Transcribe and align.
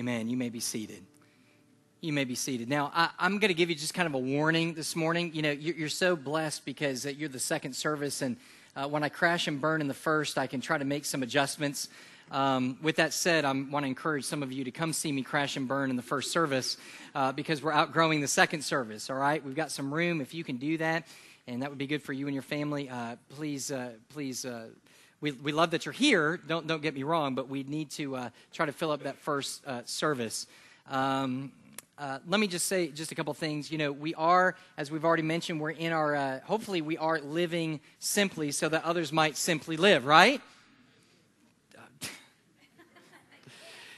Amen. 0.00 0.30
You 0.30 0.38
may 0.38 0.48
be 0.48 0.60
seated. 0.60 1.04
You 2.00 2.14
may 2.14 2.24
be 2.24 2.34
seated. 2.34 2.70
Now, 2.70 2.90
I, 2.94 3.10
am 3.18 3.32
going 3.32 3.48
to 3.48 3.54
give 3.54 3.68
you 3.68 3.76
just 3.76 3.92
kind 3.92 4.06
of 4.06 4.14
a 4.14 4.18
warning 4.18 4.72
this 4.72 4.96
morning. 4.96 5.32
You 5.34 5.42
know, 5.42 5.50
you're, 5.50 5.74
you're 5.74 5.88
so 5.90 6.16
blessed 6.16 6.64
because 6.64 7.04
uh, 7.04 7.10
you're 7.10 7.28
the 7.28 7.38
second 7.38 7.74
service, 7.74 8.22
and 8.22 8.38
uh, 8.74 8.88
when 8.88 9.02
I 9.02 9.10
crash 9.10 9.46
and 9.46 9.60
burn 9.60 9.82
in 9.82 9.88
the 9.88 9.92
first, 9.92 10.38
I 10.38 10.46
can 10.46 10.62
try 10.62 10.78
to 10.78 10.86
make 10.86 11.04
some 11.04 11.22
adjustments. 11.22 11.90
Um, 12.30 12.78
with 12.80 12.96
that 12.96 13.12
said, 13.12 13.44
I 13.44 13.52
want 13.52 13.84
to 13.84 13.88
encourage 13.88 14.24
some 14.24 14.42
of 14.42 14.50
you 14.50 14.64
to 14.64 14.70
come 14.70 14.94
see 14.94 15.12
me 15.12 15.20
crash 15.20 15.58
and 15.58 15.68
burn 15.68 15.90
in 15.90 15.96
the 15.96 16.02
first 16.02 16.30
service 16.30 16.78
uh, 17.14 17.32
because 17.32 17.62
we're 17.62 17.70
outgrowing 17.70 18.22
the 18.22 18.28
second 18.28 18.64
service. 18.64 19.10
All 19.10 19.16
right, 19.16 19.44
we've 19.44 19.54
got 19.54 19.70
some 19.70 19.92
room 19.92 20.22
if 20.22 20.32
you 20.32 20.44
can 20.44 20.56
do 20.56 20.78
that, 20.78 21.06
and 21.46 21.60
that 21.60 21.68
would 21.68 21.76
be 21.76 21.86
good 21.86 22.02
for 22.02 22.14
you 22.14 22.26
and 22.26 22.34
your 22.34 22.42
family. 22.42 22.88
Uh, 22.88 23.16
please, 23.36 23.70
uh, 23.70 23.90
please 24.08 24.46
uh, 24.46 24.68
we, 25.20 25.32
we 25.32 25.52
love 25.52 25.70
that 25.72 25.84
you're 25.84 25.92
here. 25.92 26.40
Don't, 26.46 26.66
don't 26.66 26.80
get 26.80 26.94
me 26.94 27.02
wrong, 27.02 27.34
but 27.34 27.48
we 27.48 27.62
need 27.62 27.90
to 27.92 28.16
uh, 28.16 28.30
try 28.52 28.66
to 28.66 28.72
fill 28.72 28.90
up 28.90 29.02
that 29.02 29.18
first 29.18 29.66
uh, 29.66 29.82
service. 29.84 30.46
Um, 30.88 31.52
uh, 31.98 32.18
let 32.26 32.40
me 32.40 32.46
just 32.46 32.66
say 32.66 32.88
just 32.88 33.12
a 33.12 33.14
couple 33.14 33.34
things. 33.34 33.70
You 33.70 33.76
know, 33.76 33.92
we 33.92 34.14
are, 34.14 34.56
as 34.78 34.90
we've 34.90 35.04
already 35.04 35.22
mentioned, 35.22 35.60
we're 35.60 35.72
in 35.72 35.92
our, 35.92 36.16
uh, 36.16 36.40
hopefully, 36.44 36.80
we 36.80 36.96
are 36.96 37.20
living 37.20 37.80
simply 37.98 38.50
so 38.52 38.70
that 38.70 38.84
others 38.84 39.12
might 39.12 39.36
simply 39.36 39.76
live, 39.76 40.06
right? 40.06 40.40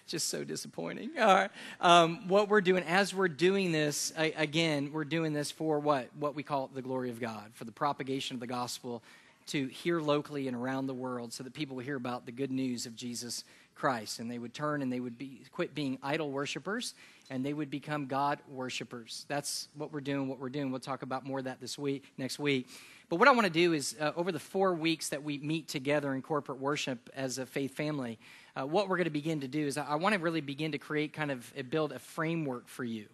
just 0.09 0.29
so 0.29 0.43
disappointing. 0.43 1.11
All 1.20 1.27
right. 1.27 1.51
Um, 1.81 2.27
what 2.27 2.48
we're 2.48 2.61
doing, 2.61 2.83
as 2.83 3.15
we're 3.15 3.29
doing 3.29 3.70
this, 3.70 4.12
again, 4.17 4.91
we're 4.93 5.05
doing 5.05 5.33
this 5.33 5.53
for 5.53 5.79
what? 5.79 6.09
What 6.19 6.34
we 6.34 6.43
call 6.43 6.69
the 6.75 6.83
glory 6.83 7.11
of 7.11 7.20
God, 7.20 7.53
for 7.55 7.65
the 7.65 7.70
propagation 7.70 8.34
of 8.34 8.41
the 8.41 8.48
gospel 8.48 9.05
to 9.49 9.67
here 9.67 10.01
locally 10.01 10.49
and 10.49 10.57
around 10.57 10.87
the 10.87 10.95
world 10.95 11.33
so 11.33 11.43
that 11.45 11.53
people 11.53 11.77
will 11.77 11.85
hear 11.85 11.97
about 11.97 12.27
the 12.27 12.33
good 12.33 12.51
news 12.51 12.87
of 12.87 12.97
Jesus 12.97 13.45
Christ 13.75 14.19
and 14.19 14.31
they 14.31 14.39
would 14.39 14.55
turn 14.55 14.83
and 14.83 14.93
they 14.93 15.01
would 15.01 15.19
be 15.19 15.43
quit 15.53 15.75
being 15.75 15.99
idol 16.03 16.31
worshipers 16.31 16.95
and 17.31 17.45
they 17.45 17.53
would 17.53 17.71
become 17.71 18.07
God 18.07 18.39
worshipers. 18.49 19.25
That's 19.29 19.69
what 19.75 19.93
we're 19.93 20.01
doing, 20.01 20.29
what 20.29 20.39
we're 20.39 20.51
doing. 20.51 20.71
We'll 20.71 20.81
talk 20.81 21.03
about 21.03 21.25
more 21.25 21.39
of 21.39 21.47
that 21.47 21.61
this 21.61 21.79
week, 21.79 22.05
next 22.19 22.39
week. 22.39 22.69
But 23.09 23.17
what 23.19 23.29
I 23.29 23.33
want 23.33 23.47
to 23.47 23.53
do 23.53 23.73
is 23.73 23.97
uh, 24.01 24.12
over 24.17 24.33
the 24.33 24.39
four 24.39 24.75
weeks 24.75 25.09
that 25.11 25.23
we 25.23 25.39
meet 25.39 25.69
together 25.69 26.15
in 26.15 26.23
corporate 26.23 26.59
worship 26.59 27.11
as 27.15 27.39
a 27.39 27.47
faith 27.47 27.75
family, 27.75 28.19
uh, 28.55 28.67
what 28.67 28.89
we're 28.89 28.97
going 28.97 29.05
to 29.05 29.11
begin 29.11 29.41
to 29.41 29.49
do 29.49 29.67
is 29.67 29.77
I, 29.77 29.84
I 29.84 29.95
want 29.97 30.15
to 30.15 30.21
really 30.21 30.41
begin 30.41 30.73
to 30.73 30.79
create 30.79 31.12
kind 31.12 31.31
of 31.31 31.53
uh, 31.59 31.62
build 31.62 31.93
a 31.93 31.99
framework 31.99 32.69
for 32.69 32.84
you. 32.84 33.06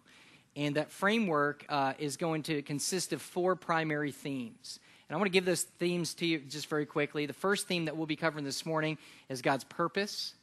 And 0.55 0.75
that 0.75 0.91
framework 0.91 1.65
uh, 1.69 1.93
is 1.99 2.17
going 2.17 2.43
to 2.43 2.61
consist 2.61 3.13
of 3.13 3.21
four 3.21 3.55
primary 3.55 4.11
themes. 4.11 4.79
And 5.09 5.15
I 5.15 5.17
want 5.17 5.25
to 5.25 5.31
give 5.31 5.45
those 5.45 5.63
themes 5.63 6.13
to 6.15 6.25
you 6.27 6.37
just 6.39 6.67
very 6.67 6.85
quickly. 6.85 7.25
The 7.25 7.33
first 7.33 7.67
theme 7.67 7.85
that 7.85 7.97
we'll 7.97 8.05
be 8.05 8.15
covering 8.15 8.45
this 8.45 8.63
morning 8.63 8.99
is 9.27 9.41
God's 9.41 9.63
purpose. 9.63 10.35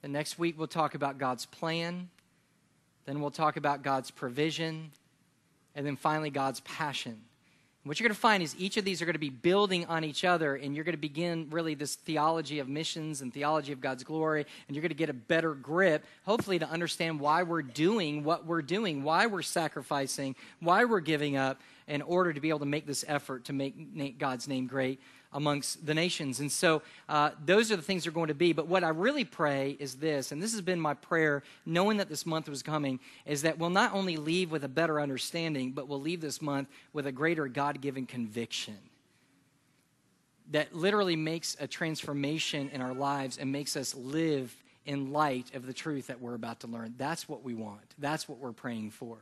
The 0.00 0.08
next 0.08 0.38
week, 0.38 0.58
we'll 0.58 0.66
talk 0.66 0.94
about 0.94 1.18
God's 1.18 1.44
plan. 1.44 2.08
Then 3.04 3.20
we'll 3.20 3.30
talk 3.30 3.58
about 3.58 3.82
God's 3.82 4.10
provision. 4.10 4.92
And 5.74 5.86
then 5.86 5.96
finally, 5.96 6.30
God's 6.30 6.60
passion. 6.60 7.20
What 7.86 8.00
you're 8.00 8.08
going 8.08 8.16
to 8.16 8.20
find 8.20 8.42
is 8.42 8.56
each 8.58 8.76
of 8.78 8.84
these 8.84 9.00
are 9.00 9.04
going 9.04 9.14
to 9.14 9.20
be 9.20 9.30
building 9.30 9.86
on 9.86 10.02
each 10.02 10.24
other, 10.24 10.56
and 10.56 10.74
you're 10.74 10.82
going 10.82 10.94
to 10.96 11.00
begin 11.00 11.46
really 11.50 11.76
this 11.76 11.94
theology 11.94 12.58
of 12.58 12.68
missions 12.68 13.20
and 13.20 13.32
theology 13.32 13.70
of 13.72 13.80
God's 13.80 14.02
glory, 14.02 14.44
and 14.66 14.74
you're 14.74 14.82
going 14.82 14.88
to 14.88 14.96
get 14.96 15.08
a 15.08 15.14
better 15.14 15.54
grip, 15.54 16.04
hopefully, 16.24 16.58
to 16.58 16.68
understand 16.68 17.20
why 17.20 17.44
we're 17.44 17.62
doing 17.62 18.24
what 18.24 18.44
we're 18.44 18.60
doing, 18.60 19.04
why 19.04 19.26
we're 19.26 19.42
sacrificing, 19.42 20.34
why 20.58 20.84
we're 20.84 20.98
giving 20.98 21.36
up 21.36 21.60
in 21.86 22.02
order 22.02 22.32
to 22.32 22.40
be 22.40 22.48
able 22.48 22.58
to 22.58 22.66
make 22.66 22.86
this 22.86 23.04
effort 23.06 23.44
to 23.44 23.52
make 23.52 24.18
God's 24.18 24.48
name 24.48 24.66
great 24.66 25.00
amongst 25.32 25.84
the 25.84 25.94
nations. 25.94 26.40
And 26.40 26.50
so 26.50 26.82
uh, 27.08 27.30
those 27.44 27.70
are 27.70 27.76
the 27.76 27.82
things 27.82 28.04
they're 28.04 28.12
going 28.12 28.28
to 28.28 28.34
be. 28.34 28.52
But 28.52 28.68
what 28.68 28.84
I 28.84 28.88
really 28.88 29.24
pray 29.24 29.76
is 29.78 29.96
this, 29.96 30.32
and 30.32 30.42
this 30.42 30.52
has 30.52 30.60
been 30.60 30.80
my 30.80 30.94
prayer, 30.94 31.42
knowing 31.64 31.98
that 31.98 32.08
this 32.08 32.26
month 32.26 32.48
was 32.48 32.62
coming, 32.62 33.00
is 33.24 33.42
that 33.42 33.58
we'll 33.58 33.70
not 33.70 33.92
only 33.94 34.16
leave 34.16 34.50
with 34.50 34.64
a 34.64 34.68
better 34.68 35.00
understanding, 35.00 35.72
but 35.72 35.88
we'll 35.88 36.00
leave 36.00 36.20
this 36.20 36.40
month 36.40 36.68
with 36.92 37.06
a 37.06 37.12
greater 37.12 37.48
God 37.48 37.80
given 37.80 38.06
conviction 38.06 38.78
that 40.52 40.74
literally 40.74 41.16
makes 41.16 41.56
a 41.60 41.66
transformation 41.66 42.70
in 42.72 42.80
our 42.80 42.94
lives 42.94 43.38
and 43.38 43.50
makes 43.50 43.76
us 43.76 43.94
live 43.94 44.54
in 44.84 45.12
light 45.12 45.52
of 45.54 45.66
the 45.66 45.72
truth 45.72 46.06
that 46.06 46.20
we're 46.20 46.34
about 46.34 46.60
to 46.60 46.68
learn. 46.68 46.94
That's 46.96 47.28
what 47.28 47.42
we 47.42 47.54
want. 47.54 47.94
That's 47.98 48.28
what 48.28 48.38
we're 48.38 48.52
praying 48.52 48.92
for. 48.92 49.18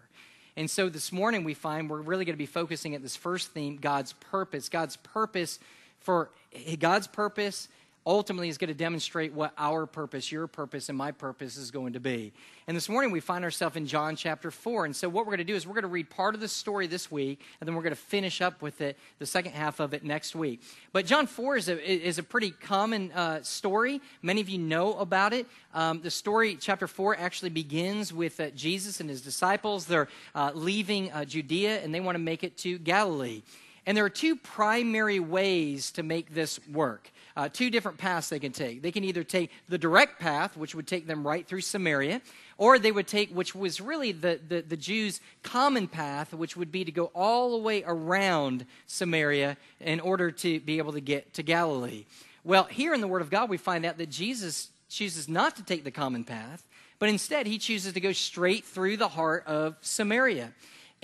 And 0.57 0.71
so 0.71 0.89
this 0.89 1.11
morning 1.11 1.43
we 1.43 1.55
find 1.55 1.89
we're 1.91 2.01
really 2.01 2.25
going 2.25 2.35
to 2.35 2.39
be 2.39 2.47
focusing 2.47 2.95
at 2.95 3.03
this 3.03 3.17
first 3.17 3.51
theme 3.53 3.77
God's 3.77 4.13
purpose. 4.13 4.69
God's 4.69 4.97
purpose 4.97 5.59
for 6.05 6.31
God's 6.79 7.07
purpose 7.07 7.69
ultimately 8.07 8.49
is 8.49 8.59
going 8.59 8.69
to 8.69 8.75
demonstrate 8.75 9.33
what 9.33 9.53
our 9.57 9.87
purpose, 9.87 10.31
your 10.31 10.47
purpose, 10.47 10.89
and 10.89 10.99
my 10.99 11.11
purpose 11.11 11.57
is 11.57 11.71
going 11.71 11.95
to 11.95 12.01
be. 12.01 12.33
And 12.67 12.77
this 12.77 12.89
morning 12.89 13.11
we 13.11 13.21
find 13.21 13.45
ourselves 13.45 13.77
in 13.77 13.87
John 13.87 14.15
chapter 14.15 14.51
4. 14.51 14.85
And 14.85 14.95
so 14.95 15.09
what 15.09 15.25
we're 15.25 15.31
going 15.31 15.39
to 15.39 15.45
do 15.45 15.55
is 15.55 15.67
we're 15.67 15.75
going 15.75 15.83
to 15.83 15.89
read 15.89 16.11
part 16.11 16.35
of 16.35 16.41
the 16.41 16.49
story 16.49 16.87
this 16.87 17.11
week, 17.11 17.41
and 17.61 17.67
then 17.67 17.75
we're 17.75 17.83
going 17.83 17.95
to 17.95 18.01
finish 18.01 18.43
up 18.43 18.61
with 18.61 18.83
it, 18.83 18.99
the 19.19 19.27
second 19.27 19.53
half 19.53 19.81
of 19.81 19.95
it 19.95 20.05
next 20.05 20.37
week. 20.37 20.61
But 20.93 21.07
John 21.07 21.27
4 21.27 21.57
is 21.57 21.69
a, 21.69 22.07
is 22.07 22.19
a 22.19 22.23
pretty 22.23 22.51
common 22.51 23.11
uh, 23.13 23.43
story. 23.43 24.03
Many 24.23 24.43
of 24.43 24.51
you 24.51 24.59
know 24.59 24.99
about 24.99 25.33
it. 25.33 25.47
Um, 25.73 26.03
the 26.03 26.11
story, 26.11 26.57
chapter 26.61 26.87
4, 26.87 27.17
actually 27.19 27.51
begins 27.51 28.13
with 28.13 28.39
uh, 28.39 28.51
Jesus 28.51 29.01
and 29.01 29.09
his 29.09 29.23
disciples. 29.23 29.87
They're 29.87 30.09
uh, 30.35 30.53
leaving 30.55 31.11
uh, 31.11 31.25
Judea, 31.25 31.83
and 31.83 31.95
they 31.95 32.01
want 32.01 32.17
to 32.17 32.23
make 32.23 32.45
it 32.45 32.59
to 32.59 32.79
Galilee. 32.79 33.43
And 33.87 33.97
there 33.97 34.05
are 34.05 34.11
two 34.11 34.37
primary 34.37 35.21
ways 35.21 35.91
to 35.93 36.03
make 36.03 36.35
this 36.35 36.59
work. 36.69 37.11
Uh, 37.37 37.49
two 37.49 37.69
different 37.69 37.99
paths 37.99 38.29
they 38.29 38.39
can 38.39 38.53
take. 38.53 38.81
They 38.81 38.93
can 38.93 39.05
either 39.05 39.25
take 39.25 39.51
the 39.69 39.77
direct 39.77 40.21
path, 40.21 40.57
which 40.57 40.75
would 40.75 40.87
take 40.87 41.07
them 41.07 41.27
right 41.27 41.47
through 41.47 41.63
Samaria, 41.63 42.23
or 42.57 42.79
they 42.79 42.93
would 42.93 43.09
take, 43.09 43.31
which 43.31 43.55
was 43.55 43.81
really 43.81 44.13
the, 44.13 44.41
the, 44.47 44.63
the 44.63 44.77
Jews' 44.77 45.21
common 45.43 45.89
path, 45.89 46.33
which 46.33 46.57
would 46.57 46.71
be 46.71 46.85
to 46.85 46.93
go 46.93 47.07
all 47.07 47.51
the 47.51 47.59
way 47.59 47.83
around 47.85 48.65
Samaria 48.87 49.57
in 49.81 50.01
order 50.01 50.31
to 50.31 50.61
be 50.61 50.79
able 50.79 50.93
to 50.93 51.01
get 51.01 51.35
to 51.35 51.43
Galilee. 51.43 52.05
Well, 52.45 52.65
here 52.65 52.95
in 52.95 53.01
the 53.01 53.09
Word 53.09 53.23
of 53.23 53.31
God, 53.31 53.51
we 53.51 53.57
find 53.57 53.85
out 53.85 53.99
that 53.99 54.11
Jesus 54.11 54.71
chooses 54.89 55.29
not 55.29 55.57
to 55.57 55.65
take 55.65 55.83
the 55.83 55.91
common 55.91 56.25
path, 56.25 56.65
but 56.99 57.09
instead 57.09 57.47
he 57.47 57.59
chooses 57.59 57.93
to 57.93 58.01
go 58.01 58.13
straight 58.13 58.65
through 58.65 58.97
the 58.97 59.09
heart 59.09 59.45
of 59.47 59.77
Samaria. 59.81 60.53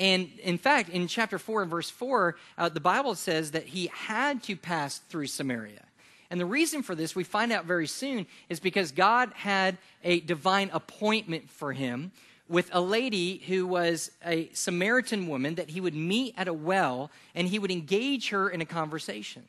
And 0.00 0.30
in 0.42 0.56
fact, 0.56 0.88
in 0.88 1.06
chapter 1.08 1.38
4 1.38 1.60
and 1.62 1.70
verse 1.70 1.90
4, 1.90 2.34
uh, 2.56 2.70
the 2.70 2.80
Bible 2.80 3.14
says 3.14 3.50
that 3.50 3.66
he 3.66 3.88
had 3.88 4.42
to 4.44 4.56
pass 4.56 4.96
through 5.10 5.26
Samaria. 5.26 5.84
And 6.30 6.40
the 6.40 6.46
reason 6.46 6.82
for 6.82 6.94
this, 6.94 7.14
we 7.14 7.22
find 7.22 7.52
out 7.52 7.66
very 7.66 7.86
soon, 7.86 8.26
is 8.48 8.60
because 8.60 8.92
God 8.92 9.30
had 9.34 9.76
a 10.02 10.20
divine 10.20 10.70
appointment 10.72 11.50
for 11.50 11.74
him 11.74 12.12
with 12.48 12.70
a 12.72 12.80
lady 12.80 13.42
who 13.46 13.66
was 13.66 14.10
a 14.24 14.48
Samaritan 14.54 15.26
woman 15.28 15.56
that 15.56 15.68
he 15.68 15.82
would 15.82 15.94
meet 15.94 16.34
at 16.38 16.48
a 16.48 16.54
well 16.54 17.10
and 17.34 17.46
he 17.46 17.58
would 17.58 17.70
engage 17.70 18.30
her 18.30 18.48
in 18.48 18.62
a 18.62 18.66
conversation. 18.66 19.42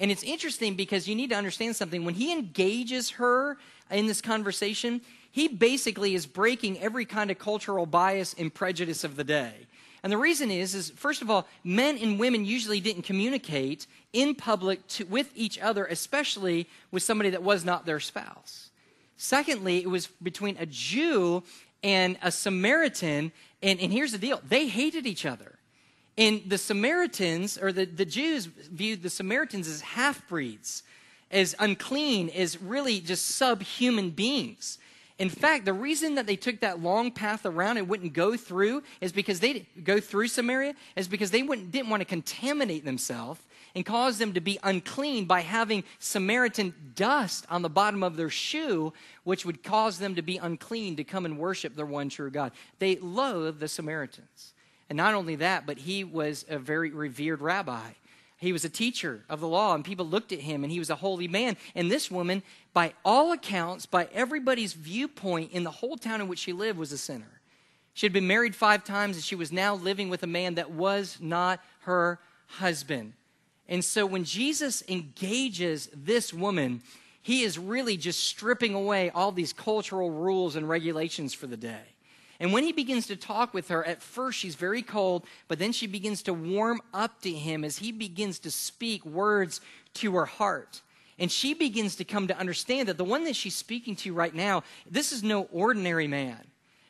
And 0.00 0.10
it's 0.10 0.24
interesting 0.24 0.74
because 0.74 1.06
you 1.06 1.14
need 1.14 1.30
to 1.30 1.36
understand 1.36 1.76
something. 1.76 2.04
When 2.04 2.14
he 2.14 2.32
engages 2.32 3.10
her 3.10 3.56
in 3.88 4.08
this 4.08 4.20
conversation, 4.20 5.00
he 5.30 5.46
basically 5.46 6.16
is 6.16 6.26
breaking 6.26 6.80
every 6.80 7.04
kind 7.04 7.30
of 7.30 7.38
cultural 7.38 7.86
bias 7.86 8.34
and 8.36 8.52
prejudice 8.52 9.04
of 9.04 9.14
the 9.14 9.24
day. 9.24 9.52
And 10.02 10.12
the 10.12 10.18
reason 10.18 10.50
is, 10.50 10.74
is 10.74 10.90
first 10.90 11.22
of 11.22 11.30
all, 11.30 11.46
men 11.62 11.96
and 11.98 12.18
women 12.18 12.44
usually 12.44 12.80
didn't 12.80 13.02
communicate 13.02 13.86
in 14.12 14.34
public 14.34 14.86
to, 14.88 15.04
with 15.04 15.30
each 15.34 15.58
other, 15.60 15.86
especially 15.86 16.68
with 16.90 17.02
somebody 17.02 17.30
that 17.30 17.42
was 17.42 17.64
not 17.64 17.86
their 17.86 18.00
spouse. 18.00 18.70
Secondly, 19.16 19.78
it 19.78 19.88
was 19.88 20.08
between 20.20 20.56
a 20.58 20.66
Jew 20.66 21.44
and 21.84 22.18
a 22.22 22.32
Samaritan. 22.32 23.30
And, 23.62 23.78
and 23.80 23.92
here's 23.92 24.12
the 24.12 24.18
deal 24.18 24.40
they 24.48 24.66
hated 24.66 25.06
each 25.06 25.24
other. 25.24 25.58
And 26.18 26.42
the 26.46 26.58
Samaritans, 26.58 27.56
or 27.56 27.72
the, 27.72 27.86
the 27.86 28.04
Jews, 28.04 28.46
viewed 28.46 29.02
the 29.02 29.10
Samaritans 29.10 29.68
as 29.68 29.80
half 29.80 30.28
breeds, 30.28 30.82
as 31.30 31.54
unclean, 31.58 32.28
as 32.30 32.60
really 32.60 33.00
just 33.00 33.36
subhuman 33.36 34.10
beings. 34.10 34.78
In 35.18 35.28
fact, 35.28 35.64
the 35.64 35.72
reason 35.72 36.16
that 36.16 36.26
they 36.26 36.36
took 36.36 36.60
that 36.60 36.82
long 36.82 37.10
path 37.10 37.44
around 37.46 37.76
and 37.76 37.88
wouldn't 37.88 38.12
go 38.12 38.36
through 38.36 38.82
is 39.00 39.12
because 39.12 39.40
they 39.40 39.66
go 39.84 40.00
through 40.00 40.28
Samaria 40.28 40.74
is 40.96 41.08
because 41.08 41.30
they 41.30 41.42
didn't 41.42 41.88
want 41.88 42.00
to 42.00 42.06
contaminate 42.06 42.84
themselves 42.84 43.40
and 43.74 43.86
cause 43.86 44.18
them 44.18 44.34
to 44.34 44.40
be 44.40 44.58
unclean 44.62 45.24
by 45.24 45.40
having 45.40 45.84
Samaritan 45.98 46.74
dust 46.94 47.46
on 47.48 47.62
the 47.62 47.70
bottom 47.70 48.02
of 48.02 48.16
their 48.16 48.30
shoe, 48.30 48.92
which 49.24 49.46
would 49.46 49.62
cause 49.62 49.98
them 49.98 50.14
to 50.14 50.22
be 50.22 50.36
unclean 50.36 50.96
to 50.96 51.04
come 51.04 51.24
and 51.24 51.38
worship 51.38 51.74
their 51.74 51.86
one 51.86 52.08
true 52.08 52.30
God. 52.30 52.52
They 52.78 52.96
loathed 52.96 53.60
the 53.60 53.68
Samaritans. 53.68 54.52
And 54.90 54.96
not 54.96 55.14
only 55.14 55.36
that, 55.36 55.66
but 55.66 55.78
he 55.78 56.04
was 56.04 56.44
a 56.48 56.58
very 56.58 56.90
revered 56.90 57.40
rabbi. 57.40 57.92
He 58.42 58.52
was 58.52 58.64
a 58.64 58.68
teacher 58.68 59.22
of 59.28 59.38
the 59.38 59.46
law, 59.46 59.72
and 59.72 59.84
people 59.84 60.04
looked 60.04 60.32
at 60.32 60.40
him, 60.40 60.64
and 60.64 60.72
he 60.72 60.80
was 60.80 60.90
a 60.90 60.96
holy 60.96 61.28
man. 61.28 61.56
And 61.76 61.88
this 61.88 62.10
woman, 62.10 62.42
by 62.72 62.94
all 63.04 63.30
accounts, 63.30 63.86
by 63.86 64.08
everybody's 64.12 64.72
viewpoint 64.72 65.52
in 65.52 65.62
the 65.62 65.70
whole 65.70 65.96
town 65.96 66.20
in 66.20 66.26
which 66.26 66.40
she 66.40 66.52
lived, 66.52 66.76
was 66.76 66.90
a 66.90 66.98
sinner. 66.98 67.40
She 67.94 68.04
had 68.04 68.12
been 68.12 68.26
married 68.26 68.56
five 68.56 68.82
times, 68.82 69.14
and 69.14 69.24
she 69.24 69.36
was 69.36 69.52
now 69.52 69.76
living 69.76 70.08
with 70.08 70.24
a 70.24 70.26
man 70.26 70.56
that 70.56 70.72
was 70.72 71.18
not 71.20 71.60
her 71.82 72.18
husband. 72.48 73.12
And 73.68 73.84
so 73.84 74.04
when 74.06 74.24
Jesus 74.24 74.82
engages 74.88 75.88
this 75.94 76.34
woman, 76.34 76.82
he 77.22 77.42
is 77.42 77.60
really 77.60 77.96
just 77.96 78.24
stripping 78.24 78.74
away 78.74 79.10
all 79.10 79.30
these 79.30 79.52
cultural 79.52 80.10
rules 80.10 80.56
and 80.56 80.68
regulations 80.68 81.32
for 81.32 81.46
the 81.46 81.56
day. 81.56 81.91
And 82.42 82.52
when 82.52 82.64
he 82.64 82.72
begins 82.72 83.06
to 83.06 83.14
talk 83.14 83.54
with 83.54 83.68
her, 83.68 83.86
at 83.86 84.02
first 84.02 84.36
she's 84.36 84.56
very 84.56 84.82
cold, 84.82 85.24
but 85.46 85.60
then 85.60 85.70
she 85.70 85.86
begins 85.86 86.22
to 86.24 86.34
warm 86.34 86.82
up 86.92 87.20
to 87.22 87.30
him 87.30 87.62
as 87.62 87.78
he 87.78 87.92
begins 87.92 88.40
to 88.40 88.50
speak 88.50 89.06
words 89.06 89.60
to 89.94 90.12
her 90.16 90.26
heart. 90.26 90.82
And 91.20 91.30
she 91.30 91.54
begins 91.54 91.94
to 91.96 92.04
come 92.04 92.26
to 92.26 92.36
understand 92.36 92.88
that 92.88 92.98
the 92.98 93.04
one 93.04 93.22
that 93.26 93.36
she's 93.36 93.54
speaking 93.54 93.94
to 93.96 94.12
right 94.12 94.34
now, 94.34 94.64
this 94.90 95.12
is 95.12 95.22
no 95.22 95.44
ordinary 95.52 96.08
man. 96.08 96.40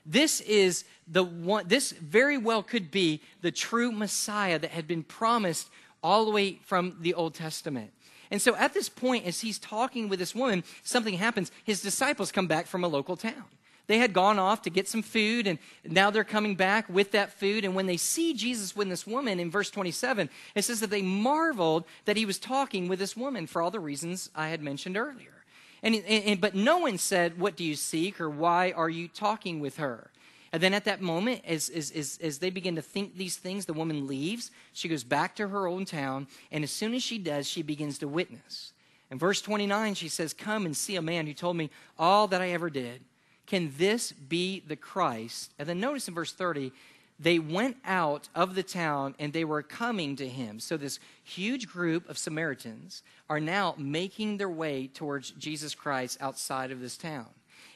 This 0.07 0.41
is 0.41 0.85
the 1.07 1.23
one, 1.23 1.69
this 1.69 1.93
very 1.93 2.39
well 2.39 2.63
could 2.63 2.91
be 2.91 3.21
the 3.43 3.53
true 3.53 3.93
Messiah 3.93 4.59
that 4.59 4.71
had 4.71 4.89
been 4.89 5.03
promised 5.03 5.69
all 6.03 6.25
the 6.25 6.31
way 6.31 6.61
from 6.65 6.97
the 7.03 7.13
Old 7.13 7.35
Testament. 7.35 7.93
And 8.31 8.41
so 8.41 8.57
at 8.57 8.73
this 8.73 8.89
point, 8.89 9.27
as 9.27 9.43
he's 9.43 9.59
talking 9.59 10.09
with 10.09 10.19
this 10.19 10.35
woman, 10.35 10.65
something 10.83 11.19
happens. 11.19 11.53
His 11.63 11.83
disciples 11.83 12.33
come 12.33 12.47
back 12.47 12.67
from 12.67 12.85
a 12.85 12.89
local 12.89 13.19
town. 13.19 13.45
They 13.87 13.99
had 13.99 14.13
gone 14.13 14.39
off 14.39 14.63
to 14.63 14.71
get 14.71 14.89
some 14.89 15.03
food, 15.03 15.47
and 15.47 15.59
now 15.85 16.11
they're 16.11 16.25
coming 16.25 16.55
back 16.55 16.89
with 16.89 17.13
that 17.13 17.33
food. 17.33 17.65
And 17.65 17.75
when 17.75 17.87
they 17.87 17.97
see 17.97 18.33
Jesus 18.33 18.77
with 18.77 18.89
this 18.89 19.07
woman 19.07 19.41
in 19.41 19.51
verse 19.51 19.71
27, 19.71 20.31
it 20.55 20.63
says 20.63 20.81
that 20.81 20.91
they 20.91 21.03
marveled 21.03 21.85
that 22.05 22.17
he 22.17 22.25
was 22.25 22.39
talking 22.39 22.89
with 22.89 22.99
this 22.99 23.17
woman 23.17 23.47
for 23.47 23.61
all 23.61 23.71
the 23.71 23.81
reasons 23.81 24.31
I 24.35 24.49
had 24.49 24.63
mentioned 24.63 24.97
earlier. 24.97 25.45
And, 25.83 25.97
and, 25.97 26.41
but 26.41 26.55
no 26.55 26.79
one 26.79 26.97
said, 26.97 27.39
What 27.39 27.57
do 27.57 27.65
you 27.65 27.75
seek? 27.75 28.21
or 28.21 28.31
Why 28.31 28.71
are 28.73 28.91
you 28.91 29.09
talking 29.09 29.59
with 29.61 29.79
her? 29.79 30.11
And 30.53 30.63
then 30.63 30.75
at 30.75 30.85
that 30.85 31.01
moment, 31.01 31.43
as, 31.47 31.71
as, 31.71 31.91
as, 31.91 32.19
as, 32.23 32.39
they 32.39 32.51
begin 32.51 32.77
to 32.77 32.83
think 32.83 33.17
these 33.17 33.37
things, 33.37 33.65
the 33.65 33.73
woman 33.73 34.07
leaves. 34.07 34.51
She 34.75 34.87
goes 34.87 35.03
back 35.03 35.35
to 35.37 35.49
her 35.49 35.67
own 35.67 35.87
town. 35.87 36.29
And 36.51 36.63
as 36.63 36.71
soon 36.71 36.93
as 36.93 37.03
she 37.03 37.17
does, 37.19 37.49
she 37.49 37.63
begins 37.63 37.99
to 37.99 38.09
witness. 38.09 38.75
In 39.11 39.19
verse 39.19 39.41
29, 39.41 39.95
she 39.95 40.09
says, 40.09 40.35
Come 40.35 40.67
and 40.67 40.77
see 40.77 40.97
a 40.97 41.03
man 41.03 41.27
who 41.27 41.33
told 41.33 41.57
me 41.57 41.71
all 41.99 42.29
that 42.29 42.43
I 42.43 42.51
ever 42.51 42.69
did. 42.69 43.03
Can 43.47 43.73
this 43.77 44.13
be 44.13 44.63
the 44.67 44.77
Christ? 44.77 45.53
And 45.59 45.69
then 45.69 45.81
notice 45.81 46.09
in 46.09 46.15
verse 46.15 46.33
30, 46.33 46.73
they 47.19 47.39
went 47.39 47.77
out 47.85 48.29
of 48.35 48.55
the 48.55 48.63
town 48.63 49.15
and 49.19 49.33
they 49.33 49.45
were 49.45 49.63
coming 49.63 50.17
to 50.17 50.29
him. 50.29 50.59
So, 50.59 50.77
this 50.77 50.99
huge 51.23 51.69
group 51.69 52.09
of 52.09 52.19
Samaritans 52.19 53.03
are 53.31 53.41
now 53.41 53.75
making 53.79 54.39
their 54.39 54.49
way 54.49 54.89
towards 54.89 55.31
Jesus 55.33 55.75
Christ 55.75 56.19
outside 56.21 56.71
of 56.71 56.81
this 56.81 56.97
town. 56.97 57.27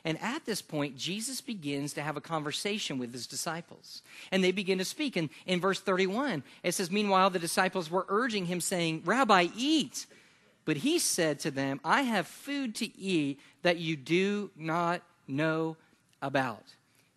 And 0.05 0.21
at 0.21 0.45
this 0.45 0.63
point, 0.63 0.97
Jesus 0.97 1.41
begins 1.41 1.93
to 1.95 2.03
have 2.03 2.17
a 2.17 2.21
conversation 2.21 2.99
with 2.99 3.12
his 3.12 3.27
disciples. 3.27 4.03
And 4.31 4.43
they 4.43 4.53
begin 4.53 4.79
to 4.79 4.85
speak. 4.85 5.17
And 5.17 5.31
in 5.47 5.61
verse 5.61 5.81
31, 5.81 6.45
it 6.62 6.73
says, 6.73 6.91
Meanwhile, 6.91 7.31
the 7.31 7.41
disciples 7.41 7.91
were 7.91 8.07
urging 8.09 8.47
him, 8.47 8.61
saying, 8.61 9.03
Rabbi, 9.05 9.49
eat. 9.57 10.07
But 10.65 10.79
he 10.79 10.99
said 10.99 11.41
to 11.41 11.51
them, 11.51 11.81
I 11.85 12.03
have 12.03 12.27
food 12.27 12.77
to 12.77 12.99
eat 12.99 13.41
that 13.62 13.79
you 13.79 13.97
do 13.97 14.51
not 14.57 15.03
know 15.28 15.76
about. 16.23 16.64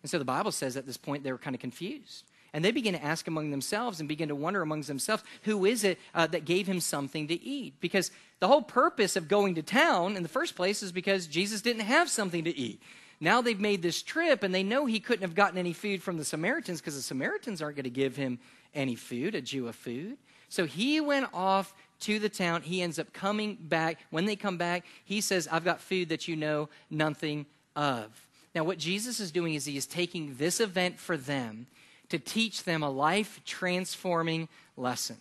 And 0.02 0.10
so 0.10 0.18
the 0.18 0.24
Bible 0.24 0.52
says 0.52 0.76
at 0.76 0.86
this 0.86 0.96
point 0.96 1.24
they 1.24 1.32
were 1.32 1.38
kind 1.38 1.54
of 1.54 1.60
confused. 1.60 2.24
And 2.52 2.64
they 2.64 2.72
begin 2.72 2.94
to 2.94 3.04
ask 3.04 3.28
among 3.28 3.50
themselves 3.50 4.00
and 4.00 4.08
begin 4.08 4.28
to 4.28 4.34
wonder 4.34 4.60
among 4.60 4.82
themselves, 4.82 5.22
who 5.42 5.64
is 5.64 5.84
it 5.84 5.98
uh, 6.14 6.26
that 6.28 6.44
gave 6.44 6.66
him 6.66 6.80
something 6.80 7.28
to 7.28 7.40
eat? 7.40 7.74
Because 7.80 8.10
the 8.40 8.48
whole 8.48 8.62
purpose 8.62 9.14
of 9.14 9.28
going 9.28 9.54
to 9.54 9.62
town 9.62 10.16
in 10.16 10.22
the 10.22 10.28
first 10.28 10.56
place 10.56 10.82
is 10.82 10.90
because 10.90 11.26
Jesus 11.26 11.62
didn't 11.62 11.82
have 11.82 12.10
something 12.10 12.44
to 12.44 12.56
eat. 12.56 12.82
Now 13.20 13.40
they've 13.40 13.60
made 13.60 13.82
this 13.82 14.02
trip 14.02 14.42
and 14.42 14.52
they 14.54 14.62
know 14.62 14.86
he 14.86 14.98
couldn't 14.98 15.22
have 15.22 15.34
gotten 15.34 15.58
any 15.58 15.72
food 15.72 16.02
from 16.02 16.16
the 16.16 16.24
Samaritans 16.24 16.80
because 16.80 16.96
the 16.96 17.02
Samaritans 17.02 17.62
aren't 17.62 17.76
going 17.76 17.84
to 17.84 17.90
give 17.90 18.16
him 18.16 18.38
any 18.74 18.96
food, 18.96 19.34
a 19.34 19.40
Jew 19.40 19.68
of 19.68 19.76
food. 19.76 20.16
So 20.48 20.64
he 20.64 21.00
went 21.00 21.28
off 21.32 21.74
to 22.00 22.18
the 22.18 22.30
town. 22.30 22.62
He 22.62 22.82
ends 22.82 22.98
up 22.98 23.12
coming 23.12 23.58
back. 23.60 23.98
When 24.10 24.24
they 24.24 24.36
come 24.36 24.56
back, 24.56 24.84
he 25.04 25.20
says, 25.20 25.46
I've 25.52 25.64
got 25.64 25.80
food 25.80 26.08
that 26.08 26.26
you 26.26 26.34
know 26.34 26.68
nothing 26.90 27.46
of. 27.76 28.08
Now, 28.54 28.64
what 28.64 28.78
Jesus 28.78 29.20
is 29.20 29.30
doing 29.30 29.54
is 29.54 29.64
he 29.64 29.76
is 29.76 29.86
taking 29.86 30.34
this 30.36 30.60
event 30.60 30.98
for 30.98 31.16
them 31.16 31.66
to 32.10 32.18
teach 32.18 32.64
them 32.64 32.82
a 32.82 32.90
life 32.90 33.40
transforming 33.44 34.48
lesson. 34.76 35.16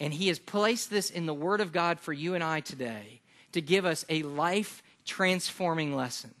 And 0.00 0.12
He 0.12 0.28
has 0.28 0.38
placed 0.38 0.90
this 0.90 1.10
in 1.10 1.26
the 1.26 1.34
Word 1.34 1.60
of 1.60 1.72
God 1.72 2.00
for 2.00 2.12
you 2.12 2.34
and 2.34 2.42
I 2.42 2.60
today 2.60 3.20
to 3.52 3.60
give 3.60 3.84
us 3.84 4.04
a 4.08 4.22
life 4.22 4.82
transforming 5.04 5.94
lesson. 5.94 6.34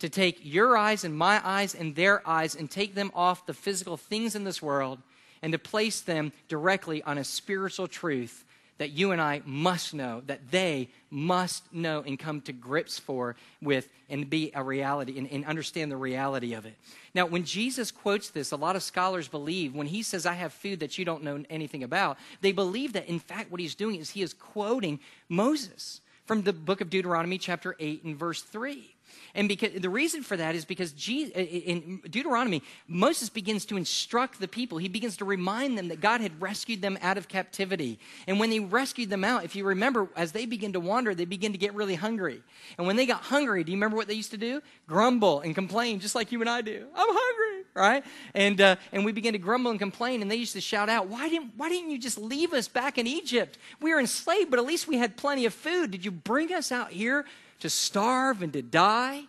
To 0.00 0.08
take 0.08 0.40
your 0.42 0.76
eyes 0.76 1.04
and 1.04 1.16
my 1.16 1.40
eyes 1.44 1.74
and 1.74 1.94
their 1.94 2.26
eyes 2.26 2.54
and 2.54 2.70
take 2.70 2.94
them 2.94 3.12
off 3.14 3.46
the 3.46 3.54
physical 3.54 3.96
things 3.96 4.34
in 4.34 4.44
this 4.44 4.62
world 4.62 4.98
and 5.42 5.52
to 5.52 5.58
place 5.58 6.00
them 6.00 6.32
directly 6.48 7.02
on 7.02 7.18
a 7.18 7.24
spiritual 7.24 7.86
truth 7.86 8.44
that 8.80 8.92
you 8.92 9.12
and 9.12 9.20
I 9.20 9.42
must 9.44 9.92
know, 9.92 10.22
that 10.24 10.50
they 10.50 10.88
must 11.10 11.70
know 11.70 12.02
and 12.06 12.18
come 12.18 12.40
to 12.40 12.52
grips 12.54 12.98
for 12.98 13.36
with 13.60 13.86
and 14.08 14.30
be 14.30 14.52
a 14.54 14.62
reality 14.62 15.18
and, 15.18 15.30
and, 15.30 15.44
understand 15.44 15.92
the 15.92 15.98
reality 15.98 16.54
of 16.54 16.64
it. 16.64 16.72
Now, 17.14 17.26
when 17.26 17.44
Jesus 17.44 17.90
quotes 17.90 18.30
this, 18.30 18.52
a 18.52 18.56
lot 18.56 18.76
of 18.76 18.82
scholars 18.82 19.28
believe 19.28 19.74
when 19.74 19.86
he 19.86 20.02
says, 20.02 20.24
I 20.24 20.32
have 20.32 20.54
food 20.54 20.80
that 20.80 20.96
you 20.96 21.04
don't 21.04 21.22
know 21.22 21.44
anything 21.50 21.82
about, 21.84 22.16
they 22.40 22.52
believe 22.52 22.94
that 22.94 23.06
in 23.06 23.18
fact 23.18 23.50
what 23.50 23.60
he's 23.60 23.74
doing 23.74 23.96
is 23.96 24.08
he 24.08 24.22
is 24.22 24.32
quoting 24.32 24.98
Moses 25.28 26.00
from 26.24 26.40
the 26.40 26.54
book 26.54 26.80
of 26.80 26.88
Deuteronomy, 26.88 27.36
chapter 27.36 27.76
8, 27.78 28.04
and 28.04 28.16
verse 28.16 28.40
3. 28.40 28.94
And 29.34 29.48
because 29.48 29.80
the 29.80 29.90
reason 29.90 30.22
for 30.22 30.36
that 30.36 30.54
is 30.54 30.64
because 30.64 30.92
in 31.08 32.00
Deuteronomy, 32.10 32.62
Moses 32.88 33.28
begins 33.28 33.64
to 33.66 33.76
instruct 33.76 34.40
the 34.40 34.48
people. 34.48 34.78
He 34.78 34.88
begins 34.88 35.16
to 35.18 35.24
remind 35.24 35.78
them 35.78 35.88
that 35.88 36.00
God 36.00 36.20
had 36.20 36.40
rescued 36.40 36.82
them 36.82 36.98
out 37.00 37.16
of 37.16 37.28
captivity. 37.28 37.98
And 38.26 38.40
when 38.40 38.50
he 38.50 38.60
rescued 38.60 39.10
them 39.10 39.24
out, 39.24 39.44
if 39.44 39.54
you 39.54 39.64
remember, 39.64 40.08
as 40.16 40.32
they 40.32 40.46
begin 40.46 40.72
to 40.72 40.80
wander, 40.80 41.14
they 41.14 41.24
begin 41.24 41.52
to 41.52 41.58
get 41.58 41.74
really 41.74 41.94
hungry. 41.94 42.42
And 42.76 42.86
when 42.86 42.96
they 42.96 43.06
got 43.06 43.20
hungry, 43.22 43.64
do 43.64 43.72
you 43.72 43.76
remember 43.76 43.96
what 43.96 44.08
they 44.08 44.14
used 44.14 44.32
to 44.32 44.36
do? 44.36 44.62
Grumble 44.86 45.40
and 45.40 45.54
complain, 45.54 46.00
just 46.00 46.14
like 46.14 46.32
you 46.32 46.40
and 46.40 46.50
I 46.50 46.60
do. 46.60 46.86
I'm 46.94 47.08
hungry, 47.08 47.64
right? 47.74 48.04
And 48.34 48.60
uh, 48.60 48.76
and 48.92 49.04
we 49.04 49.12
begin 49.12 49.32
to 49.32 49.38
grumble 49.38 49.70
and 49.70 49.80
complain. 49.80 50.22
And 50.22 50.30
they 50.30 50.36
used 50.36 50.54
to 50.54 50.60
shout 50.60 50.88
out, 50.88 51.08
"Why 51.08 51.28
didn't 51.28 51.52
Why 51.56 51.68
didn't 51.68 51.90
you 51.90 51.98
just 51.98 52.18
leave 52.18 52.52
us 52.52 52.68
back 52.68 52.98
in 52.98 53.06
Egypt? 53.06 53.58
We 53.80 53.92
were 53.92 54.00
enslaved, 54.00 54.50
but 54.50 54.58
at 54.58 54.66
least 54.66 54.88
we 54.88 54.96
had 54.96 55.16
plenty 55.16 55.46
of 55.46 55.54
food. 55.54 55.90
Did 55.90 56.04
you 56.04 56.10
bring 56.10 56.52
us 56.52 56.72
out 56.72 56.90
here?" 56.90 57.24
To 57.60 57.70
starve 57.70 58.42
and 58.42 58.52
to 58.52 58.62
die. 58.62 59.22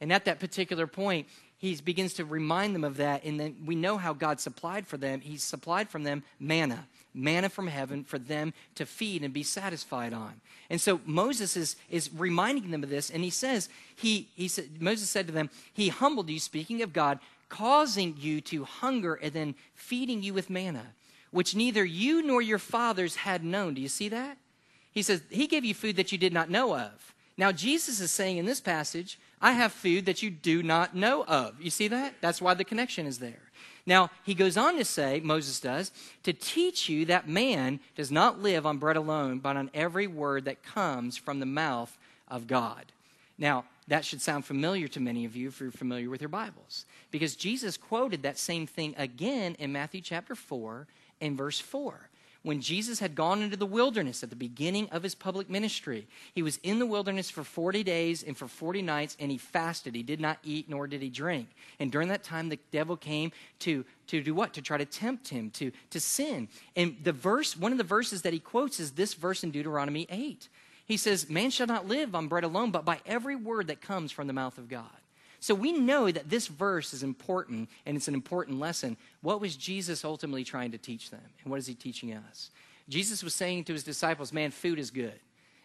And 0.00 0.12
at 0.12 0.24
that 0.24 0.40
particular 0.40 0.86
point, 0.86 1.26
he 1.58 1.74
begins 1.76 2.14
to 2.14 2.24
remind 2.24 2.74
them 2.74 2.84
of 2.84 2.98
that. 2.98 3.24
And 3.24 3.38
then 3.38 3.56
we 3.64 3.74
know 3.74 3.96
how 3.96 4.12
God 4.12 4.40
supplied 4.40 4.86
for 4.86 4.96
them. 4.96 5.20
He 5.20 5.36
supplied 5.36 5.88
from 5.88 6.02
them 6.02 6.22
manna, 6.38 6.86
manna 7.14 7.48
from 7.48 7.68
heaven 7.68 8.04
for 8.04 8.18
them 8.18 8.52
to 8.74 8.84
feed 8.84 9.22
and 9.22 9.32
be 9.32 9.42
satisfied 9.42 10.12
on. 10.12 10.40
And 10.68 10.80
so 10.80 11.00
Moses 11.06 11.56
is, 11.56 11.76
is 11.88 12.10
reminding 12.12 12.70
them 12.70 12.82
of 12.82 12.90
this. 12.90 13.10
And 13.10 13.22
he 13.22 13.30
says, 13.30 13.68
he, 13.96 14.28
he 14.34 14.48
said, 14.48 14.82
Moses 14.82 15.08
said 15.08 15.26
to 15.26 15.32
them, 15.32 15.50
He 15.72 15.88
humbled 15.88 16.28
you, 16.28 16.38
speaking 16.38 16.82
of 16.82 16.92
God, 16.92 17.18
causing 17.48 18.16
you 18.18 18.40
to 18.42 18.64
hunger 18.64 19.14
and 19.14 19.32
then 19.32 19.54
feeding 19.74 20.22
you 20.22 20.34
with 20.34 20.50
manna, 20.50 20.86
which 21.30 21.54
neither 21.54 21.84
you 21.84 22.22
nor 22.22 22.42
your 22.42 22.58
fathers 22.58 23.16
had 23.16 23.44
known. 23.44 23.74
Do 23.74 23.80
you 23.80 23.88
see 23.88 24.08
that? 24.08 24.36
He 24.92 25.02
says, 25.02 25.22
He 25.30 25.46
gave 25.46 25.64
you 25.64 25.74
food 25.74 25.96
that 25.96 26.12
you 26.12 26.18
did 26.18 26.32
not 26.32 26.50
know 26.50 26.76
of. 26.76 27.13
Now, 27.36 27.50
Jesus 27.52 28.00
is 28.00 28.10
saying 28.10 28.38
in 28.38 28.46
this 28.46 28.60
passage, 28.60 29.18
I 29.40 29.52
have 29.52 29.72
food 29.72 30.06
that 30.06 30.22
you 30.22 30.30
do 30.30 30.62
not 30.62 30.94
know 30.94 31.24
of. 31.24 31.60
You 31.60 31.70
see 31.70 31.88
that? 31.88 32.14
That's 32.20 32.40
why 32.40 32.54
the 32.54 32.64
connection 32.64 33.06
is 33.06 33.18
there. 33.18 33.42
Now, 33.86 34.10
he 34.22 34.34
goes 34.34 34.56
on 34.56 34.76
to 34.78 34.84
say, 34.84 35.20
Moses 35.20 35.60
does, 35.60 35.92
to 36.22 36.32
teach 36.32 36.88
you 36.88 37.04
that 37.06 37.28
man 37.28 37.80
does 37.96 38.10
not 38.10 38.40
live 38.40 38.64
on 38.64 38.78
bread 38.78 38.96
alone, 38.96 39.40
but 39.40 39.56
on 39.56 39.70
every 39.74 40.06
word 40.06 40.46
that 40.46 40.62
comes 40.62 41.16
from 41.16 41.40
the 41.40 41.46
mouth 41.46 41.96
of 42.28 42.46
God. 42.46 42.86
Now, 43.36 43.64
that 43.88 44.04
should 44.04 44.22
sound 44.22 44.46
familiar 44.46 44.88
to 44.88 45.00
many 45.00 45.26
of 45.26 45.36
you 45.36 45.48
if 45.48 45.60
you're 45.60 45.70
familiar 45.70 46.08
with 46.08 46.22
your 46.22 46.30
Bibles, 46.30 46.86
because 47.10 47.36
Jesus 47.36 47.76
quoted 47.76 48.22
that 48.22 48.38
same 48.38 48.66
thing 48.66 48.94
again 48.96 49.56
in 49.58 49.72
Matthew 49.72 50.00
chapter 50.00 50.34
4 50.34 50.86
and 51.20 51.36
verse 51.36 51.60
4 51.60 52.08
when 52.44 52.60
Jesus 52.60 53.00
had 53.00 53.14
gone 53.14 53.42
into 53.42 53.56
the 53.56 53.66
wilderness 53.66 54.22
at 54.22 54.28
the 54.28 54.36
beginning 54.36 54.86
of 54.90 55.02
his 55.02 55.14
public 55.14 55.48
ministry. 55.48 56.06
He 56.34 56.42
was 56.42 56.58
in 56.62 56.78
the 56.78 56.86
wilderness 56.86 57.30
for 57.30 57.42
40 57.42 57.82
days 57.82 58.22
and 58.22 58.36
for 58.36 58.46
40 58.46 58.82
nights, 58.82 59.16
and 59.18 59.30
he 59.30 59.38
fasted. 59.38 59.94
He 59.94 60.02
did 60.02 60.20
not 60.20 60.38
eat 60.44 60.68
nor 60.68 60.86
did 60.86 61.00
he 61.00 61.08
drink. 61.08 61.48
And 61.80 61.90
during 61.90 62.08
that 62.08 62.22
time, 62.22 62.50
the 62.50 62.58
devil 62.70 62.98
came 62.98 63.32
to, 63.60 63.84
to 64.08 64.22
do 64.22 64.34
what? 64.34 64.52
To 64.52 64.62
try 64.62 64.76
to 64.76 64.84
tempt 64.84 65.28
him, 65.28 65.50
to, 65.52 65.72
to 65.88 65.98
sin. 65.98 66.48
And 66.76 66.96
the 67.02 67.12
verse, 67.12 67.56
one 67.56 67.72
of 67.72 67.78
the 67.78 67.84
verses 67.84 68.22
that 68.22 68.34
he 68.34 68.40
quotes 68.40 68.78
is 68.78 68.92
this 68.92 69.14
verse 69.14 69.42
in 69.42 69.50
Deuteronomy 69.50 70.06
8. 70.10 70.48
He 70.84 70.98
says, 70.98 71.30
Man 71.30 71.50
shall 71.50 71.66
not 71.66 71.88
live 71.88 72.14
on 72.14 72.28
bread 72.28 72.44
alone, 72.44 72.70
but 72.70 72.84
by 72.84 73.00
every 73.06 73.36
word 73.36 73.68
that 73.68 73.80
comes 73.80 74.12
from 74.12 74.26
the 74.26 74.34
mouth 74.34 74.58
of 74.58 74.68
God. 74.68 74.84
So 75.44 75.54
we 75.54 75.72
know 75.72 76.10
that 76.10 76.30
this 76.30 76.46
verse 76.46 76.94
is 76.94 77.02
important 77.02 77.68
and 77.84 77.98
it's 77.98 78.08
an 78.08 78.14
important 78.14 78.58
lesson. 78.58 78.96
What 79.20 79.42
was 79.42 79.56
Jesus 79.56 80.02
ultimately 80.02 80.42
trying 80.42 80.70
to 80.70 80.78
teach 80.78 81.10
them? 81.10 81.20
And 81.42 81.50
what 81.50 81.58
is 81.58 81.66
he 81.66 81.74
teaching 81.74 82.14
us? 82.14 82.48
Jesus 82.88 83.22
was 83.22 83.34
saying 83.34 83.64
to 83.64 83.74
his 83.74 83.84
disciples, 83.84 84.32
man, 84.32 84.52
food 84.52 84.78
is 84.78 84.90
good. 84.90 85.12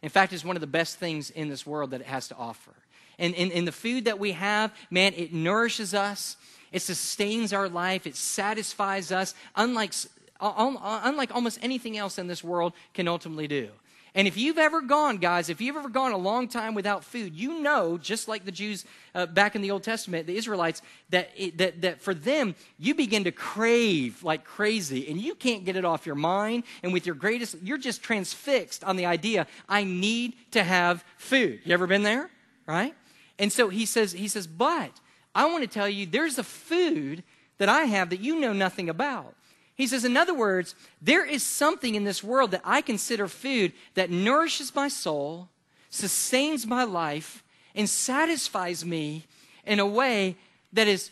In 0.01 0.09
fact, 0.09 0.33
it's 0.33 0.43
one 0.43 0.57
of 0.57 0.59
the 0.59 0.67
best 0.67 0.97
things 0.97 1.29
in 1.29 1.47
this 1.47 1.65
world 1.65 1.91
that 1.91 2.01
it 2.01 2.07
has 2.07 2.27
to 2.27 2.35
offer. 2.35 2.73
And 3.19 3.33
in 3.33 3.63
the 3.63 3.71
food 3.71 4.03
that 4.03 4.19
we 4.19 4.33
have, 4.33 4.73
man, 4.91 5.13
it 5.15 5.31
nourishes 5.31 5.93
us, 5.93 6.35
it 6.73 6.81
sustains 6.81 7.53
our 7.53 7.69
life, 7.69 8.05
it 8.05 8.17
satisfies 8.17 9.13
us, 9.13 9.33
unlike, 9.55 9.93
unlike 10.41 11.33
almost 11.33 11.57
anything 11.61 11.97
else 11.97 12.19
in 12.19 12.27
this 12.27 12.43
world 12.43 12.73
can 12.93 13.07
ultimately 13.07 13.47
do. 13.47 13.69
And 14.15 14.27
if 14.27 14.37
you've 14.37 14.57
ever 14.57 14.81
gone, 14.81 15.17
guys, 15.17 15.49
if 15.49 15.61
you've 15.61 15.75
ever 15.75 15.89
gone 15.89 16.11
a 16.11 16.17
long 16.17 16.47
time 16.47 16.73
without 16.73 17.03
food, 17.03 17.35
you 17.35 17.59
know, 17.59 17.97
just 17.97 18.27
like 18.27 18.43
the 18.43 18.51
Jews 18.51 18.85
uh, 19.13 19.27
back 19.27 19.55
in 19.55 19.61
the 19.61 19.71
Old 19.71 19.83
Testament, 19.83 20.25
the 20.25 20.35
Israelites, 20.35 20.81
that, 21.09 21.29
it, 21.37 21.57
that, 21.59 21.81
that 21.81 22.01
for 22.01 22.13
them, 22.13 22.55
you 22.79 22.95
begin 22.95 23.23
to 23.25 23.31
crave 23.31 24.23
like 24.23 24.43
crazy, 24.43 25.09
and 25.09 25.21
you 25.21 25.35
can't 25.35 25.63
get 25.63 25.75
it 25.75 25.85
off 25.85 26.05
your 26.05 26.15
mind. 26.15 26.63
And 26.81 26.91
with 26.91 27.05
your 27.05 27.15
greatest, 27.15 27.57
you're 27.61 27.77
just 27.77 28.01
transfixed 28.01 28.83
on 28.83 28.95
the 28.95 29.05
idea, 29.05 29.45
I 29.67 29.83
need 29.83 30.33
to 30.51 30.63
have 30.63 31.03
food. 31.17 31.59
You 31.63 31.73
ever 31.73 31.87
been 31.87 32.03
there? 32.03 32.29
Right? 32.65 32.95
And 33.37 33.51
so 33.51 33.69
he 33.69 33.85
says, 33.85 34.11
he 34.11 34.27
says, 34.27 34.47
but 34.47 34.91
I 35.35 35.45
want 35.45 35.63
to 35.63 35.69
tell 35.69 35.87
you, 35.87 36.05
there's 36.05 36.37
a 36.37 36.43
food 36.43 37.23
that 37.59 37.69
I 37.69 37.83
have 37.83 38.09
that 38.09 38.19
you 38.19 38.39
know 38.39 38.53
nothing 38.53 38.89
about. 38.89 39.35
He 39.79 39.87
says, 39.87 40.03
in 40.03 40.17
other 40.17 40.33
words, 40.33 40.75
there 41.01 41.23
is 41.23 41.41
something 41.41 41.95
in 41.95 42.03
this 42.03 42.21
world 42.21 42.51
that 42.51 42.63
I 42.65 42.81
consider 42.81 43.29
food 43.29 43.71
that 43.93 44.09
nourishes 44.09 44.75
my 44.75 44.89
soul, 44.89 45.47
sustains 45.89 46.67
my 46.67 46.83
life, 46.83 47.45
and 47.73 47.87
satisfies 47.87 48.83
me 48.83 49.23
in 49.65 49.79
a 49.79 49.85
way 49.85 50.35
that 50.73 50.89
is 50.89 51.11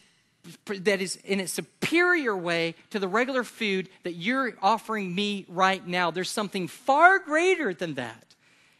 that 0.68 1.02
is 1.02 1.16
in 1.24 1.40
a 1.40 1.48
superior 1.48 2.36
way 2.36 2.76
to 2.90 3.00
the 3.00 3.08
regular 3.08 3.46
food 3.46 3.88
that 4.04 4.16
you're 4.16 4.54
offering 4.62 5.16
me 5.16 5.46
right 5.48 5.88
now. 5.88 6.12
There's 6.12 6.30
something 6.30 6.68
far 6.68 7.20
greater 7.20 7.74
than 7.74 7.94
that. 7.94 8.36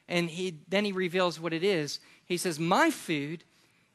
And 0.10 0.30
he, 0.30 0.60
then 0.68 0.84
he 0.84 0.92
reveals 0.92 1.40
what 1.40 1.54
it 1.54 1.64
is. 1.64 2.02
He 2.26 2.36
says, 2.36 2.60
My 2.60 2.92
food 2.92 3.46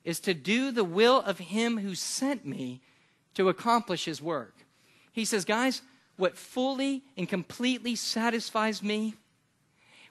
is 0.04 0.20
to 0.20 0.32
do 0.32 0.70
the 0.70 0.84
will 0.84 1.20
of 1.20 1.38
him 1.38 1.78
who 1.78 1.94
sent 1.94 2.46
me 2.46 2.80
to 3.34 3.50
accomplish 3.50 4.06
his 4.06 4.22
work. 4.22 4.61
He 5.12 5.24
says, 5.24 5.44
guys, 5.44 5.82
what 6.16 6.36
fully 6.36 7.02
and 7.16 7.28
completely 7.28 7.94
satisfies 7.94 8.82
me, 8.82 9.14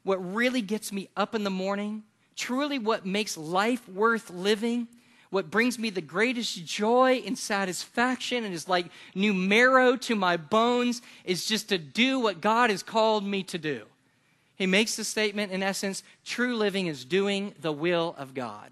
what 0.03 0.17
really 0.17 0.61
gets 0.61 0.91
me 0.91 1.09
up 1.15 1.35
in 1.35 1.43
the 1.43 1.49
morning, 1.49 2.03
truly 2.35 2.79
what 2.79 3.05
makes 3.05 3.37
life 3.37 3.87
worth 3.89 4.29
living, 4.29 4.87
what 5.29 5.49
brings 5.49 5.79
me 5.79 5.89
the 5.89 6.01
greatest 6.01 6.65
joy 6.65 7.23
and 7.25 7.37
satisfaction 7.37 8.43
and 8.43 8.53
is 8.53 8.67
like 8.67 8.87
new 9.15 9.33
marrow 9.33 9.95
to 9.95 10.15
my 10.15 10.37
bones 10.37 11.01
is 11.23 11.45
just 11.45 11.69
to 11.69 11.77
do 11.77 12.19
what 12.19 12.41
God 12.41 12.69
has 12.69 12.83
called 12.83 13.25
me 13.25 13.43
to 13.43 13.57
do. 13.57 13.83
He 14.55 14.67
makes 14.67 14.95
the 14.95 15.03
statement, 15.03 15.51
in 15.51 15.63
essence, 15.63 16.03
true 16.25 16.55
living 16.55 16.87
is 16.87 17.05
doing 17.05 17.55
the 17.61 17.71
will 17.71 18.13
of 18.17 18.33
God. 18.33 18.71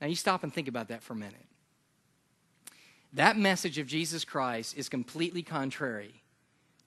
Now, 0.00 0.06
you 0.06 0.14
stop 0.14 0.42
and 0.42 0.52
think 0.52 0.68
about 0.68 0.88
that 0.88 1.02
for 1.02 1.14
a 1.14 1.16
minute. 1.16 1.46
That 3.14 3.38
message 3.38 3.78
of 3.78 3.86
Jesus 3.86 4.24
Christ 4.24 4.76
is 4.76 4.88
completely 4.88 5.42
contrary 5.42 6.22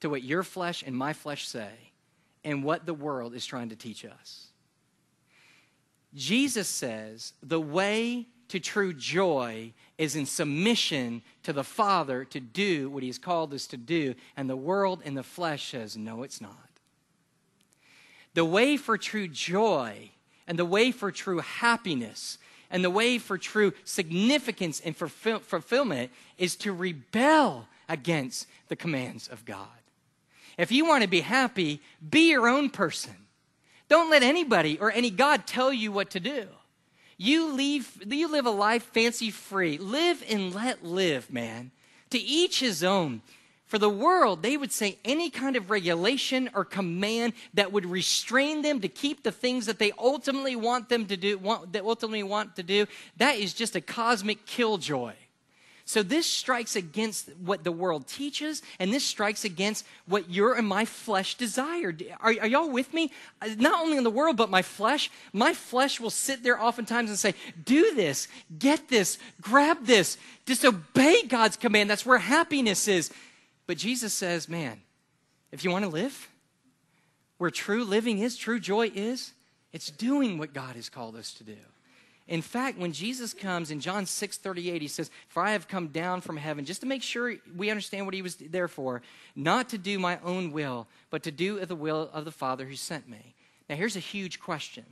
to 0.00 0.10
what 0.10 0.22
your 0.22 0.42
flesh 0.42 0.84
and 0.86 0.94
my 0.94 1.12
flesh 1.12 1.48
say 1.48 1.70
and 2.44 2.62
what 2.62 2.86
the 2.86 2.94
world 2.94 3.34
is 3.34 3.46
trying 3.46 3.70
to 3.70 3.76
teach 3.76 4.04
us. 4.04 4.48
Jesus 6.14 6.68
says 6.68 7.32
the 7.42 7.60
way 7.60 8.26
to 8.48 8.60
true 8.60 8.92
joy 8.92 9.72
is 9.96 10.16
in 10.16 10.26
submission 10.26 11.22
to 11.42 11.52
the 11.52 11.64
Father 11.64 12.24
to 12.26 12.40
do 12.40 12.88
what 12.90 13.02
He 13.02 13.08
has 13.08 13.18
called 13.18 13.52
us 13.52 13.66
to 13.68 13.76
do, 13.76 14.14
and 14.36 14.48
the 14.48 14.56
world 14.56 15.02
and 15.04 15.16
the 15.16 15.22
flesh 15.22 15.70
says, 15.70 15.96
no, 15.96 16.22
it's 16.22 16.40
not. 16.40 16.52
The 18.34 18.44
way 18.44 18.76
for 18.76 18.96
true 18.96 19.28
joy 19.28 20.10
and 20.46 20.58
the 20.58 20.64
way 20.64 20.92
for 20.92 21.10
true 21.10 21.40
happiness 21.40 22.38
and 22.70 22.84
the 22.84 22.90
way 22.90 23.18
for 23.18 23.38
true 23.38 23.72
significance 23.84 24.80
and 24.84 24.96
fulfill- 24.96 25.40
fulfillment 25.40 26.10
is 26.36 26.56
to 26.56 26.72
rebel 26.72 27.68
against 27.88 28.46
the 28.68 28.76
commands 28.76 29.28
of 29.28 29.44
God. 29.44 29.68
If 30.58 30.72
you 30.72 30.84
want 30.84 31.02
to 31.02 31.08
be 31.08 31.20
happy, 31.20 31.80
be 32.08 32.30
your 32.30 32.48
own 32.48 32.68
person. 32.70 33.14
Don't 33.88 34.10
let 34.10 34.22
anybody 34.22 34.78
or 34.78 34.90
any 34.92 35.10
God 35.10 35.46
tell 35.46 35.72
you 35.72 35.92
what 35.92 36.10
to 36.10 36.20
do. 36.20 36.46
You, 37.16 37.52
leave, 37.52 38.00
you 38.06 38.30
live 38.30 38.46
a 38.46 38.50
life 38.50 38.84
fancy 38.92 39.30
free. 39.30 39.78
Live 39.78 40.22
and 40.28 40.54
let 40.54 40.84
live, 40.84 41.32
man. 41.32 41.70
To 42.10 42.18
each 42.18 42.60
his 42.60 42.84
own. 42.84 43.22
For 43.68 43.78
the 43.78 43.90
world, 43.90 44.42
they 44.42 44.56
would 44.56 44.72
say 44.72 44.98
any 45.04 45.28
kind 45.28 45.54
of 45.54 45.68
regulation 45.68 46.48
or 46.54 46.64
command 46.64 47.34
that 47.52 47.70
would 47.70 47.84
restrain 47.84 48.62
them 48.62 48.80
to 48.80 48.88
keep 48.88 49.22
the 49.22 49.30
things 49.30 49.66
that 49.66 49.78
they 49.78 49.92
ultimately 49.98 50.56
want 50.56 50.88
them 50.88 51.04
to 51.04 51.18
do, 51.18 51.36
want, 51.36 51.74
that 51.74 51.84
ultimately 51.84 52.22
want 52.22 52.56
to 52.56 52.62
do, 52.62 52.86
that 53.18 53.36
is 53.36 53.52
just 53.52 53.76
a 53.76 53.82
cosmic 53.82 54.46
killjoy. 54.46 55.12
So 55.84 56.02
this 56.02 56.26
strikes 56.26 56.76
against 56.76 57.30
what 57.44 57.64
the 57.64 57.72
world 57.72 58.06
teaches, 58.06 58.62
and 58.78 58.92
this 58.92 59.04
strikes 59.04 59.44
against 59.44 59.86
what 60.06 60.30
your 60.30 60.54
and 60.54 60.66
my 60.66 60.86
flesh 60.86 61.34
desire. 61.34 61.94
Are, 62.20 62.34
are, 62.40 62.46
y'all 62.46 62.70
with 62.70 62.92
me? 62.92 63.10
Uh, 63.40 63.48
not 63.56 63.82
only 63.82 63.96
in 63.96 64.04
the 64.04 64.10
world, 64.10 64.36
but 64.36 64.50
my 64.50 64.60
flesh. 64.60 65.10
My 65.32 65.54
flesh 65.54 65.98
will 65.98 66.10
sit 66.10 66.42
there 66.42 66.62
oftentimes 66.62 67.08
and 67.08 67.18
say, 67.18 67.34
Do 67.64 67.94
this, 67.94 68.28
get 68.58 68.88
this, 68.88 69.16
grab 69.40 69.86
this, 69.86 70.18
disobey 70.44 71.22
God's 71.22 71.56
command. 71.56 71.88
That's 71.88 72.04
where 72.04 72.18
happiness 72.18 72.86
is. 72.86 73.10
But 73.68 73.76
Jesus 73.76 74.14
says, 74.14 74.48
man, 74.48 74.80
if 75.52 75.62
you 75.62 75.70
want 75.70 75.84
to 75.84 75.90
live, 75.90 76.28
where 77.36 77.50
true 77.50 77.84
living 77.84 78.18
is, 78.18 78.36
true 78.36 78.58
joy 78.58 78.90
is, 78.94 79.34
it's 79.74 79.90
doing 79.90 80.38
what 80.38 80.54
God 80.54 80.74
has 80.74 80.88
called 80.88 81.14
us 81.14 81.34
to 81.34 81.44
do. 81.44 81.58
In 82.26 82.40
fact, 82.40 82.78
when 82.78 82.92
Jesus 82.92 83.34
comes 83.34 83.70
in 83.70 83.80
John 83.80 84.06
6 84.06 84.38
38, 84.38 84.82
he 84.82 84.88
says, 84.88 85.10
For 85.28 85.42
I 85.42 85.50
have 85.50 85.68
come 85.68 85.88
down 85.88 86.22
from 86.22 86.38
heaven, 86.38 86.64
just 86.64 86.80
to 86.80 86.86
make 86.86 87.02
sure 87.02 87.34
we 87.56 87.68
understand 87.68 88.06
what 88.06 88.14
he 88.14 88.22
was 88.22 88.36
there 88.36 88.68
for, 88.68 89.02
not 89.36 89.68
to 89.68 89.78
do 89.78 89.98
my 89.98 90.18
own 90.24 90.50
will, 90.50 90.86
but 91.10 91.22
to 91.24 91.30
do 91.30 91.64
the 91.64 91.76
will 91.76 92.08
of 92.12 92.24
the 92.24 92.30
Father 92.30 92.64
who 92.64 92.74
sent 92.74 93.06
me. 93.08 93.34
Now, 93.68 93.76
here's 93.76 93.96
a 93.96 94.00
huge 94.00 94.40
question 94.40 94.84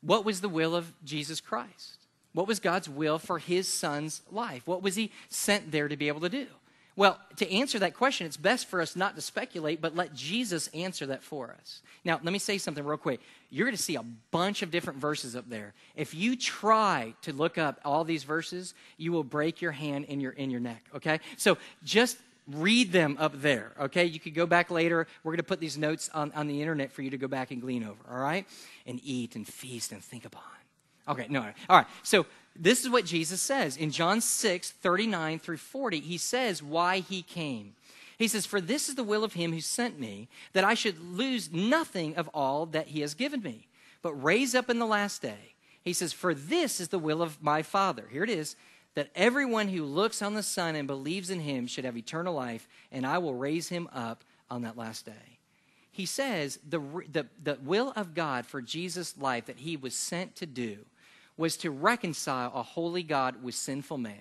What 0.00 0.24
was 0.24 0.40
the 0.40 0.48
will 0.48 0.76
of 0.76 0.92
Jesus 1.04 1.40
Christ? 1.40 2.06
What 2.34 2.46
was 2.46 2.60
God's 2.60 2.88
will 2.88 3.18
for 3.18 3.40
his 3.40 3.66
son's 3.66 4.22
life? 4.30 4.62
What 4.64 4.82
was 4.82 4.94
he 4.94 5.10
sent 5.28 5.72
there 5.72 5.88
to 5.88 5.96
be 5.96 6.06
able 6.06 6.20
to 6.20 6.28
do? 6.28 6.46
Well, 6.98 7.16
to 7.36 7.48
answer 7.48 7.78
that 7.78 7.94
question, 7.94 8.26
it's 8.26 8.36
best 8.36 8.66
for 8.66 8.80
us 8.80 8.96
not 8.96 9.14
to 9.14 9.22
speculate, 9.22 9.80
but 9.80 9.94
let 9.94 10.14
Jesus 10.14 10.66
answer 10.74 11.06
that 11.06 11.22
for 11.22 11.54
us. 11.56 11.80
Now, 12.04 12.18
let 12.20 12.32
me 12.32 12.40
say 12.40 12.58
something 12.58 12.84
real 12.84 12.98
quick. 12.98 13.20
You're 13.50 13.66
going 13.66 13.76
to 13.76 13.80
see 13.80 13.94
a 13.94 14.02
bunch 14.32 14.62
of 14.62 14.72
different 14.72 14.98
verses 14.98 15.36
up 15.36 15.48
there. 15.48 15.74
If 15.94 16.12
you 16.12 16.34
try 16.34 17.14
to 17.22 17.32
look 17.32 17.56
up 17.56 17.80
all 17.84 18.02
these 18.02 18.24
verses, 18.24 18.74
you 18.96 19.12
will 19.12 19.22
break 19.22 19.62
your 19.62 19.70
hand 19.70 20.06
in 20.06 20.18
your 20.18 20.32
in 20.32 20.50
your 20.50 20.58
neck, 20.58 20.84
okay? 20.96 21.20
So, 21.36 21.56
just 21.84 22.18
read 22.48 22.90
them 22.90 23.16
up 23.20 23.42
there, 23.42 23.70
okay? 23.78 24.06
You 24.06 24.18
could 24.18 24.34
go 24.34 24.46
back 24.46 24.68
later. 24.68 25.06
We're 25.22 25.30
going 25.30 25.36
to 25.36 25.44
put 25.44 25.60
these 25.60 25.78
notes 25.78 26.10
on, 26.12 26.32
on 26.32 26.48
the 26.48 26.60
internet 26.60 26.90
for 26.90 27.02
you 27.02 27.10
to 27.10 27.18
go 27.18 27.28
back 27.28 27.52
and 27.52 27.60
glean 27.60 27.84
over, 27.84 28.00
all 28.10 28.18
right? 28.18 28.44
And 28.86 29.00
eat 29.04 29.36
and 29.36 29.46
feast 29.46 29.92
and 29.92 30.02
think 30.02 30.24
upon. 30.24 30.42
Okay, 31.06 31.26
no. 31.30 31.42
All 31.70 31.76
right. 31.76 31.86
So 32.02 32.26
this 32.58 32.82
is 32.82 32.90
what 32.90 33.04
Jesus 33.04 33.40
says 33.40 33.76
in 33.76 33.90
John 33.90 34.20
6, 34.20 34.70
39 34.70 35.38
through 35.38 35.56
40. 35.58 36.00
He 36.00 36.18
says 36.18 36.62
why 36.62 36.98
he 36.98 37.22
came. 37.22 37.74
He 38.18 38.26
says, 38.26 38.46
For 38.46 38.60
this 38.60 38.88
is 38.88 38.96
the 38.96 39.04
will 39.04 39.22
of 39.22 39.34
him 39.34 39.52
who 39.52 39.60
sent 39.60 39.98
me, 39.98 40.28
that 40.52 40.64
I 40.64 40.74
should 40.74 40.98
lose 40.98 41.52
nothing 41.52 42.16
of 42.16 42.28
all 42.34 42.66
that 42.66 42.88
he 42.88 43.00
has 43.00 43.14
given 43.14 43.42
me, 43.42 43.68
but 44.02 44.12
raise 44.14 44.54
up 44.54 44.68
in 44.68 44.80
the 44.80 44.86
last 44.86 45.22
day. 45.22 45.54
He 45.84 45.92
says, 45.92 46.12
For 46.12 46.34
this 46.34 46.80
is 46.80 46.88
the 46.88 46.98
will 46.98 47.22
of 47.22 47.40
my 47.42 47.62
Father. 47.62 48.04
Here 48.10 48.24
it 48.24 48.30
is 48.30 48.56
that 48.94 49.10
everyone 49.14 49.68
who 49.68 49.84
looks 49.84 50.20
on 50.20 50.34
the 50.34 50.42
Son 50.42 50.74
and 50.74 50.88
believes 50.88 51.30
in 51.30 51.40
him 51.40 51.68
should 51.68 51.84
have 51.84 51.96
eternal 51.96 52.34
life, 52.34 52.66
and 52.90 53.06
I 53.06 53.18
will 53.18 53.34
raise 53.34 53.68
him 53.68 53.88
up 53.92 54.24
on 54.50 54.62
that 54.62 54.76
last 54.76 55.06
day. 55.06 55.38
He 55.92 56.06
says 56.06 56.58
the, 56.68 56.80
the, 57.10 57.26
the 57.42 57.58
will 57.62 57.92
of 57.94 58.14
God 58.14 58.46
for 58.46 58.60
Jesus' 58.60 59.16
life 59.16 59.46
that 59.46 59.58
he 59.58 59.76
was 59.76 59.94
sent 59.94 60.34
to 60.36 60.46
do 60.46 60.78
was 61.38 61.56
to 61.58 61.70
reconcile 61.70 62.52
a 62.54 62.62
holy 62.62 63.02
God 63.02 63.42
with 63.42 63.54
sinful 63.54 63.96
man 63.96 64.20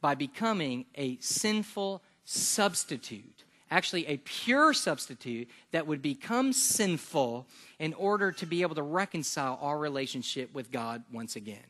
by 0.00 0.16
becoming 0.16 0.86
a 0.96 1.18
sinful 1.20 2.02
substitute, 2.24 3.44
actually, 3.70 4.06
a 4.06 4.16
pure 4.16 4.72
substitute 4.72 5.48
that 5.70 5.86
would 5.86 6.02
become 6.02 6.52
sinful 6.52 7.46
in 7.78 7.94
order 7.94 8.32
to 8.32 8.46
be 8.46 8.62
able 8.62 8.74
to 8.74 8.82
reconcile 8.82 9.58
our 9.60 9.78
relationship 9.78 10.52
with 10.54 10.72
God 10.72 11.04
once 11.12 11.36
again. 11.36 11.62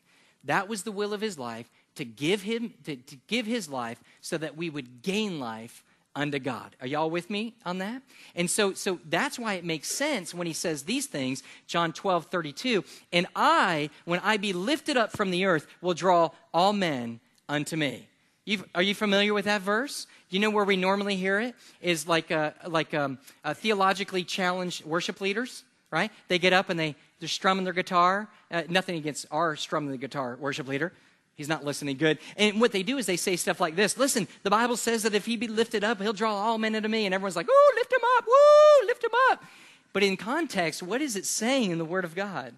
That 0.44 0.68
was 0.68 0.84
the 0.84 0.92
will 0.92 1.12
of 1.12 1.20
his 1.20 1.38
life 1.38 1.68
to 1.96 2.04
give 2.04 2.42
him 2.42 2.74
to, 2.84 2.96
to 2.96 3.16
give 3.26 3.46
his 3.46 3.68
life 3.68 4.00
so 4.20 4.38
that 4.38 4.56
we 4.56 4.70
would 4.70 5.02
gain 5.02 5.40
life 5.40 5.82
unto 6.16 6.38
God. 6.40 6.75
Are 6.80 6.87
y'all 6.87 7.11
with 7.11 7.30
me 7.30 7.54
on 7.64 7.78
that? 7.78 8.02
And 8.35 8.50
so, 8.50 8.73
so 8.73 8.99
that's 9.08 9.38
why 9.38 9.54
it 9.54 9.64
makes 9.64 9.88
sense 9.88 10.35
when 10.35 10.46
he 10.46 10.52
says 10.54 10.82
these 10.82 11.06
things, 11.06 11.42
John 11.68 11.92
12, 11.92 12.26
32. 12.26 12.82
And 13.12 13.26
I, 13.37 13.90
when 14.06 14.18
I 14.20 14.38
be 14.38 14.52
lifted 14.52 14.96
up 14.96 15.12
from 15.12 15.30
the 15.30 15.44
earth, 15.44 15.66
will 15.80 15.94
draw 15.94 16.30
all 16.52 16.73
men 16.73 17.20
unto 17.49 17.76
me. 17.76 18.08
You've, 18.46 18.64
are 18.75 18.82
you 18.82 18.94
familiar 18.94 19.35
with 19.35 19.44
that 19.44 19.61
verse? 19.61 20.06
You 20.30 20.40
know 20.40 20.50
where 20.50 20.64
we 20.64 20.76
normally 20.76 21.16
hear 21.16 21.38
it? 21.38 21.54
Is 21.82 22.08
like 22.08 22.30
a, 22.30 22.54
like 22.66 22.94
a, 22.94 23.04
um, 23.04 23.18
a 23.44 23.54
theologically 23.54 24.25
challenged 24.25 24.85
worship 24.85 25.20
leaders, 25.20 25.64
right? 25.90 26.11
They 26.28 26.38
get 26.38 26.52
up 26.52 26.70
and 26.70 26.80
they, 26.80 26.96
they're 27.20 27.28
strumming 27.28 27.64
their 27.64 27.73
guitar. 27.73 28.28
Uh, 28.50 28.62
nothing 28.68 28.96
against 28.96 29.26
our 29.30 29.54
strumming 29.56 29.90
the 29.90 29.99
guitar 29.99 30.37
worship 30.40 30.66
leader. 30.66 30.92
He's 31.36 31.48
not 31.48 31.64
listening 31.64 31.98
good. 31.98 32.18
And 32.38 32.60
what 32.60 32.72
they 32.72 32.82
do 32.82 32.96
is 32.96 33.04
they 33.04 33.18
say 33.18 33.36
stuff 33.36 33.60
like 33.60 33.76
this 33.76 33.96
Listen, 33.98 34.26
the 34.42 34.50
Bible 34.50 34.76
says 34.76 35.02
that 35.02 35.14
if 35.14 35.26
he 35.26 35.36
be 35.36 35.48
lifted 35.48 35.84
up, 35.84 36.00
he'll 36.00 36.12
draw 36.12 36.34
all 36.34 36.58
men 36.58 36.74
into 36.74 36.88
me. 36.88 37.04
And 37.04 37.14
everyone's 37.14 37.36
like, 37.36 37.48
Ooh, 37.48 37.72
lift 37.76 37.92
him 37.92 38.00
up. 38.16 38.24
Woo, 38.26 38.86
lift 38.86 39.04
him 39.04 39.10
up. 39.30 39.44
But 39.92 40.02
in 40.02 40.16
context, 40.16 40.82
what 40.82 41.00
is 41.00 41.16
it 41.16 41.26
saying 41.26 41.70
in 41.70 41.78
the 41.78 41.84
Word 41.84 42.04
of 42.04 42.14
God? 42.14 42.54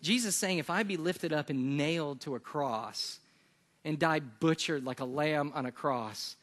Jesus 0.00 0.36
saying, 0.36 0.58
If 0.58 0.70
I 0.70 0.84
be 0.84 0.96
lifted 0.96 1.32
up 1.32 1.50
and 1.50 1.76
nailed 1.76 2.20
to 2.22 2.36
a 2.36 2.40
cross 2.40 3.18
and 3.84 3.98
die 3.98 4.20
butchered 4.20 4.84
like 4.84 5.00
a 5.00 5.04
lamb 5.04 5.52
on 5.54 5.66
a 5.66 5.72
cross, 5.72 6.36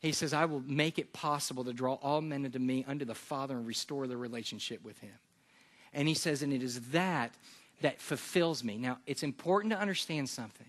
he 0.00 0.12
says, 0.12 0.32
I 0.32 0.46
will 0.46 0.62
make 0.66 0.98
it 0.98 1.12
possible 1.12 1.64
to 1.64 1.72
draw 1.72 1.94
all 1.94 2.20
men 2.20 2.44
into 2.44 2.58
me 2.58 2.84
unto 2.88 3.04
the 3.04 3.14
Father 3.14 3.56
and 3.56 3.66
restore 3.66 4.06
the 4.06 4.16
relationship 4.16 4.82
with 4.84 4.98
him. 5.00 5.14
And 5.92 6.06
he 6.06 6.14
says, 6.14 6.42
and 6.42 6.52
it 6.52 6.62
is 6.62 6.80
that 6.90 7.34
that 7.80 8.00
fulfills 8.00 8.62
me. 8.64 8.76
Now, 8.76 8.98
it's 9.06 9.22
important 9.22 9.72
to 9.72 9.78
understand 9.78 10.28
something. 10.28 10.66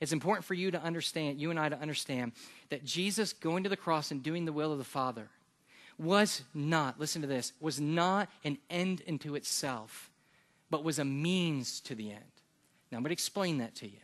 It's 0.00 0.12
important 0.12 0.44
for 0.44 0.54
you 0.54 0.70
to 0.70 0.82
understand, 0.82 1.40
you 1.40 1.50
and 1.50 1.58
I 1.58 1.68
to 1.68 1.78
understand, 1.78 2.32
that 2.70 2.84
Jesus 2.84 3.32
going 3.32 3.64
to 3.64 3.68
the 3.68 3.76
cross 3.76 4.10
and 4.10 4.22
doing 4.22 4.44
the 4.44 4.52
will 4.52 4.72
of 4.72 4.78
the 4.78 4.84
Father 4.84 5.28
was 5.98 6.42
not, 6.52 7.00
listen 7.00 7.22
to 7.22 7.28
this, 7.28 7.52
was 7.60 7.80
not 7.80 8.28
an 8.44 8.58
end 8.68 9.00
into 9.02 9.34
itself, 9.34 10.10
but 10.70 10.84
was 10.84 10.98
a 10.98 11.04
means 11.04 11.80
to 11.80 11.94
the 11.94 12.10
end. 12.10 12.24
Now, 12.90 12.98
I'm 12.98 13.02
going 13.02 13.10
to 13.10 13.14
explain 13.14 13.58
that 13.58 13.74
to 13.76 13.86
you. 13.86 13.98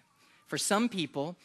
For 0.47 0.57
some 0.59 0.89
people, 0.89 1.37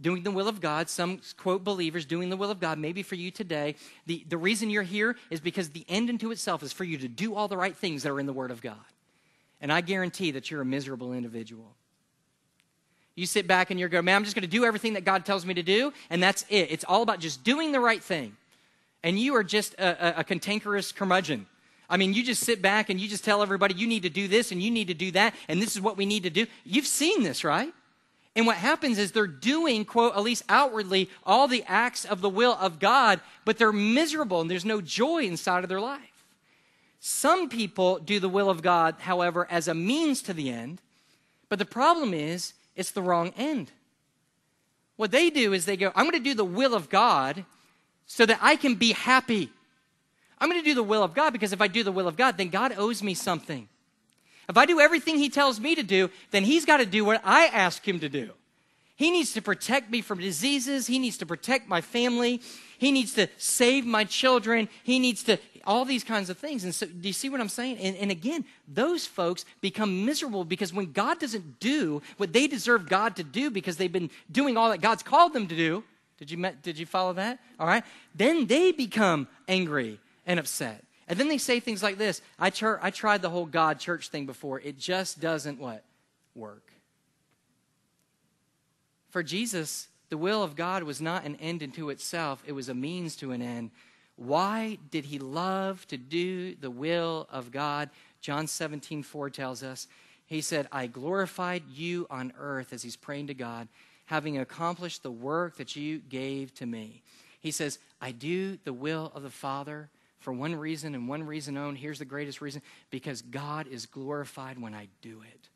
doing 0.00 0.22
the 0.22 0.30
will 0.30 0.48
of 0.48 0.60
God, 0.60 0.88
some 0.88 1.20
quote 1.36 1.64
believers 1.64 2.06
doing 2.06 2.30
the 2.30 2.36
will 2.36 2.50
of 2.50 2.60
God, 2.60 2.78
maybe 2.78 3.02
for 3.02 3.14
you 3.14 3.30
today, 3.30 3.74
the, 4.06 4.24
the 4.28 4.38
reason 4.38 4.70
you're 4.70 4.82
here 4.82 5.16
is 5.30 5.40
because 5.40 5.70
the 5.70 5.84
end 5.88 6.08
into 6.08 6.30
itself 6.30 6.62
is 6.62 6.72
for 6.72 6.84
you 6.84 6.96
to 6.98 7.08
do 7.08 7.34
all 7.34 7.48
the 7.48 7.56
right 7.56 7.76
things 7.76 8.02
that 8.02 8.10
are 8.10 8.20
in 8.20 8.26
the 8.26 8.32
Word 8.32 8.50
of 8.50 8.62
God. 8.62 8.76
And 9.60 9.70
I 9.72 9.82
guarantee 9.82 10.30
that 10.32 10.50
you're 10.50 10.62
a 10.62 10.66
miserable 10.66 11.12
individual. 11.12 11.76
You 13.20 13.26
sit 13.26 13.46
back 13.46 13.70
and 13.70 13.78
you're 13.78 13.90
going, 13.90 14.06
man, 14.06 14.16
I'm 14.16 14.24
just 14.24 14.34
going 14.34 14.42
to 14.44 14.48
do 14.48 14.64
everything 14.64 14.94
that 14.94 15.04
God 15.04 15.26
tells 15.26 15.44
me 15.44 15.52
to 15.52 15.62
do, 15.62 15.92
and 16.08 16.22
that's 16.22 16.46
it. 16.48 16.72
It's 16.72 16.84
all 16.84 17.02
about 17.02 17.20
just 17.20 17.44
doing 17.44 17.70
the 17.70 17.78
right 17.78 18.02
thing. 18.02 18.34
And 19.02 19.18
you 19.18 19.34
are 19.36 19.44
just 19.44 19.74
a, 19.74 20.18
a, 20.18 20.20
a 20.20 20.24
cantankerous 20.24 20.90
curmudgeon. 20.90 21.44
I 21.90 21.98
mean, 21.98 22.14
you 22.14 22.24
just 22.24 22.42
sit 22.44 22.62
back 22.62 22.88
and 22.88 22.98
you 22.98 23.08
just 23.08 23.22
tell 23.22 23.42
everybody 23.42 23.74
you 23.74 23.86
need 23.86 24.04
to 24.04 24.08
do 24.08 24.26
this 24.26 24.52
and 24.52 24.62
you 24.62 24.70
need 24.70 24.88
to 24.88 24.94
do 24.94 25.10
that, 25.10 25.34
and 25.48 25.60
this 25.60 25.76
is 25.76 25.82
what 25.82 25.98
we 25.98 26.06
need 26.06 26.22
to 26.22 26.30
do. 26.30 26.46
You've 26.64 26.86
seen 26.86 27.22
this, 27.22 27.44
right? 27.44 27.74
And 28.34 28.46
what 28.46 28.56
happens 28.56 28.96
is 28.96 29.12
they're 29.12 29.26
doing, 29.26 29.84
quote, 29.84 30.16
at 30.16 30.22
least 30.22 30.44
outwardly, 30.48 31.10
all 31.26 31.46
the 31.46 31.64
acts 31.66 32.06
of 32.06 32.22
the 32.22 32.30
will 32.30 32.56
of 32.58 32.78
God, 32.78 33.20
but 33.44 33.58
they're 33.58 33.70
miserable 33.70 34.40
and 34.40 34.50
there's 34.50 34.64
no 34.64 34.80
joy 34.80 35.24
inside 35.24 35.62
of 35.62 35.68
their 35.68 35.80
life. 35.80 36.24
Some 37.00 37.50
people 37.50 37.98
do 37.98 38.18
the 38.18 38.30
will 38.30 38.48
of 38.48 38.62
God, 38.62 38.94
however, 39.00 39.46
as 39.50 39.68
a 39.68 39.74
means 39.74 40.22
to 40.22 40.32
the 40.32 40.48
end, 40.48 40.80
but 41.50 41.58
the 41.58 41.66
problem 41.66 42.14
is 42.14 42.54
it's 42.80 42.92
the 42.92 43.02
wrong 43.02 43.32
end. 43.36 43.70
What 44.96 45.10
they 45.10 45.28
do 45.28 45.52
is 45.52 45.66
they 45.66 45.76
go, 45.76 45.92
I'm 45.94 46.04
going 46.04 46.22
to 46.22 46.30
do 46.30 46.34
the 46.34 46.44
will 46.44 46.74
of 46.74 46.88
God 46.88 47.44
so 48.06 48.24
that 48.24 48.38
I 48.40 48.56
can 48.56 48.74
be 48.74 48.92
happy. 48.92 49.50
I'm 50.38 50.48
going 50.48 50.60
to 50.60 50.68
do 50.68 50.74
the 50.74 50.82
will 50.82 51.02
of 51.02 51.14
God 51.14 51.30
because 51.30 51.52
if 51.52 51.60
I 51.60 51.68
do 51.68 51.84
the 51.84 51.92
will 51.92 52.08
of 52.08 52.16
God, 52.16 52.38
then 52.38 52.48
God 52.48 52.74
owes 52.76 53.02
me 53.02 53.12
something. 53.12 53.68
If 54.48 54.56
I 54.56 54.64
do 54.64 54.80
everything 54.80 55.18
He 55.18 55.28
tells 55.28 55.60
me 55.60 55.74
to 55.74 55.82
do, 55.82 56.10
then 56.30 56.42
He's 56.42 56.64
got 56.64 56.78
to 56.78 56.86
do 56.86 57.04
what 57.04 57.20
I 57.22 57.46
ask 57.46 57.86
Him 57.86 58.00
to 58.00 58.08
do. 58.08 58.30
He 59.00 59.10
needs 59.10 59.32
to 59.32 59.40
protect 59.40 59.90
me 59.90 60.02
from 60.02 60.18
diseases. 60.18 60.86
He 60.86 60.98
needs 60.98 61.16
to 61.16 61.24
protect 61.24 61.66
my 61.66 61.80
family. 61.80 62.42
He 62.76 62.92
needs 62.92 63.14
to 63.14 63.28
save 63.38 63.86
my 63.86 64.04
children. 64.04 64.68
He 64.82 64.98
needs 64.98 65.22
to, 65.22 65.38
all 65.64 65.86
these 65.86 66.04
kinds 66.04 66.28
of 66.28 66.36
things. 66.36 66.64
And 66.64 66.74
so, 66.74 66.84
do 66.84 67.08
you 67.08 67.14
see 67.14 67.30
what 67.30 67.40
I'm 67.40 67.48
saying? 67.48 67.78
And, 67.78 67.96
and 67.96 68.10
again, 68.10 68.44
those 68.68 69.06
folks 69.06 69.46
become 69.62 70.04
miserable 70.04 70.44
because 70.44 70.74
when 70.74 70.92
God 70.92 71.18
doesn't 71.18 71.60
do 71.60 72.02
what 72.18 72.34
they 72.34 72.46
deserve 72.46 72.90
God 72.90 73.16
to 73.16 73.24
do 73.24 73.50
because 73.50 73.78
they've 73.78 73.90
been 73.90 74.10
doing 74.30 74.58
all 74.58 74.68
that 74.68 74.82
God's 74.82 75.02
called 75.02 75.32
them 75.32 75.46
to 75.46 75.56
do, 75.56 75.82
did 76.18 76.30
you, 76.30 76.36
did 76.62 76.78
you 76.78 76.84
follow 76.84 77.14
that? 77.14 77.38
All 77.58 77.66
right. 77.66 77.84
Then 78.14 78.48
they 78.48 78.70
become 78.70 79.28
angry 79.48 79.98
and 80.26 80.38
upset. 80.38 80.84
And 81.08 81.18
then 81.18 81.28
they 81.28 81.38
say 81.38 81.58
things 81.58 81.82
like 81.82 81.96
this 81.96 82.20
I, 82.38 82.50
tr- 82.50 82.76
I 82.82 82.90
tried 82.90 83.22
the 83.22 83.30
whole 83.30 83.46
God 83.46 83.80
church 83.80 84.10
thing 84.10 84.26
before. 84.26 84.60
It 84.60 84.78
just 84.78 85.20
doesn't 85.20 85.58
what? 85.58 85.84
Work. 86.34 86.69
For 89.10 89.22
Jesus, 89.22 89.88
the 90.08 90.18
will 90.18 90.42
of 90.42 90.56
God 90.56 90.82
was 90.82 91.00
not 91.00 91.24
an 91.24 91.36
end 91.36 91.62
into 91.62 91.90
itself, 91.90 92.42
it 92.46 92.52
was 92.52 92.68
a 92.68 92.74
means 92.74 93.16
to 93.16 93.32
an 93.32 93.42
end. 93.42 93.70
Why 94.16 94.78
did 94.90 95.06
he 95.06 95.18
love 95.18 95.86
to 95.88 95.96
do 95.96 96.54
the 96.54 96.70
will 96.70 97.26
of 97.30 97.50
God? 97.50 97.90
John 98.20 98.46
17, 98.46 99.02
4 99.02 99.30
tells 99.30 99.62
us. 99.62 99.86
He 100.26 100.42
said, 100.42 100.68
I 100.70 100.86
glorified 100.86 101.64
you 101.68 102.06
on 102.10 102.32
earth 102.38 102.72
as 102.72 102.82
he's 102.82 102.96
praying 102.96 103.28
to 103.28 103.34
God, 103.34 103.66
having 104.06 104.38
accomplished 104.38 105.02
the 105.02 105.10
work 105.10 105.56
that 105.56 105.74
you 105.74 105.98
gave 105.98 106.54
to 106.54 106.66
me. 106.66 107.02
He 107.40 107.50
says, 107.50 107.78
I 108.00 108.12
do 108.12 108.58
the 108.64 108.72
will 108.72 109.10
of 109.14 109.22
the 109.22 109.30
Father 109.30 109.88
for 110.20 110.32
one 110.32 110.54
reason 110.54 110.94
and 110.94 111.08
one 111.08 111.24
reason 111.24 111.56
only. 111.56 111.80
Here's 111.80 111.98
the 111.98 112.04
greatest 112.04 112.40
reason 112.40 112.62
because 112.90 113.22
God 113.22 113.66
is 113.66 113.86
glorified 113.86 114.60
when 114.60 114.74
I 114.74 114.88
do 115.02 115.22
it. 115.22 115.48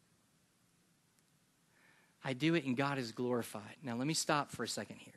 I 2.24 2.32
do 2.32 2.54
it 2.54 2.64
and 2.64 2.76
God 2.76 2.98
is 2.98 3.12
glorified. 3.12 3.76
Now, 3.82 3.96
let 3.96 4.06
me 4.06 4.14
stop 4.14 4.50
for 4.50 4.64
a 4.64 4.68
second 4.68 4.96
here 4.96 5.12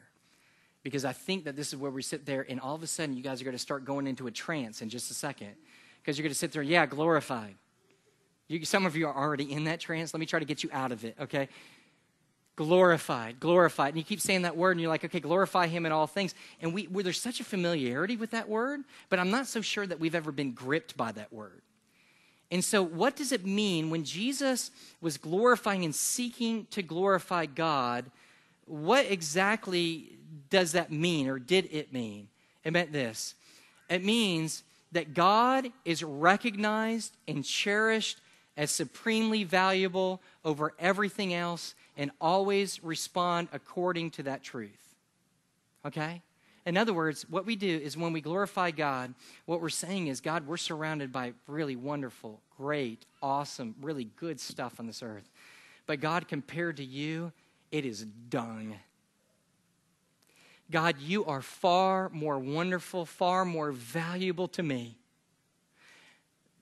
because 0.84 1.06
I 1.06 1.14
think 1.14 1.46
that 1.46 1.56
this 1.56 1.70
is 1.70 1.76
where 1.78 1.92
we 1.92 2.02
sit 2.02 2.26
there 2.26 2.46
and 2.48 2.60
all 2.60 2.76
of 2.76 2.84
a 2.84 2.88
sudden 2.88 3.16
you 3.16 3.24
guys 3.24 3.42
are 3.42 3.46
going 3.46 3.56
to 3.56 3.62
start 3.62 3.86
going 3.86 4.08
into 4.08 4.28
a 4.28 4.32
trance 4.32 4.82
in 4.82 4.90
just 4.90 5.10
a 5.10 5.14
second 5.14 5.54
because 6.02 6.18
you're 6.18 6.24
going 6.24 6.34
to 6.34 6.38
sit 6.38 6.52
there, 6.52 6.62
yeah, 6.62 6.86
glorified. 6.86 7.56
You, 8.48 8.64
some 8.66 8.86
of 8.86 8.96
you 8.96 9.08
are 9.08 9.16
already 9.16 9.52
in 9.52 9.66
that 9.66 9.80
trance. 9.80 10.14
Let 10.14 10.20
me 10.20 10.26
try 10.26 10.40
to 10.40 10.46
get 10.46 10.64
you 10.64 10.70
out 10.72 10.92
of 10.92 11.04
it, 11.04 11.16
okay? 11.20 11.50
Glorified, 12.56 13.40
glorified. 13.40 13.90
And 13.90 13.98
you 13.98 14.04
keep 14.04 14.22
saying 14.22 14.44
that 14.44 14.56
word 14.56 14.72
and 14.72 14.82
you're 14.82 14.90
like, 14.90 15.06
okay, 15.06 15.20
glorify 15.20 15.68
him 15.68 15.86
in 15.86 15.92
all 15.92 16.08
things. 16.08 16.34
And 16.62 16.74
we, 16.74 16.88
there's 16.88 17.22
such 17.22 17.40
a 17.40 17.44
familiarity 17.44 18.16
with 18.16 18.32
that 18.32 18.50
word, 18.50 18.82
but 19.10 19.20
I'm 19.20 19.32
not 19.32 19.48
so 19.48 19.62
sure 19.62 19.86
that 19.86 20.00
we've 20.00 20.16
ever 20.16 20.32
been 20.32 20.54
gripped 20.54 20.98
by 20.98 21.12
that 21.14 21.32
word. 21.32 21.62
And 22.50 22.64
so, 22.64 22.82
what 22.82 23.16
does 23.16 23.32
it 23.32 23.46
mean 23.46 23.90
when 23.90 24.04
Jesus 24.04 24.72
was 25.02 25.18
glorifying 25.18 25.84
and 25.84 25.94
seeking 25.94 26.66
to 26.72 26.82
glorify 26.82 27.46
God? 27.46 28.06
What 28.66 29.06
exactly 29.10 30.18
does 30.50 30.72
that 30.74 30.92
mean, 30.92 31.28
or 31.28 31.40
did 31.40 31.70
it 31.72 31.92
mean? 31.92 32.30
It 32.64 32.72
meant 32.72 32.92
this 32.92 33.36
it 33.90 34.04
means 34.04 34.64
that 34.92 35.14
God 35.14 35.72
is 35.86 36.04
recognized 36.04 37.16
and 37.28 37.44
cherished 37.44 38.20
as 38.56 38.72
supremely 38.72 39.44
valuable 39.44 40.22
over 40.44 40.74
everything 40.80 41.34
else 41.34 41.76
and 41.96 42.12
always 42.20 42.84
respond 42.84 43.50
according 43.54 44.12
to 44.12 44.24
that 44.24 44.44
truth. 44.44 44.96
Okay? 45.86 46.22
In 46.68 46.76
other 46.76 46.94
words, 46.94 47.26
what 47.30 47.46
we 47.46 47.56
do 47.56 47.80
is 47.82 47.96
when 47.96 48.12
we 48.12 48.20
glorify 48.20 48.72
God, 48.72 49.14
what 49.46 49.62
we're 49.62 49.70
saying 49.70 50.08
is, 50.08 50.20
God, 50.20 50.46
we're 50.46 50.58
surrounded 50.58 51.14
by 51.14 51.32
really 51.48 51.78
wonderful, 51.78 52.42
great, 52.58 53.06
awesome, 53.24 53.74
really 53.82 54.10
good 54.18 54.38
stuff 54.38 54.78
on 54.78 54.86
this 54.86 55.02
earth. 55.02 55.32
But 55.86 56.02
God, 56.02 56.28
compared 56.28 56.76
to 56.78 56.84
you, 56.84 57.32
it 57.72 57.86
is 57.86 58.04
dung. 58.04 58.76
God, 60.70 61.00
you 61.00 61.24
are 61.24 61.42
far 61.42 62.10
more 62.10 62.38
wonderful, 62.38 63.06
far 63.06 63.46
more 63.46 63.72
valuable 63.72 64.50
to 64.50 64.62
me 64.62 64.98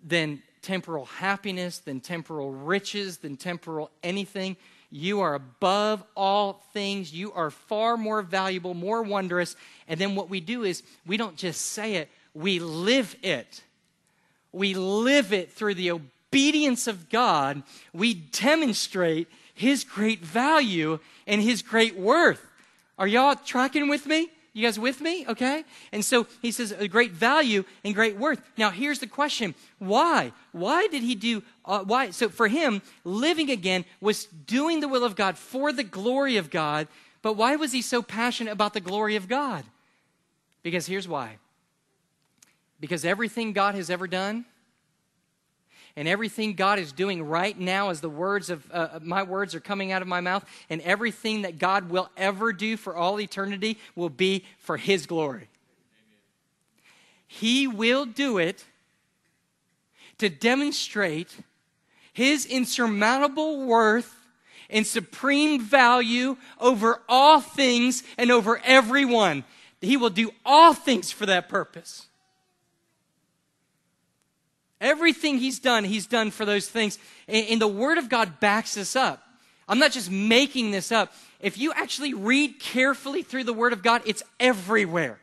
than 0.05 0.43
temporal 0.61 1.05
happiness, 1.05 1.79
than 1.79 1.99
temporal 1.99 2.51
riches, 2.51 3.17
than 3.17 3.37
temporal 3.37 3.89
anything. 4.03 4.55
You 4.95 5.19
are 5.19 5.33
above 5.33 6.05
all 6.15 6.63
things. 6.71 7.13
You 7.13 7.33
are 7.33 7.51
far 7.51 7.97
more 7.97 8.21
valuable, 8.21 8.73
more 8.73 9.03
wondrous. 9.03 9.57
And 9.89 9.99
then 9.99 10.15
what 10.15 10.29
we 10.29 10.39
do 10.39 10.63
is 10.63 10.83
we 11.05 11.17
don't 11.17 11.35
just 11.35 11.59
say 11.59 11.95
it, 11.95 12.09
we 12.33 12.59
live 12.59 13.13
it. 13.21 13.61
We 14.53 14.73
live 14.73 15.33
it 15.33 15.51
through 15.51 15.75
the 15.75 15.91
obedience 15.91 16.87
of 16.87 17.09
God. 17.09 17.63
We 17.93 18.13
demonstrate 18.13 19.27
His 19.53 19.83
great 19.83 20.21
value 20.21 20.99
and 21.27 21.41
His 21.41 21.61
great 21.61 21.97
worth. 21.97 22.47
Are 22.97 23.05
y'all 23.05 23.35
tracking 23.35 23.89
with 23.89 24.05
me? 24.05 24.29
You 24.55 24.63
guys 24.63 24.79
with 24.79 25.01
me? 25.01 25.25
Okay? 25.27 25.65
And 25.91 26.05
so 26.05 26.25
he 26.41 26.49
says 26.49 26.71
a 26.71 26.87
great 26.87 27.11
value 27.11 27.65
and 27.83 27.93
great 27.93 28.15
worth. 28.15 28.41
Now, 28.57 28.69
here's 28.69 28.99
the 28.99 29.07
question 29.07 29.53
why? 29.79 30.31
Why 30.53 30.87
did 30.87 31.03
he 31.03 31.15
do, 31.15 31.43
uh, 31.65 31.83
why? 31.83 32.11
So 32.11 32.29
for 32.29 32.47
him, 32.47 32.81
living 33.03 33.49
again 33.49 33.85
was 34.01 34.25
doing 34.25 34.79
the 34.79 34.87
will 34.87 35.03
of 35.03 35.15
God 35.15 35.37
for 35.37 35.71
the 35.73 35.83
glory 35.83 36.37
of 36.37 36.49
God. 36.49 36.87
But 37.21 37.33
why 37.33 37.55
was 37.55 37.71
he 37.71 37.81
so 37.81 38.01
passionate 38.01 38.51
about 38.51 38.73
the 38.73 38.79
glory 38.79 39.15
of 39.15 39.27
God? 39.27 39.63
Because 40.63 40.85
here's 40.85 41.07
why. 41.07 41.37
Because 42.79 43.05
everything 43.05 43.53
God 43.53 43.75
has 43.75 43.89
ever 43.89 44.07
done, 44.07 44.45
and 45.95 46.07
everything 46.07 46.55
God 46.55 46.77
is 46.77 46.91
doing 46.91 47.23
right 47.23 47.57
now 47.57 47.89
as 47.89 48.01
the 48.01 48.09
words 48.09 48.49
of 48.49 48.69
uh, 48.71 48.99
my 49.01 49.23
words 49.23 49.55
are 49.55 49.61
coming 49.61 49.91
out 49.91 50.01
of 50.01 50.07
my 50.07 50.19
mouth, 50.19 50.45
and 50.69 50.81
everything 50.81 51.43
that 51.43 51.57
God 51.57 51.89
will 51.89 52.09
ever 52.17 52.51
do 52.51 52.75
for 52.77 52.95
all 52.95 53.19
eternity 53.19 53.77
will 53.95 54.09
be 54.09 54.43
for 54.57 54.77
His 54.77 55.05
glory. 55.05 55.47
He 57.27 57.65
will 57.67 58.05
do 58.05 58.37
it 58.37 58.65
to 60.17 60.29
demonstrate 60.29 61.37
His 62.15 62.45
insurmountable 62.45 63.65
worth 63.65 64.15
and 64.69 64.87
supreme 64.87 65.59
value 65.59 66.37
over 66.61 67.01
all 67.09 67.41
things 67.41 68.03
and 68.17 68.31
over 68.31 68.61
everyone. 68.63 69.43
He 69.81 69.97
will 69.97 70.09
do 70.09 70.31
all 70.45 70.73
things 70.73 71.11
for 71.11 71.25
that 71.25 71.49
purpose. 71.49 72.07
Everything 74.79 75.39
he's 75.39 75.59
done, 75.59 75.83
he's 75.83 76.07
done 76.07 76.31
for 76.31 76.45
those 76.45 76.69
things. 76.69 76.99
And, 77.27 77.61
the 77.61 77.67
Word 77.67 77.97
of 77.97 78.07
God 78.07 78.39
backs 78.39 78.75
this 78.75 78.95
up. 78.95 79.21
I'm 79.67 79.79
not 79.79 79.91
just 79.91 80.09
making 80.09 80.71
this 80.71 80.93
up. 80.93 81.11
If 81.41 81.57
you 81.57 81.73
actually 81.73 82.13
read 82.13 82.61
carefully 82.61 83.23
through 83.23 83.43
the 83.43 83.53
Word 83.53 83.73
of 83.73 83.83
God, 83.83 84.03
it's 84.05 84.23
everywhere. 84.39 85.19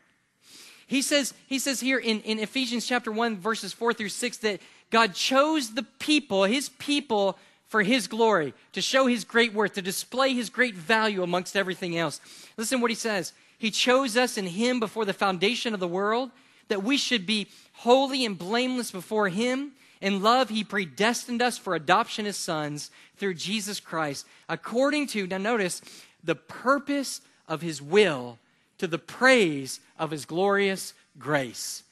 He 0.86 1.00
says, 1.00 1.32
he 1.46 1.58
says 1.58 1.80
here 1.80 1.98
in, 1.98 2.20
in 2.20 2.38
Ephesians 2.38 2.86
chapter 2.86 3.10
1, 3.10 3.38
verses 3.38 3.72
4 3.72 3.94
through 3.94 4.10
6, 4.10 4.36
that 4.38 4.60
God 4.92 5.14
chose 5.14 5.74
the 5.74 5.82
people, 5.98 6.44
his 6.44 6.68
people, 6.68 7.38
for 7.66 7.82
his 7.82 8.06
glory, 8.06 8.52
to 8.72 8.82
show 8.82 9.06
his 9.06 9.24
great 9.24 9.54
worth, 9.54 9.72
to 9.72 9.82
display 9.82 10.34
his 10.34 10.50
great 10.50 10.74
value 10.74 11.22
amongst 11.22 11.56
everything 11.56 11.96
else. 11.96 12.20
Listen 12.58 12.82
what 12.82 12.90
he 12.90 12.94
says. 12.94 13.32
He 13.58 13.70
chose 13.70 14.16
us 14.16 14.36
in 14.36 14.46
him 14.46 14.78
before 14.78 15.06
the 15.06 15.14
foundation 15.14 15.72
of 15.72 15.80
the 15.80 15.88
world, 15.88 16.30
that 16.68 16.84
we 16.84 16.98
should 16.98 17.24
be 17.24 17.48
holy 17.72 18.26
and 18.26 18.36
blameless 18.36 18.90
before 18.90 19.30
him. 19.30 19.72
In 20.02 20.22
love, 20.22 20.50
he 20.50 20.64
predestined 20.64 21.40
us 21.40 21.56
for 21.56 21.74
adoption 21.74 22.26
as 22.26 22.36
sons 22.36 22.90
through 23.16 23.34
Jesus 23.34 23.80
Christ, 23.80 24.26
according 24.50 25.06
to, 25.08 25.26
now 25.26 25.38
notice, 25.38 25.80
the 26.22 26.34
purpose 26.34 27.22
of 27.48 27.62
his 27.62 27.80
will 27.80 28.38
to 28.76 28.86
the 28.86 28.98
praise 28.98 29.80
of 29.98 30.10
his 30.10 30.26
glorious 30.26 30.92
grace. 31.18 31.84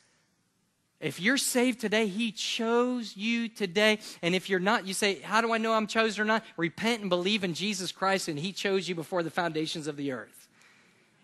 If 1.01 1.19
you're 1.19 1.39
saved 1.39 1.81
today, 1.81 2.07
He 2.07 2.31
chose 2.31 3.17
you 3.17 3.49
today. 3.49 3.99
And 4.21 4.35
if 4.35 4.51
you're 4.51 4.61
not, 4.61 4.87
you 4.87 4.93
say, 4.93 5.21
How 5.21 5.41
do 5.41 5.53
I 5.53 5.59
know 5.59 5.73
I'm 5.73 5.87
chosen 5.87 6.23
or 6.23 6.27
not? 6.27 6.45
Repent 6.57 7.01
and 7.01 7.09
believe 7.09 7.43
in 7.43 7.55
Jesus 7.55 7.91
Christ, 7.91 8.29
and 8.29 8.39
He 8.39 8.53
chose 8.53 8.89
you 8.89 8.95
before 8.95 9.23
the 9.23 9.31
foundations 9.31 9.87
of 9.87 9.97
the 9.97 10.13
earth. 10.13 10.49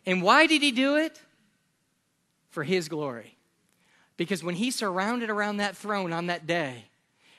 And 0.07 0.23
why 0.23 0.47
did 0.47 0.63
He 0.63 0.73
do 0.73 0.97
it? 0.97 1.21
For 2.51 2.65
His 2.65 2.89
glory. 2.89 3.37
Because 4.17 4.43
when 4.43 4.55
He's 4.55 4.75
surrounded 4.75 5.29
around 5.29 5.59
that 5.59 5.77
throne 5.77 6.13
on 6.13 6.29
that 6.29 6.47
day, 6.47 6.87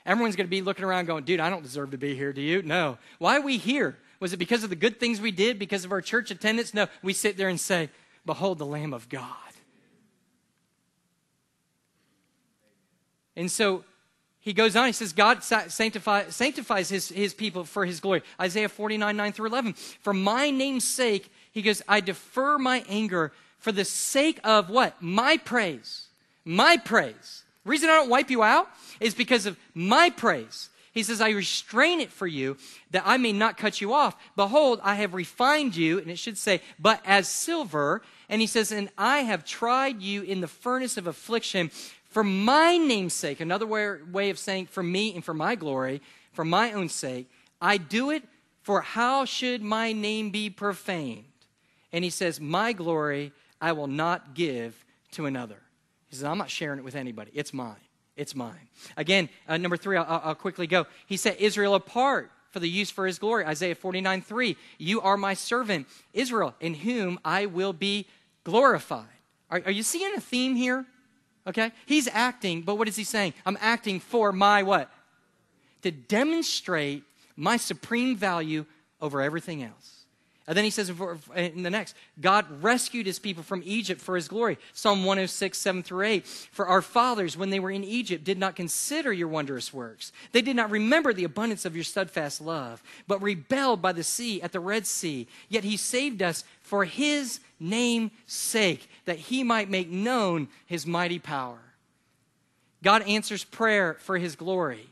everyone's 0.06 0.36
going 0.36 0.46
to 0.46 0.50
be 0.50 0.62
looking 0.62 0.84
around 0.84 1.06
going, 1.06 1.24
Dude, 1.24 1.40
I 1.40 1.50
don't 1.50 1.64
deserve 1.64 1.90
to 1.90 1.98
be 1.98 2.14
here. 2.14 2.32
Do 2.32 2.40
you? 2.40 2.62
No. 2.62 2.98
Why 3.18 3.36
are 3.36 3.42
we 3.42 3.58
here? 3.58 3.98
Was 4.20 4.32
it 4.32 4.36
because 4.36 4.62
of 4.62 4.70
the 4.70 4.76
good 4.76 5.00
things 5.00 5.20
we 5.20 5.32
did? 5.32 5.58
Because 5.58 5.84
of 5.84 5.90
our 5.90 6.00
church 6.00 6.30
attendance? 6.30 6.72
No. 6.72 6.86
We 7.02 7.14
sit 7.14 7.36
there 7.36 7.48
and 7.48 7.58
say, 7.58 7.90
Behold 8.24 8.58
the 8.58 8.66
Lamb 8.66 8.92
of 8.92 9.08
God. 9.08 9.47
And 13.38 13.50
so 13.50 13.84
he 14.40 14.52
goes 14.52 14.76
on, 14.76 14.86
he 14.86 14.92
says, 14.92 15.12
God 15.12 15.42
sanctify, 15.44 16.28
sanctifies 16.28 16.88
his, 16.88 17.08
his 17.08 17.32
people 17.32 17.64
for 17.64 17.86
his 17.86 18.00
glory. 18.00 18.22
Isaiah 18.40 18.68
49, 18.68 19.16
9 19.16 19.32
through 19.32 19.46
11. 19.46 19.72
For 19.74 20.12
my 20.12 20.50
name's 20.50 20.86
sake, 20.86 21.32
he 21.52 21.62
goes, 21.62 21.80
I 21.88 22.00
defer 22.00 22.58
my 22.58 22.84
anger 22.88 23.32
for 23.58 23.72
the 23.72 23.84
sake 23.84 24.40
of 24.44 24.70
what? 24.70 25.00
My 25.00 25.36
praise. 25.36 26.08
My 26.44 26.76
praise. 26.76 27.44
Reason 27.64 27.88
I 27.88 27.94
don't 27.94 28.10
wipe 28.10 28.30
you 28.30 28.42
out 28.42 28.68
is 29.00 29.14
because 29.14 29.46
of 29.46 29.56
my 29.74 30.10
praise. 30.10 30.70
He 30.92 31.04
says, 31.04 31.20
I 31.20 31.30
restrain 31.30 32.00
it 32.00 32.10
for 32.10 32.26
you 32.26 32.56
that 32.90 33.04
I 33.06 33.18
may 33.18 33.32
not 33.32 33.56
cut 33.56 33.80
you 33.80 33.92
off. 33.92 34.16
Behold, 34.34 34.80
I 34.82 34.96
have 34.96 35.14
refined 35.14 35.76
you, 35.76 35.98
and 35.98 36.10
it 36.10 36.18
should 36.18 36.38
say, 36.38 36.60
but 36.78 37.00
as 37.04 37.28
silver. 37.28 38.02
And 38.28 38.40
he 38.40 38.46
says, 38.46 38.72
and 38.72 38.88
I 38.98 39.18
have 39.18 39.44
tried 39.44 40.02
you 40.02 40.22
in 40.22 40.40
the 40.40 40.48
furnace 40.48 40.96
of 40.96 41.06
affliction 41.06 41.70
for 42.08 42.24
my 42.24 42.76
name's 42.76 43.14
sake. 43.14 43.40
Another 43.40 43.66
way, 43.66 44.02
way 44.10 44.30
of 44.30 44.38
saying 44.38 44.66
for 44.66 44.82
me 44.82 45.14
and 45.14 45.24
for 45.24 45.34
my 45.34 45.54
glory, 45.54 46.00
for 46.32 46.44
my 46.44 46.72
own 46.72 46.88
sake. 46.88 47.30
I 47.60 47.76
do 47.76 48.10
it 48.10 48.24
for 48.62 48.80
how 48.80 49.24
should 49.24 49.62
my 49.62 49.92
name 49.92 50.30
be 50.30 50.50
profaned? 50.50 51.24
And 51.92 52.04
he 52.04 52.10
says, 52.10 52.40
My 52.40 52.72
glory 52.72 53.32
I 53.60 53.72
will 53.72 53.86
not 53.86 54.34
give 54.34 54.84
to 55.12 55.26
another. 55.26 55.60
He 56.08 56.16
says, 56.16 56.24
I'm 56.24 56.38
not 56.38 56.50
sharing 56.50 56.78
it 56.78 56.84
with 56.84 56.94
anybody. 56.94 57.30
It's 57.34 57.52
mine. 57.52 57.76
It's 58.16 58.34
mine. 58.34 58.68
Again, 58.96 59.28
uh, 59.48 59.56
number 59.56 59.76
three, 59.76 59.96
I'll, 59.96 60.20
I'll 60.24 60.34
quickly 60.34 60.66
go. 60.66 60.86
He 61.06 61.16
set 61.16 61.40
Israel 61.40 61.74
apart 61.74 62.30
for 62.50 62.60
the 62.60 62.68
use 62.68 62.90
for 62.90 63.06
his 63.06 63.18
glory. 63.18 63.44
Isaiah 63.44 63.74
49 63.74 64.22
3. 64.22 64.56
You 64.78 65.00
are 65.00 65.16
my 65.16 65.34
servant, 65.34 65.86
Israel, 66.12 66.54
in 66.60 66.74
whom 66.74 67.18
I 67.24 67.46
will 67.46 67.72
be 67.72 68.06
glorified. 68.44 69.06
Are, 69.50 69.62
are 69.66 69.70
you 69.70 69.82
seeing 69.82 70.14
a 70.14 70.20
theme 70.20 70.56
here? 70.56 70.86
Okay? 71.48 71.72
He's 71.86 72.08
acting, 72.08 72.62
but 72.62 72.76
what 72.76 72.86
is 72.88 72.96
he 72.96 73.04
saying? 73.04 73.32
I'm 73.46 73.56
acting 73.60 74.00
for 74.00 74.32
my 74.32 74.62
what? 74.62 74.92
To 75.82 75.90
demonstrate 75.90 77.02
my 77.36 77.56
supreme 77.56 78.16
value 78.16 78.66
over 79.00 79.22
everything 79.22 79.62
else. 79.62 79.97
And 80.48 80.56
then 80.56 80.64
he 80.64 80.70
says 80.70 80.90
in 81.36 81.62
the 81.62 81.68
next, 81.68 81.94
God 82.18 82.46
rescued 82.62 83.04
his 83.04 83.18
people 83.18 83.42
from 83.42 83.62
Egypt 83.66 84.00
for 84.00 84.16
his 84.16 84.28
glory. 84.28 84.56
Psalm 84.72 85.04
106, 85.04 85.58
7 85.58 85.82
through 85.82 86.06
8. 86.06 86.26
For 86.26 86.66
our 86.66 86.80
fathers, 86.80 87.36
when 87.36 87.50
they 87.50 87.60
were 87.60 87.70
in 87.70 87.84
Egypt, 87.84 88.24
did 88.24 88.38
not 88.38 88.56
consider 88.56 89.12
your 89.12 89.28
wondrous 89.28 89.74
works. 89.74 90.10
They 90.32 90.40
did 90.40 90.56
not 90.56 90.70
remember 90.70 91.12
the 91.12 91.24
abundance 91.24 91.66
of 91.66 91.76
your 91.76 91.84
steadfast 91.84 92.40
love, 92.40 92.82
but 93.06 93.20
rebelled 93.20 93.82
by 93.82 93.92
the 93.92 94.02
sea 94.02 94.40
at 94.40 94.52
the 94.52 94.58
Red 94.58 94.86
Sea. 94.86 95.28
Yet 95.50 95.64
he 95.64 95.76
saved 95.76 96.22
us 96.22 96.44
for 96.62 96.86
his 96.86 97.40
name's 97.60 98.12
sake, 98.26 98.88
that 99.04 99.18
he 99.18 99.42
might 99.42 99.68
make 99.68 99.90
known 99.90 100.48
his 100.64 100.86
mighty 100.86 101.18
power. 101.18 101.58
God 102.82 103.02
answers 103.02 103.44
prayer 103.44 103.98
for 104.00 104.16
his 104.16 104.34
glory. 104.34 104.88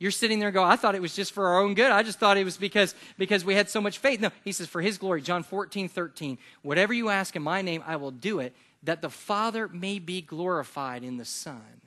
You're 0.00 0.12
sitting 0.12 0.38
there 0.38 0.48
and 0.48 0.54
go, 0.54 0.62
I 0.62 0.76
thought 0.76 0.94
it 0.94 1.02
was 1.02 1.16
just 1.16 1.32
for 1.32 1.48
our 1.48 1.60
own 1.60 1.74
good. 1.74 1.90
I 1.90 2.02
just 2.04 2.20
thought 2.20 2.36
it 2.36 2.44
was 2.44 2.56
because, 2.56 2.94
because 3.16 3.44
we 3.44 3.54
had 3.54 3.68
so 3.68 3.80
much 3.80 3.98
faith. 3.98 4.20
No, 4.20 4.30
he 4.44 4.52
says, 4.52 4.68
for 4.68 4.80
his 4.80 4.96
glory. 4.96 5.22
John 5.22 5.42
14, 5.42 5.88
13. 5.88 6.38
Whatever 6.62 6.92
you 6.92 7.08
ask 7.08 7.34
in 7.34 7.42
my 7.42 7.62
name, 7.62 7.82
I 7.84 7.96
will 7.96 8.12
do 8.12 8.38
it, 8.38 8.54
that 8.84 9.02
the 9.02 9.10
Father 9.10 9.66
may 9.66 9.98
be 9.98 10.20
glorified 10.20 11.02
in 11.02 11.16
the 11.16 11.24
Son. 11.24 11.80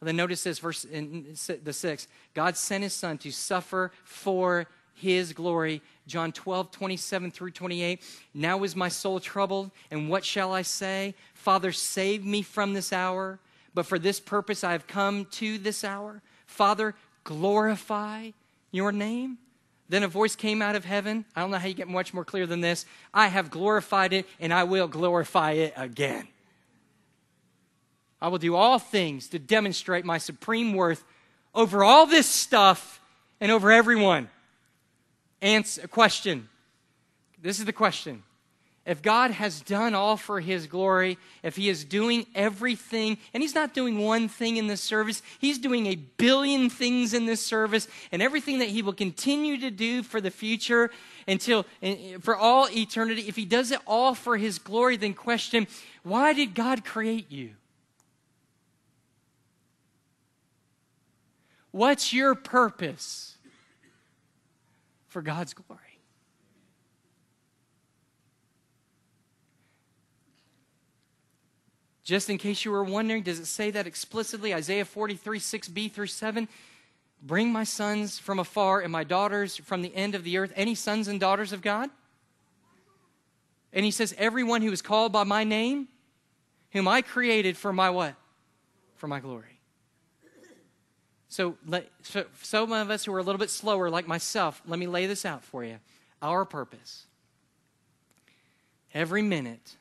And 0.00 0.08
then 0.08 0.16
notice 0.16 0.44
this, 0.44 0.58
verse 0.58 0.84
in 0.84 1.36
the 1.62 1.72
six. 1.74 2.08
God 2.32 2.56
sent 2.56 2.84
his 2.84 2.94
Son 2.94 3.18
to 3.18 3.30
suffer 3.30 3.92
for 4.02 4.66
his 4.94 5.34
glory. 5.34 5.82
John 6.06 6.32
12, 6.32 6.70
27 6.70 7.30
through 7.30 7.50
28. 7.50 8.02
Now 8.32 8.64
is 8.64 8.74
my 8.74 8.88
soul 8.88 9.20
troubled, 9.20 9.70
and 9.90 10.08
what 10.08 10.24
shall 10.24 10.54
I 10.54 10.62
say? 10.62 11.14
Father, 11.34 11.70
save 11.70 12.24
me 12.24 12.40
from 12.40 12.72
this 12.72 12.94
hour. 12.94 13.38
But 13.74 13.86
for 13.86 13.98
this 13.98 14.20
purpose 14.20 14.64
I 14.64 14.72
have 14.72 14.86
come 14.86 15.26
to 15.32 15.58
this 15.58 15.84
hour. 15.84 16.22
Father, 16.46 16.94
glorify 17.30 18.30
your 18.72 18.90
name? 18.90 19.38
Then 19.88 20.02
a 20.02 20.08
voice 20.08 20.34
came 20.34 20.62
out 20.62 20.74
of 20.74 20.84
heaven. 20.84 21.24
I 21.36 21.40
don't 21.40 21.52
know 21.52 21.58
how 21.58 21.68
you 21.68 21.74
get 21.74 21.86
much 21.86 22.12
more 22.12 22.24
clear 22.24 22.46
than 22.46 22.60
this. 22.60 22.86
I 23.14 23.28
have 23.28 23.50
glorified 23.50 24.12
it, 24.12 24.26
and 24.40 24.52
I 24.52 24.64
will 24.64 24.88
glorify 24.88 25.52
it 25.52 25.72
again. 25.76 26.26
I 28.20 28.28
will 28.28 28.38
do 28.38 28.56
all 28.56 28.80
things 28.80 29.28
to 29.28 29.38
demonstrate 29.38 30.04
my 30.04 30.18
supreme 30.18 30.74
worth 30.74 31.04
over 31.54 31.84
all 31.84 32.06
this 32.06 32.26
stuff 32.26 33.00
and 33.40 33.52
over 33.52 33.70
everyone. 33.70 34.28
Answer 35.40 35.82
a 35.84 35.88
question. 35.88 36.48
This 37.40 37.60
is 37.60 37.64
the 37.64 37.72
question 37.72 38.24
if 38.90 39.02
God 39.02 39.30
has 39.30 39.60
done 39.60 39.94
all 39.94 40.16
for 40.16 40.40
His 40.40 40.66
glory, 40.66 41.16
if 41.44 41.54
He 41.54 41.68
is 41.68 41.84
doing 41.84 42.26
everything, 42.34 43.18
and 43.32 43.40
He's 43.40 43.54
not 43.54 43.72
doing 43.72 44.00
one 44.00 44.26
thing 44.26 44.56
in 44.56 44.66
this 44.66 44.80
service, 44.80 45.22
He's 45.38 45.60
doing 45.60 45.86
a 45.86 45.94
billion 45.94 46.68
things 46.68 47.14
in 47.14 47.24
this 47.24 47.40
service, 47.40 47.86
and 48.10 48.20
everything 48.20 48.58
that 48.58 48.68
He 48.68 48.82
will 48.82 48.92
continue 48.92 49.58
to 49.58 49.70
do 49.70 50.02
for 50.02 50.20
the 50.20 50.32
future 50.32 50.90
until, 51.28 51.64
for 52.18 52.34
all 52.34 52.68
eternity, 52.68 53.28
if 53.28 53.36
He 53.36 53.44
does 53.44 53.70
it 53.70 53.78
all 53.86 54.12
for 54.12 54.36
His 54.36 54.58
glory, 54.58 54.96
then 54.96 55.14
question, 55.14 55.68
why 56.02 56.32
did 56.32 56.56
God 56.56 56.84
create 56.84 57.30
you? 57.30 57.50
What's 61.70 62.12
your 62.12 62.34
purpose 62.34 63.36
for 65.06 65.22
God's 65.22 65.54
glory? 65.54 65.99
Just 72.10 72.28
in 72.28 72.38
case 72.38 72.64
you 72.64 72.72
were 72.72 72.82
wondering, 72.82 73.22
does 73.22 73.38
it 73.38 73.46
say 73.46 73.70
that 73.70 73.86
explicitly? 73.86 74.52
Isaiah 74.52 74.84
43, 74.84 75.38
6b 75.38 75.92
through 75.92 76.08
7. 76.08 76.48
Bring 77.22 77.52
my 77.52 77.62
sons 77.62 78.18
from 78.18 78.40
afar 78.40 78.80
and 78.80 78.90
my 78.90 79.04
daughters 79.04 79.58
from 79.58 79.80
the 79.80 79.94
end 79.94 80.16
of 80.16 80.24
the 80.24 80.36
earth. 80.36 80.52
Any 80.56 80.74
sons 80.74 81.06
and 81.06 81.20
daughters 81.20 81.52
of 81.52 81.62
God? 81.62 81.88
And 83.72 83.84
he 83.84 83.92
says, 83.92 84.12
Everyone 84.18 84.60
who 84.60 84.72
is 84.72 84.82
called 84.82 85.12
by 85.12 85.22
my 85.22 85.44
name, 85.44 85.86
whom 86.72 86.88
I 86.88 87.00
created 87.00 87.56
for 87.56 87.72
my 87.72 87.90
what? 87.90 88.16
For 88.96 89.06
my 89.06 89.20
glory. 89.20 89.60
So, 91.28 91.58
let, 91.64 91.88
so, 92.02 92.24
some 92.42 92.72
of 92.72 92.90
us 92.90 93.04
who 93.04 93.14
are 93.14 93.20
a 93.20 93.22
little 93.22 93.38
bit 93.38 93.50
slower, 93.50 93.88
like 93.88 94.08
myself, 94.08 94.60
let 94.66 94.80
me 94.80 94.88
lay 94.88 95.06
this 95.06 95.24
out 95.24 95.44
for 95.44 95.62
you. 95.62 95.78
Our 96.20 96.44
purpose 96.44 97.06
every 98.92 99.22
minute 99.22 99.76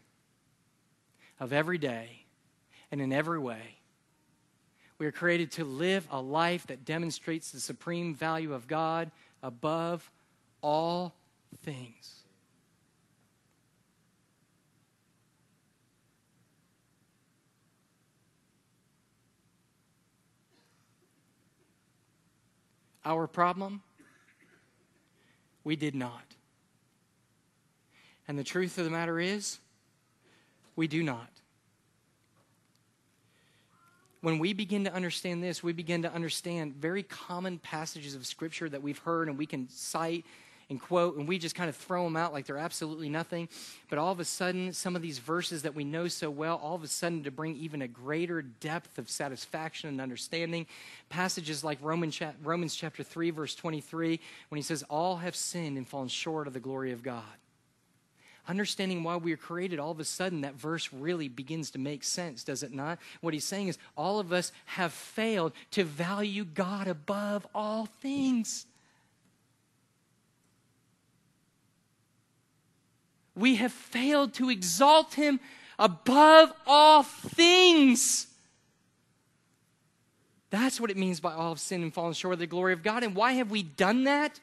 of 1.39 1.52
every 1.52 1.80
day 1.80 2.18
and 2.91 3.02
in 3.02 3.13
every 3.13 3.39
way. 3.39 3.78
We 4.97 5.06
are 5.06 5.12
created 5.12 5.52
to 5.54 5.63
live 5.63 6.08
a 6.12 6.21
life 6.21 6.67
that 6.67 6.86
demonstrates 6.86 7.52
the 7.52 7.60
supreme 7.60 8.13
value 8.13 8.54
of 8.54 8.67
God 8.67 9.12
above 9.41 10.10
all 10.62 11.15
things. 11.63 12.19
our 23.10 23.25
problem? 23.25 23.82
We 25.63 25.75
did 25.75 25.95
not. 25.95 26.23
And 28.28 28.38
the 28.38 28.43
truth 28.43 28.78
of 28.78 28.86
the 28.86 28.91
matter 28.91 29.19
is, 29.19 29.58
we 30.75 30.88
do 30.88 31.02
not. 31.02 31.30
When 34.21 34.38
we 34.38 34.53
begin 34.53 34.84
to 34.84 34.93
understand 34.93 35.41
this, 35.41 35.63
we 35.63 35.71
begin 35.71 36.01
to 36.01 36.13
understand 36.13 36.75
very 36.75 37.03
common 37.03 37.58
passages 37.58 38.15
of 38.15 38.25
Scripture 38.25 38.67
that 38.69 38.84
we've 38.84 38.99
heard 38.99 39.29
and 39.29 39.38
we 39.38 39.45
can 39.45 39.69
cite 39.69 40.25
and 40.69 40.79
quote, 40.79 41.17
and 41.17 41.27
we 41.27 41.39
just 41.39 41.55
kind 41.55 41.67
of 41.67 41.75
throw 41.75 42.03
them 42.03 42.15
out 42.15 42.32
like 42.32 42.45
they're 42.45 42.58
absolutely 42.58 43.10
nothing. 43.10 43.49
But 43.89 43.97
all 43.97 44.12
of 44.12 44.19
a 44.19 44.25
sudden, 44.25 44.71
some 44.71 44.95
of 44.95 45.01
these 45.01 45.17
verses 45.17 45.63
that 45.63 45.73
we 45.73 45.84
know 45.84 46.08
so 46.08 46.29
well, 46.29 46.58
all 46.62 46.75
of 46.75 46.84
a 46.84 46.88
sudden, 46.88 47.23
to 47.23 47.32
bring 47.32 47.55
even 47.55 47.82
a 47.82 47.88
greater 47.88 48.43
depth 48.43 48.99
of 48.99 49.10
satisfaction 49.10 49.89
and 49.89 49.99
understanding, 49.99 50.67
passages 51.10 51.63
like 51.63 51.79
Romans, 51.82 52.15
cha- 52.15 52.34
Romans 52.43 52.75
chapter 52.75 53.01
3, 53.01 53.32
verse 53.32 53.55
23, 53.55 54.19
when 54.49 54.58
he 54.58 54.62
says, 54.62 54.84
All 54.89 55.17
have 55.17 55.36
sinned 55.36 55.77
and 55.77 55.88
fallen 55.88 56.08
short 56.08 56.45
of 56.45 56.53
the 56.53 56.60
glory 56.60 56.91
of 56.91 57.01
God 57.01 57.23
understanding 58.47 59.04
why 59.04 59.17
we 59.17 59.34
are 59.34 59.38
created, 59.38 59.80
all 59.80 59.91
of 59.91 59.99
a 59.99 60.06
sudden 60.06 60.41
that 60.41 60.56
verse 60.56 60.91
really 60.91 61.28
begins 61.28 61.71
to 61.71 61.80
make 61.80 62.04
sense, 62.04 62.43
does 62.43 62.63
it 62.63 62.73
not? 62.73 62.99
What 63.21 63.34
he's 63.34 63.45
saying 63.45 63.67
is 63.67 63.78
all 63.95 64.19
of 64.19 64.32
us 64.34 64.52
have 64.65 64.93
failed 64.93 65.54
to 65.71 65.84
value 65.84 66.45
God 66.45 66.88
above 66.88 67.45
all 67.54 67.86
things. 67.86 68.65
we 73.39 73.56
have 73.56 73.71
failed 73.71 74.34
to 74.36 74.49
exalt 74.49 75.13
him 75.13 75.39
above 75.80 76.52
all 76.67 77.04
things. 77.04 78.28
That's 80.49 80.82
what 80.82 80.91
it 80.91 80.97
means 80.97 81.19
by 81.19 81.34
all 81.34 81.54
of 81.54 81.60
sin 81.60 81.84
and 81.84 81.93
fallen 81.93 82.13
short 82.13 82.34
of 82.34 82.39
the 82.39 82.47
glory 82.47 82.73
of 82.73 82.84
God. 82.84 83.04
And 83.04 83.15
why 83.15 83.34
have 83.34 83.52
we 83.52 83.63
done 83.63 84.04
that? 84.06 84.39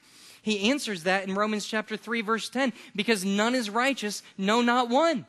He 0.46 0.70
answers 0.70 1.02
that 1.02 1.26
in 1.26 1.35
Romans 1.35 1.66
chapter 1.66 1.96
3, 1.96 2.20
verse 2.20 2.48
10 2.48 2.72
because 2.94 3.24
none 3.24 3.56
is 3.56 3.68
righteous, 3.68 4.22
no, 4.38 4.62
not 4.62 4.88
one. 4.88 5.26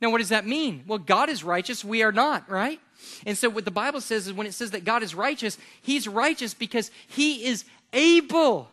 Now, 0.00 0.10
what 0.10 0.18
does 0.18 0.28
that 0.28 0.46
mean? 0.46 0.84
Well, 0.86 1.00
God 1.00 1.28
is 1.28 1.42
righteous, 1.42 1.84
we 1.84 2.04
are 2.04 2.12
not, 2.12 2.48
right? 2.48 2.78
And 3.26 3.36
so, 3.36 3.50
what 3.50 3.64
the 3.64 3.72
Bible 3.72 4.00
says 4.00 4.28
is 4.28 4.32
when 4.32 4.46
it 4.46 4.54
says 4.54 4.70
that 4.70 4.84
God 4.84 5.02
is 5.02 5.16
righteous, 5.16 5.58
He's 5.82 6.06
righteous 6.06 6.54
because 6.54 6.92
He 7.08 7.44
is 7.44 7.64
able 7.92 8.70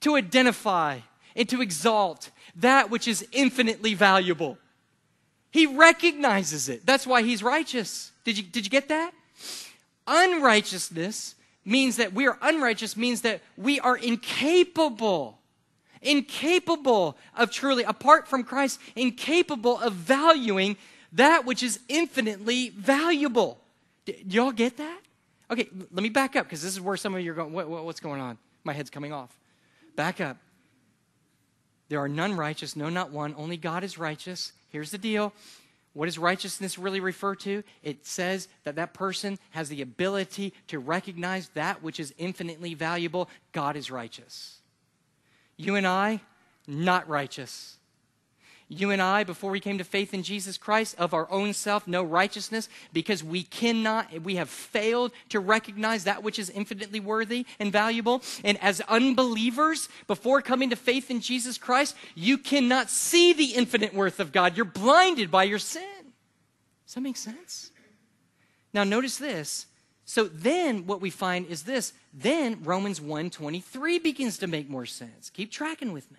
to 0.00 0.14
identify 0.16 0.98
and 1.34 1.48
to 1.48 1.62
exalt 1.62 2.28
that 2.56 2.90
which 2.90 3.08
is 3.08 3.26
infinitely 3.32 3.94
valuable. 3.94 4.58
He 5.52 5.64
recognizes 5.64 6.68
it. 6.68 6.84
That's 6.84 7.06
why 7.06 7.22
he's 7.22 7.42
righteous. 7.42 8.12
Did 8.24 8.36
you, 8.36 8.42
did 8.42 8.66
you 8.66 8.70
get 8.70 8.88
that? 8.88 9.14
Unrighteousness 10.06 11.34
means 11.64 11.96
that 11.96 12.12
we 12.12 12.26
are 12.26 12.38
unrighteous, 12.42 12.96
means 12.96 13.22
that 13.22 13.40
we 13.56 13.78
are 13.80 13.96
incapable, 13.96 15.38
incapable 16.00 17.16
of 17.36 17.50
truly, 17.50 17.84
apart 17.84 18.26
from 18.28 18.44
Christ, 18.44 18.80
incapable 18.96 19.78
of 19.78 19.92
valuing 19.92 20.76
that 21.12 21.44
which 21.44 21.62
is 21.62 21.78
infinitely 21.88 22.70
valuable. 22.70 23.60
Y'all 24.06 24.52
get 24.52 24.78
that? 24.78 25.00
Okay, 25.50 25.68
let 25.92 26.02
me 26.02 26.08
back 26.08 26.34
up 26.34 26.46
because 26.46 26.62
this 26.62 26.72
is 26.72 26.80
where 26.80 26.96
some 26.96 27.14
of 27.14 27.20
you 27.20 27.30
are 27.32 27.34
going, 27.34 27.52
what, 27.52 27.68
what, 27.68 27.84
what's 27.84 28.00
going 28.00 28.20
on? 28.20 28.38
My 28.64 28.72
head's 28.72 28.90
coming 28.90 29.12
off. 29.12 29.38
Back 29.96 30.20
up. 30.20 30.38
There 31.88 32.00
are 32.00 32.08
none 32.08 32.34
righteous, 32.34 32.74
no, 32.74 32.88
not 32.88 33.10
one. 33.10 33.34
Only 33.36 33.58
God 33.58 33.84
is 33.84 33.98
righteous. 33.98 34.52
Here's 34.70 34.90
the 34.90 34.98
deal. 34.98 35.34
What 35.94 36.06
does 36.06 36.18
righteousness 36.18 36.78
really 36.78 37.00
refer 37.00 37.34
to? 37.36 37.62
It 37.82 38.06
says 38.06 38.48
that 38.64 38.76
that 38.76 38.94
person 38.94 39.38
has 39.50 39.68
the 39.68 39.82
ability 39.82 40.54
to 40.68 40.78
recognize 40.78 41.50
that 41.50 41.82
which 41.82 42.00
is 42.00 42.14
infinitely 42.16 42.74
valuable. 42.74 43.28
God 43.52 43.76
is 43.76 43.90
righteous. 43.90 44.60
You 45.56 45.76
and 45.76 45.86
I, 45.86 46.22
not 46.66 47.08
righteous. 47.08 47.76
You 48.72 48.90
and 48.90 49.02
I, 49.02 49.22
before 49.22 49.50
we 49.50 49.60
came 49.60 49.78
to 49.78 49.84
faith 49.84 50.14
in 50.14 50.22
Jesus 50.22 50.56
Christ, 50.56 50.94
of 50.98 51.12
our 51.12 51.30
own 51.30 51.52
self, 51.52 51.86
no 51.86 52.02
righteousness, 52.02 52.68
because 52.92 53.22
we 53.22 53.42
cannot, 53.42 54.22
we 54.22 54.36
have 54.36 54.48
failed 54.48 55.12
to 55.28 55.40
recognize 55.40 56.04
that 56.04 56.22
which 56.22 56.38
is 56.38 56.48
infinitely 56.50 57.00
worthy 57.00 57.44
and 57.58 57.70
valuable. 57.70 58.22
And 58.42 58.56
as 58.62 58.80
unbelievers, 58.82 59.88
before 60.06 60.40
coming 60.40 60.70
to 60.70 60.76
faith 60.76 61.10
in 61.10 61.20
Jesus 61.20 61.58
Christ, 61.58 61.94
you 62.14 62.38
cannot 62.38 62.88
see 62.88 63.32
the 63.32 63.52
infinite 63.52 63.92
worth 63.92 64.20
of 64.20 64.32
God. 64.32 64.56
You're 64.56 64.64
blinded 64.64 65.30
by 65.30 65.44
your 65.44 65.58
sin. 65.58 65.82
Does 66.86 66.94
that 66.94 67.00
make 67.02 67.16
sense? 67.18 67.70
Now, 68.72 68.84
notice 68.84 69.18
this. 69.18 69.66
So 70.06 70.24
then 70.24 70.86
what 70.86 71.00
we 71.00 71.10
find 71.10 71.46
is 71.46 71.62
this. 71.64 71.92
Then 72.12 72.62
Romans 72.64 73.00
1.23 73.00 74.02
begins 74.02 74.38
to 74.38 74.46
make 74.46 74.68
more 74.68 74.86
sense. 74.86 75.30
Keep 75.30 75.50
tracking 75.50 75.92
with 75.92 76.10
me. 76.10 76.18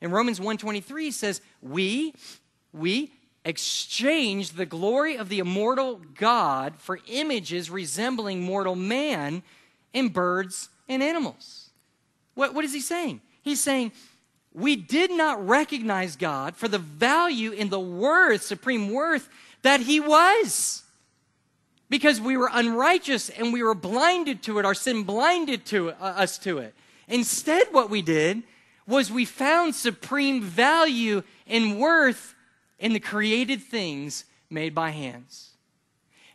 In 0.00 0.10
Romans 0.10 0.40
1:23 0.40 1.10
says, 1.10 1.40
"We 1.60 2.14
we 2.72 3.12
exchanged 3.44 4.56
the 4.56 4.66
glory 4.66 5.16
of 5.16 5.28
the 5.28 5.38
immortal 5.38 6.00
God 6.14 6.74
for 6.78 7.00
images 7.06 7.70
resembling 7.70 8.42
mortal 8.42 8.76
man 8.76 9.42
and 9.94 10.12
birds 10.12 10.68
and 10.88 11.02
animals." 11.02 11.70
What, 12.34 12.54
what 12.54 12.64
is 12.64 12.72
he 12.72 12.80
saying? 12.80 13.20
He's 13.42 13.60
saying, 13.60 13.92
we 14.52 14.74
did 14.76 15.10
not 15.12 15.46
recognize 15.46 16.16
God 16.16 16.56
for 16.56 16.66
the 16.66 16.78
value 16.78 17.52
in 17.52 17.70
the 17.70 17.80
worth, 17.80 18.42
supreme 18.42 18.90
worth, 18.90 19.28
that 19.62 19.80
He 19.80 20.00
was. 20.00 20.82
Because 21.88 22.20
we 22.20 22.36
were 22.36 22.50
unrighteous 22.52 23.30
and 23.30 23.52
we 23.52 23.62
were 23.62 23.74
blinded 23.74 24.42
to 24.44 24.58
it, 24.58 24.64
our 24.64 24.74
sin 24.74 25.02
blinded 25.02 25.66
to 25.66 25.90
uh, 25.90 25.94
us 26.00 26.38
to 26.38 26.58
it. 26.58 26.74
Instead, 27.08 27.68
what 27.72 27.90
we 27.90 28.02
did 28.02 28.42
was 28.90 29.10
we 29.10 29.24
found 29.24 29.74
supreme 29.74 30.42
value 30.42 31.22
and 31.46 31.78
worth 31.78 32.34
in 32.78 32.92
the 32.92 33.00
created 33.00 33.62
things 33.62 34.24
made 34.50 34.74
by 34.74 34.90
hands. 34.90 35.50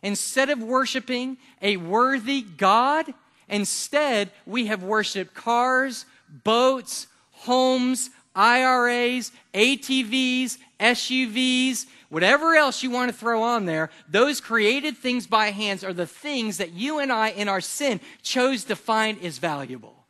Instead 0.02 0.50
of 0.50 0.62
worshiping 0.62 1.36
a 1.60 1.76
worthy 1.76 2.42
God, 2.42 3.12
instead 3.48 4.30
we 4.46 4.66
have 4.66 4.82
worshiped 4.82 5.34
cars, 5.34 6.06
boats, 6.44 7.06
homes, 7.32 8.10
IRAs, 8.34 9.32
ATVs, 9.54 10.58
SUVs, 10.78 11.86
whatever 12.08 12.54
else 12.54 12.82
you 12.82 12.90
want 12.90 13.10
to 13.10 13.16
throw 13.16 13.42
on 13.42 13.66
there, 13.66 13.90
those 14.08 14.40
created 14.40 14.96
things 14.96 15.26
by 15.26 15.50
hands 15.50 15.82
are 15.82 15.92
the 15.94 16.06
things 16.06 16.58
that 16.58 16.72
you 16.72 16.98
and 16.98 17.12
I 17.12 17.30
in 17.30 17.48
our 17.48 17.60
sin 17.60 18.00
chose 18.22 18.64
to 18.64 18.76
find 18.76 19.18
is 19.18 19.38
valuable. 19.38 20.04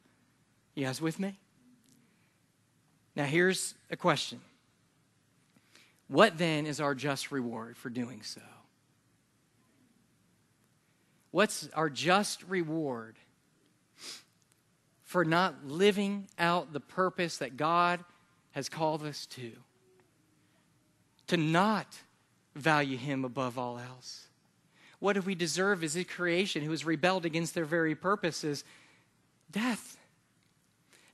You 0.74 0.87
guys 0.87 1.00
with 1.00 1.18
me? 1.18 1.38
Now, 3.16 3.24
here's 3.24 3.74
a 3.90 3.96
question 3.96 4.40
What 6.07 6.38
then 6.38 6.66
is 6.66 6.81
our 6.81 6.94
just 6.94 7.33
reward 7.33 7.76
for 7.76 7.88
doing 7.88 8.22
so? 8.22 8.42
What's 11.31 11.68
our 11.74 11.90
just 11.90 12.42
reward 12.44 13.16
for 15.02 15.24
not 15.24 15.66
living 15.66 16.29
out 16.38 16.72
the 16.72 16.81
purpose 16.81 17.38
that 17.38 17.57
God 17.57 18.05
has 18.52 18.68
called 18.68 19.02
us 19.02 19.26
to? 19.26 19.52
To 21.29 21.37
not 21.37 21.87
value 22.55 22.96
Him 22.96 23.24
above 23.24 23.59
all 23.59 23.79
else. 23.79 24.29
What 24.98 25.12
do 25.12 25.20
we 25.20 25.35
deserve 25.35 25.85
as 25.85 25.94
His 25.94 26.07
creation 26.07 26.62
who 26.62 26.70
has 26.70 26.85
rebelled 26.85 27.26
against 27.26 27.55
their 27.55 27.64
very 27.64 27.94
purposes? 27.94 28.64
Death. 29.50 29.98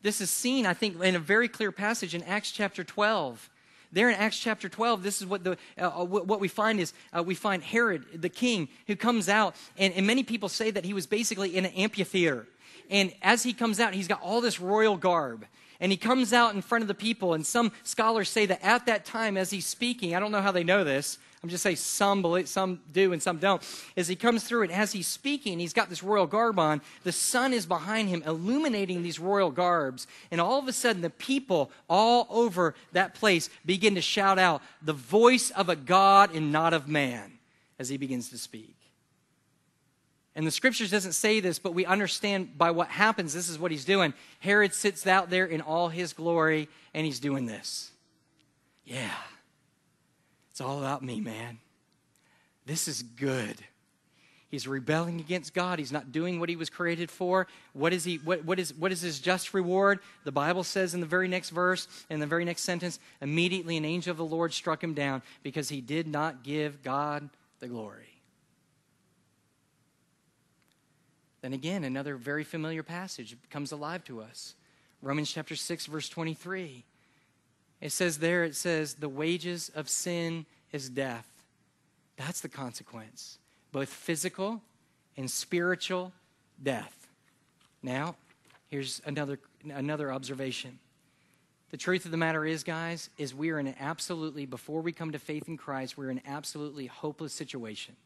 This 0.03 0.21
is 0.21 0.31
seen, 0.31 0.67
I 0.67 0.75
think, 0.75 1.01
in 1.01 1.15
a 1.15 1.21
very 1.21 1.49
clear 1.49 1.73
passage 1.73 2.15
in 2.15 2.23
Acts 2.25 2.51
chapter 2.51 2.83
12. 2.83 3.49
There 3.93 4.09
in 4.09 4.17
Acts 4.17 4.39
chapter 4.39 4.69
12, 4.69 5.03
this 5.03 5.21
is 5.21 5.27
what, 5.27 5.45
the, 5.45 5.57
uh, 5.79 6.01
uh 6.01 6.05
what 6.05 6.41
we 6.41 6.49
find 6.49 6.81
is 6.81 6.93
uh, 7.17 7.23
we 7.23 7.35
find 7.35 7.63
Herod, 7.63 8.23
the 8.23 8.29
king, 8.29 8.69
who 8.87 8.97
comes 8.97 9.29
out, 9.29 9.55
and, 9.77 9.93
and 9.95 10.07
many 10.07 10.23
people 10.23 10.49
say 10.49 10.71
that 10.71 10.85
he 10.85 10.95
was 10.95 11.07
basically 11.07 11.57
in 11.57 11.65
an 11.67 11.73
amphitheater. 11.73 12.47
And 12.91 13.13
as 13.23 13.43
he 13.43 13.53
comes 13.53 13.81
out, 13.81 13.95
he's 13.95 14.09
got 14.09 14.21
all 14.23 14.41
this 14.41 14.61
royal 14.61 14.97
garb 14.97 15.47
and 15.83 15.91
he 15.91 15.99
comes 15.99 16.33
out 16.33 16.55
in 16.55 16.63
front 16.63 16.83
of 16.83 16.89
the 16.89 16.95
people. 16.95 17.35
And 17.35 17.45
some 17.45 17.73
scholars 17.83 18.29
say 18.29 18.47
that 18.47 18.65
at 18.65 18.87
that 18.87 19.05
time, 19.05 19.37
as 19.37 19.51
he's 19.51 19.67
speaking, 19.67 20.15
I 20.15 20.21
don't 20.21 20.31
know 20.31 20.41
how 20.41 20.53
they 20.53 20.63
know 20.63 20.85
this, 20.85 21.19
I'm 21.43 21.49
just 21.49 21.65
saying 21.65 21.77
some 21.77 22.23
believe, 22.23 22.49
some 22.49 22.81
do 22.93 23.13
and 23.13 23.21
some 23.21 23.39
don't. 23.39 23.61
As 23.97 24.07
he 24.07 24.15
comes 24.15 24.45
through 24.45 24.63
and 24.63 24.71
as 24.71 24.93
he's 24.93 25.09
speaking, 25.09 25.59
he's 25.59 25.73
got 25.73 25.91
this 25.91 26.03
royal 26.03 26.29
garb 26.29 26.57
on. 26.61 26.81
The 27.03 27.11
sun 27.11 27.53
is 27.53 27.67
behind 27.67 28.09
him, 28.09 28.23
illuminating 28.25 29.03
these 29.03 29.19
royal 29.19 29.51
garbs. 29.51 30.07
And 30.31 30.41
all 30.41 30.61
of 30.61 30.69
a 30.69 30.73
sudden, 30.73 31.03
the 31.03 31.11
people 31.11 31.73
all 31.89 32.29
over 32.31 32.77
that 32.93 33.15
place 33.15 33.51
begin 33.67 33.97
to 33.97 34.01
shout 34.01 34.39
out, 34.39 34.63
"The 34.83 34.93
voice 34.93 35.51
of 35.51 35.69
a 35.69 35.75
God 35.75 36.33
and 36.33 36.53
not 36.53 36.75
of 36.75 36.87
man," 36.87 37.41
as 37.77 37.89
he 37.89 37.97
begins 37.97 38.29
to 38.29 38.39
speak. 38.39 38.77
And 40.37 40.47
the 40.47 40.53
scriptures 40.53 40.93
doesn't 40.93 41.13
say 41.13 41.41
this, 41.41 41.59
but 41.59 41.75
we 41.75 41.85
understand 41.85 42.57
by 42.57 42.71
what 42.71 42.89
happens, 42.89 43.35
this 43.35 43.49
is 43.49 43.59
what 43.59 43.73
he's 43.73 43.85
doing. 43.85 44.15
Herod 44.39 44.75
sits 44.75 45.07
out 45.09 45.29
there 45.29 45.45
in 45.45 45.61
all 45.61 45.89
his 45.89 46.13
glory, 46.13 46.69
and 46.95 47.05
he's 47.05 47.19
doing 47.19 47.47
this. 47.47 47.91
Yeah. 48.85 49.13
It's 50.53 50.61
all 50.61 50.81
about 50.81 51.03
me, 51.03 51.19
man. 51.19 51.59
This 52.67 52.87
is 52.87 53.03
good. 53.03 53.57
He's 54.51 54.69
rebelling 54.69 55.19
against 55.19 55.55
God. 55.55 55.79
He's 55.79 55.91
not 55.91 56.13
doing 56.13 56.39
what 56.39 56.51
he 56.51 56.57
was 56.57 56.69
created 56.69 57.11
for. 57.11 57.47
What 57.73 57.95
is 57.95 58.05
he 58.05 58.17
what, 58.19 58.45
what 58.45 58.59
is 58.59 58.75
what 58.75 58.93
is 58.93 59.01
his 59.01 59.19
just 59.19 59.55
reward? 59.55 60.01
The 60.25 60.31
Bible 60.31 60.63
says 60.63 60.93
in 60.93 61.01
the 61.01 61.07
very 61.07 61.27
next 61.27 61.49
verse, 61.49 61.89
in 62.11 62.21
the 62.21 62.27
very 62.27 62.45
next 62.45 62.65
sentence, 62.65 63.01
immediately 63.23 63.79
an 63.79 63.87
angel 63.87 64.11
of 64.11 64.19
the 64.19 64.27
Lord 64.27 64.53
struck 64.53 64.85
him 64.85 64.93
down 64.93 65.23
because 65.43 65.71
he 65.71 65.81
did 65.81 66.07
not 66.07 66.45
give 66.45 66.83
God 66.83 67.31
the 67.61 67.67
glory. 67.67 68.21
Then 71.41 71.55
again, 71.55 71.83
another 71.83 72.17
very 72.17 72.45
familiar 72.45 72.83
passage 72.83 73.35
comes 73.49 73.73
alive 73.73 74.05
to 74.05 74.21
us. 74.21 74.55
Romans 75.01 75.33
chapter 75.33 75.57
6 75.57 75.87
verse 75.87 76.11
23. 76.11 76.85
It 77.83 77.91
says 77.91 78.19
there 78.19 78.45
it 78.45 78.55
says 78.55 78.95
the 78.95 79.09
wages 79.09 79.71
of 79.75 79.89
sin 79.89 80.47
is 80.71 80.89
death. 80.89 81.29
That's 82.17 82.41
the 82.41 82.49
consequence 82.49 83.39
both 83.73 83.89
physical 83.89 84.61
and 85.17 85.31
spiritual 85.31 86.13
death. 86.63 87.09
Now, 87.83 88.17
here's 88.69 89.01
another, 89.07 89.39
another 89.65 90.13
observation. 90.13 90.79
The 91.71 91.79
truth 91.79 92.05
of 92.05 92.11
the 92.11 92.19
matter 92.19 92.45
is, 92.45 92.65
guys, 92.65 93.09
is 93.17 93.35
we 93.35 93.49
are 93.49 93.59
in 93.59 93.67
an 93.67 93.77
absolutely, 93.81 94.45
before 94.45 94.83
we 94.83 94.93
come 94.93 95.13
to 95.13 95.19
faith 95.19 95.49
in 95.49 95.57
Christ, 95.57 95.97
we're 95.97 96.11
in 96.11 96.19
an 96.19 96.25
absolutely 96.27 96.87
hopeless 96.87 97.33
situation. 97.33 97.97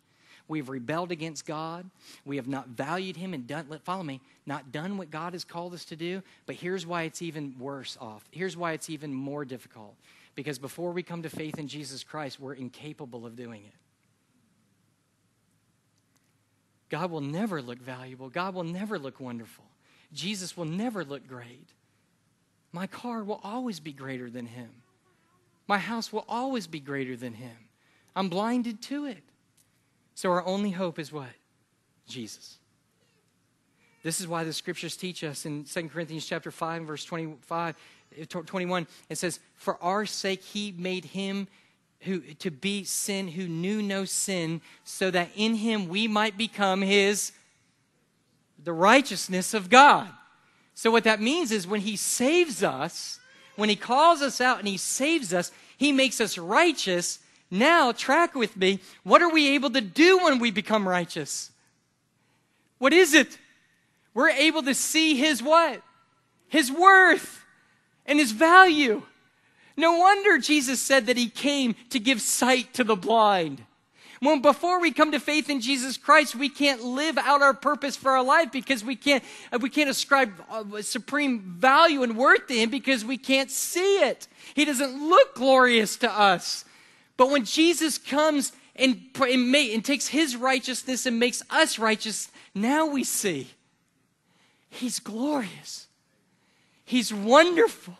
We've 0.48 0.68
rebelled 0.68 1.10
against 1.10 1.44
God. 1.44 1.88
We 2.24 2.36
have 2.36 2.48
not 2.48 2.68
valued 2.68 3.16
Him 3.16 3.34
and 3.34 3.46
done, 3.46 3.66
follow 3.84 4.02
me, 4.02 4.20
not 4.46 4.72
done 4.72 4.96
what 4.96 5.10
God 5.10 5.32
has 5.32 5.44
called 5.44 5.74
us 5.74 5.84
to 5.86 5.96
do. 5.96 6.22
But 6.46 6.56
here's 6.56 6.86
why 6.86 7.02
it's 7.02 7.22
even 7.22 7.54
worse 7.58 7.96
off. 8.00 8.24
Here's 8.30 8.56
why 8.56 8.72
it's 8.72 8.88
even 8.88 9.12
more 9.12 9.44
difficult. 9.44 9.96
Because 10.34 10.58
before 10.58 10.92
we 10.92 11.02
come 11.02 11.22
to 11.22 11.30
faith 11.30 11.58
in 11.58 11.66
Jesus 11.66 12.04
Christ, 12.04 12.38
we're 12.38 12.54
incapable 12.54 13.26
of 13.26 13.36
doing 13.36 13.62
it. 13.64 13.74
God 16.88 17.10
will 17.10 17.20
never 17.20 17.60
look 17.60 17.80
valuable. 17.80 18.28
God 18.28 18.54
will 18.54 18.64
never 18.64 18.98
look 18.98 19.18
wonderful. 19.18 19.64
Jesus 20.12 20.56
will 20.56 20.66
never 20.66 21.04
look 21.04 21.26
great. 21.26 21.68
My 22.72 22.86
car 22.86 23.24
will 23.24 23.40
always 23.42 23.80
be 23.80 23.92
greater 23.92 24.30
than 24.30 24.46
him. 24.46 24.68
My 25.66 25.78
house 25.78 26.12
will 26.12 26.24
always 26.28 26.66
be 26.66 26.78
greater 26.78 27.16
than 27.16 27.34
him. 27.34 27.56
I'm 28.14 28.28
blinded 28.28 28.82
to 28.82 29.06
it. 29.06 29.24
So 30.16 30.32
our 30.32 30.44
only 30.44 30.70
hope 30.70 30.98
is 30.98 31.12
what? 31.12 31.28
Jesus. 32.08 32.56
This 34.02 34.18
is 34.20 34.26
why 34.26 34.42
the 34.42 34.52
scriptures 34.52 34.96
teach 34.96 35.22
us 35.22 35.46
in 35.46 35.64
2 35.64 35.88
Corinthians 35.88 36.26
chapter 36.26 36.50
5 36.50 36.82
verse 36.82 37.04
25 37.04 37.74
eh, 38.18 38.24
21 38.24 38.86
it 39.08 39.18
says 39.18 39.40
for 39.56 39.82
our 39.82 40.06
sake 40.06 40.42
he 40.42 40.72
made 40.78 41.04
him 41.04 41.48
who 42.00 42.20
to 42.20 42.50
be 42.50 42.84
sin 42.84 43.28
who 43.28 43.48
knew 43.48 43.82
no 43.82 44.04
sin 44.04 44.60
so 44.84 45.10
that 45.10 45.28
in 45.34 45.56
him 45.56 45.88
we 45.88 46.06
might 46.08 46.38
become 46.38 46.82
his 46.82 47.32
the 48.62 48.72
righteousness 48.72 49.54
of 49.54 49.70
God. 49.70 50.08
So 50.74 50.90
what 50.90 51.04
that 51.04 51.20
means 51.20 51.52
is 51.52 51.66
when 51.66 51.82
he 51.82 51.96
saves 51.96 52.62
us, 52.62 53.20
when 53.54 53.68
he 53.68 53.76
calls 53.76 54.22
us 54.22 54.40
out 54.40 54.58
and 54.58 54.68
he 54.68 54.76
saves 54.76 55.32
us, 55.32 55.52
he 55.76 55.92
makes 55.92 56.20
us 56.20 56.36
righteous. 56.36 57.18
Now 57.50 57.92
track 57.92 58.34
with 58.34 58.56
me. 58.56 58.80
What 59.02 59.22
are 59.22 59.30
we 59.30 59.54
able 59.54 59.70
to 59.70 59.80
do 59.80 60.18
when 60.24 60.38
we 60.38 60.50
become 60.50 60.88
righteous? 60.88 61.52
What 62.78 62.92
is 62.92 63.14
it? 63.14 63.38
We're 64.14 64.30
able 64.30 64.62
to 64.64 64.74
see 64.74 65.16
his 65.16 65.42
what? 65.42 65.82
His 66.48 66.72
worth 66.72 67.44
and 68.06 68.18
his 68.18 68.32
value. 68.32 69.02
No 69.76 69.98
wonder 69.98 70.38
Jesus 70.38 70.80
said 70.80 71.06
that 71.06 71.16
he 71.16 71.28
came 71.28 71.74
to 71.90 72.00
give 72.00 72.20
sight 72.20 72.72
to 72.74 72.84
the 72.84 72.96
blind. 72.96 73.62
When 74.20 74.40
before 74.40 74.80
we 74.80 74.92
come 74.92 75.12
to 75.12 75.20
faith 75.20 75.50
in 75.50 75.60
Jesus 75.60 75.98
Christ, 75.98 76.34
we 76.34 76.48
can't 76.48 76.82
live 76.82 77.18
out 77.18 77.42
our 77.42 77.52
purpose 77.52 77.96
for 77.96 78.12
our 78.12 78.24
life 78.24 78.50
because 78.50 78.82
we 78.82 78.96
can't 78.96 79.22
uh, 79.52 79.58
we 79.60 79.68
can't 79.68 79.90
ascribe 79.90 80.32
uh, 80.50 80.80
supreme 80.80 81.40
value 81.40 82.02
and 82.02 82.16
worth 82.16 82.46
to 82.46 82.54
him 82.54 82.70
because 82.70 83.04
we 83.04 83.18
can't 83.18 83.50
see 83.50 83.98
it. 83.98 84.26
He 84.54 84.64
doesn't 84.64 85.08
look 85.08 85.34
glorious 85.34 85.96
to 85.96 86.10
us. 86.10 86.64
But 87.16 87.30
when 87.30 87.44
Jesus 87.44 87.98
comes 87.98 88.52
and, 88.74 89.00
and, 89.20 89.54
and 89.54 89.84
takes 89.84 90.08
his 90.08 90.36
righteousness 90.36 91.06
and 91.06 91.18
makes 91.18 91.42
us 91.50 91.78
righteous, 91.78 92.30
now 92.54 92.86
we 92.86 93.04
see 93.04 93.48
he's 94.68 94.98
glorious. 94.98 95.86
He's 96.84 97.12
wonderful. 97.12 97.96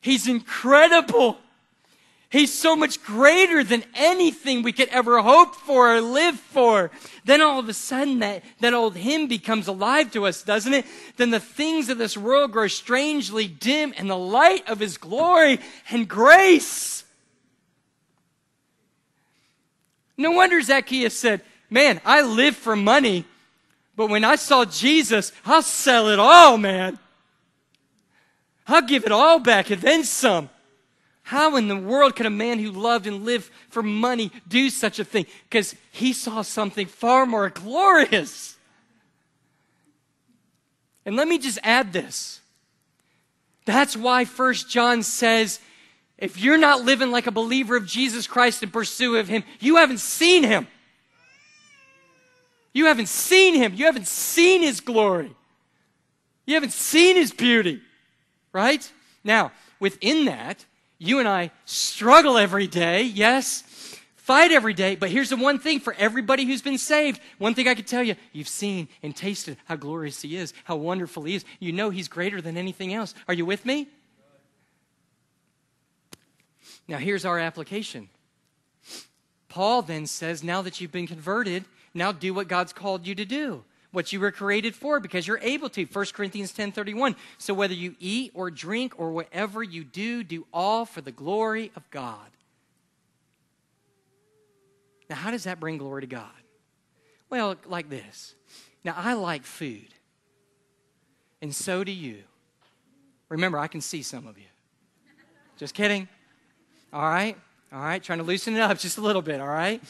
He's 0.00 0.28
incredible. 0.28 1.38
He's 2.28 2.52
so 2.52 2.74
much 2.74 3.00
greater 3.02 3.62
than 3.62 3.84
anything 3.94 4.62
we 4.62 4.72
could 4.72 4.88
ever 4.88 5.22
hope 5.22 5.54
for 5.54 5.94
or 5.94 6.00
live 6.00 6.38
for. 6.38 6.90
Then 7.24 7.40
all 7.40 7.60
of 7.60 7.68
a 7.68 7.72
sudden 7.72 8.18
that, 8.18 8.42
that 8.60 8.74
old 8.74 8.96
hymn 8.96 9.28
becomes 9.28 9.68
alive 9.68 10.10
to 10.12 10.26
us, 10.26 10.42
doesn't 10.42 10.74
it? 10.74 10.84
Then 11.16 11.30
the 11.30 11.38
things 11.38 11.88
of 11.88 11.96
this 11.96 12.16
world 12.16 12.50
grow 12.50 12.66
strangely 12.66 13.46
dim 13.46 13.92
in 13.92 14.08
the 14.08 14.18
light 14.18 14.68
of 14.68 14.80
his 14.80 14.98
glory 14.98 15.60
and 15.90 16.08
grace. 16.08 17.03
No 20.16 20.30
wonder 20.30 20.60
Zacchaeus 20.60 21.18
said, 21.18 21.42
Man, 21.70 22.00
I 22.04 22.22
live 22.22 22.56
for 22.56 22.76
money, 22.76 23.24
but 23.96 24.08
when 24.08 24.24
I 24.24 24.36
saw 24.36 24.64
Jesus, 24.64 25.32
I'll 25.44 25.62
sell 25.62 26.08
it 26.08 26.18
all, 26.18 26.56
man. 26.56 26.98
I'll 28.66 28.82
give 28.82 29.04
it 29.04 29.12
all 29.12 29.38
back 29.38 29.70
and 29.70 29.80
then 29.80 30.04
some. 30.04 30.50
How 31.22 31.56
in 31.56 31.68
the 31.68 31.76
world 31.76 32.16
could 32.16 32.26
a 32.26 32.30
man 32.30 32.58
who 32.58 32.70
loved 32.70 33.06
and 33.06 33.24
lived 33.24 33.50
for 33.70 33.82
money 33.82 34.30
do 34.46 34.68
such 34.68 34.98
a 34.98 35.04
thing? 35.04 35.26
Because 35.48 35.74
he 35.90 36.12
saw 36.12 36.42
something 36.42 36.86
far 36.86 37.24
more 37.24 37.48
glorious. 37.48 38.56
And 41.06 41.16
let 41.16 41.26
me 41.26 41.38
just 41.38 41.58
add 41.62 41.92
this. 41.92 42.40
That's 43.64 43.96
why 43.96 44.26
First 44.26 44.68
John 44.68 45.02
says, 45.02 45.60
if 46.18 46.38
you're 46.40 46.58
not 46.58 46.82
living 46.82 47.10
like 47.10 47.26
a 47.26 47.32
believer 47.32 47.76
of 47.76 47.86
Jesus 47.86 48.26
Christ 48.26 48.62
in 48.62 48.70
pursuit 48.70 49.16
of 49.16 49.28
him, 49.28 49.44
you 49.60 49.76
haven't 49.76 50.00
seen 50.00 50.44
him. 50.44 50.66
You 52.72 52.86
haven't 52.86 53.08
seen 53.08 53.54
him. 53.54 53.74
You 53.74 53.86
haven't 53.86 54.06
seen 54.06 54.62
his 54.62 54.80
glory. 54.80 55.34
You 56.46 56.54
haven't 56.54 56.72
seen 56.72 57.16
his 57.16 57.32
beauty 57.32 57.80
right? 58.54 58.90
Now, 59.22 59.52
within 59.78 60.24
that, 60.26 60.64
you 60.98 61.18
and 61.18 61.28
I 61.28 61.50
struggle 61.66 62.38
every 62.38 62.66
day, 62.66 63.02
yes, 63.02 63.62
fight 64.16 64.52
every 64.52 64.72
day, 64.72 64.94
but 64.94 65.10
here's 65.10 65.28
the 65.28 65.36
one 65.36 65.58
thing 65.58 65.80
for 65.80 65.94
everybody 65.98 66.46
who's 66.46 66.62
been 66.62 66.78
saved. 66.78 67.20
One 67.36 67.52
thing 67.52 67.68
I 67.68 67.74
can 67.74 67.84
tell 67.84 68.02
you 68.02 68.14
you've 68.32 68.48
seen 68.48 68.88
and 69.02 69.14
tasted 69.14 69.58
how 69.66 69.76
glorious 69.76 70.22
He 70.22 70.36
is, 70.36 70.54
how 70.64 70.76
wonderful 70.76 71.24
He 71.24 71.34
is. 71.34 71.44
You 71.58 71.72
know 71.72 71.90
He's 71.90 72.08
greater 72.08 72.40
than 72.40 72.56
anything 72.56 72.94
else. 72.94 73.14
Are 73.28 73.34
you 73.34 73.44
with 73.44 73.66
me? 73.66 73.88
Now, 76.86 76.98
here's 76.98 77.24
our 77.24 77.38
application. 77.38 78.08
Paul 79.48 79.82
then 79.82 80.06
says, 80.06 80.42
now 80.42 80.62
that 80.62 80.80
you've 80.80 80.92
been 80.92 81.06
converted, 81.06 81.64
now 81.94 82.12
do 82.12 82.34
what 82.34 82.48
God's 82.48 82.72
called 82.72 83.06
you 83.06 83.14
to 83.14 83.24
do 83.24 83.64
what 83.94 84.12
you 84.12 84.18
were 84.18 84.32
created 84.32 84.74
for 84.74 84.98
because 85.00 85.26
you're 85.26 85.38
able 85.40 85.68
to. 85.70 85.84
1 85.84 86.06
corinthians 86.12 86.52
10.31 86.52 87.14
so 87.38 87.54
whether 87.54 87.74
you 87.74 87.94
eat 88.00 88.32
or 88.34 88.50
drink 88.50 88.94
or 88.98 89.12
whatever 89.12 89.62
you 89.62 89.84
do 89.84 90.24
do 90.24 90.46
all 90.52 90.84
for 90.84 91.00
the 91.00 91.12
glory 91.12 91.70
of 91.76 91.88
god. 91.90 92.30
Now 95.08 95.16
how 95.16 95.30
does 95.30 95.44
that 95.44 95.60
bring 95.60 95.78
glory 95.78 96.02
to 96.02 96.06
god? 96.08 96.30
Well 97.30 97.56
like 97.66 97.88
this. 97.88 98.34
Now 98.84 98.94
i 98.96 99.14
like 99.14 99.44
food 99.44 99.94
and 101.40 101.54
so 101.54 101.84
do 101.84 101.92
you. 101.92 102.24
Remember 103.28 103.58
i 103.58 103.68
can 103.68 103.80
see 103.80 104.02
some 104.02 104.26
of 104.26 104.36
you. 104.36 104.44
Just 105.56 105.74
kidding 105.74 106.08
all 106.94 107.02
right 107.02 107.36
all 107.72 107.80
right 107.80 108.02
trying 108.02 108.18
to 108.18 108.24
loosen 108.24 108.56
it 108.56 108.60
up 108.60 108.78
just 108.78 108.96
a 108.96 109.02
little 109.02 109.20
bit 109.20 109.40
all 109.40 109.46
right 109.46 109.82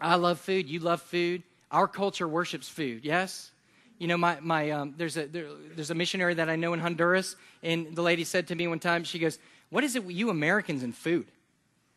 i 0.00 0.14
love 0.14 0.38
food 0.38 0.68
you 0.68 0.78
love 0.78 1.02
food 1.02 1.42
our 1.70 1.88
culture 1.88 2.28
worships 2.28 2.68
food, 2.68 3.04
yes? 3.04 3.50
You 3.98 4.08
know, 4.08 4.16
my, 4.16 4.38
my, 4.40 4.70
um, 4.70 4.94
there's, 4.96 5.16
a, 5.16 5.26
there, 5.26 5.46
there's 5.74 5.90
a 5.90 5.94
missionary 5.94 6.34
that 6.34 6.48
I 6.48 6.56
know 6.56 6.72
in 6.74 6.80
Honduras, 6.80 7.36
and 7.62 7.94
the 7.94 8.02
lady 8.02 8.24
said 8.24 8.48
to 8.48 8.54
me 8.54 8.66
one 8.66 8.78
time, 8.78 9.04
she 9.04 9.18
goes, 9.18 9.38
What 9.70 9.84
is 9.84 9.96
it 9.96 10.04
with 10.04 10.14
you 10.14 10.30
Americans 10.30 10.82
and 10.82 10.94
food? 10.94 11.26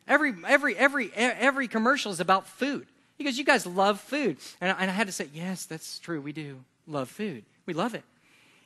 Every, 0.07 0.34
every, 0.47 0.75
every, 0.75 1.11
every 1.13 1.67
commercial 1.67 2.11
is 2.11 2.19
about 2.19 2.47
food. 2.47 2.88
He 3.17 3.23
goes, 3.23 3.38
You 3.38 3.43
guys 3.43 3.65
love 3.65 3.99
food. 3.99 4.38
And 4.61 4.71
I, 4.71 4.81
and 4.81 4.89
I 4.89 4.93
had 4.93 5.07
to 5.07 5.13
say, 5.13 5.27
Yes, 5.34 5.65
that's 5.65 5.99
true. 5.99 6.21
We 6.21 6.31
do 6.31 6.59
love 6.88 7.09
food. 7.09 7.43
We 7.65 7.73
love 7.73 7.93
it. 7.93 8.03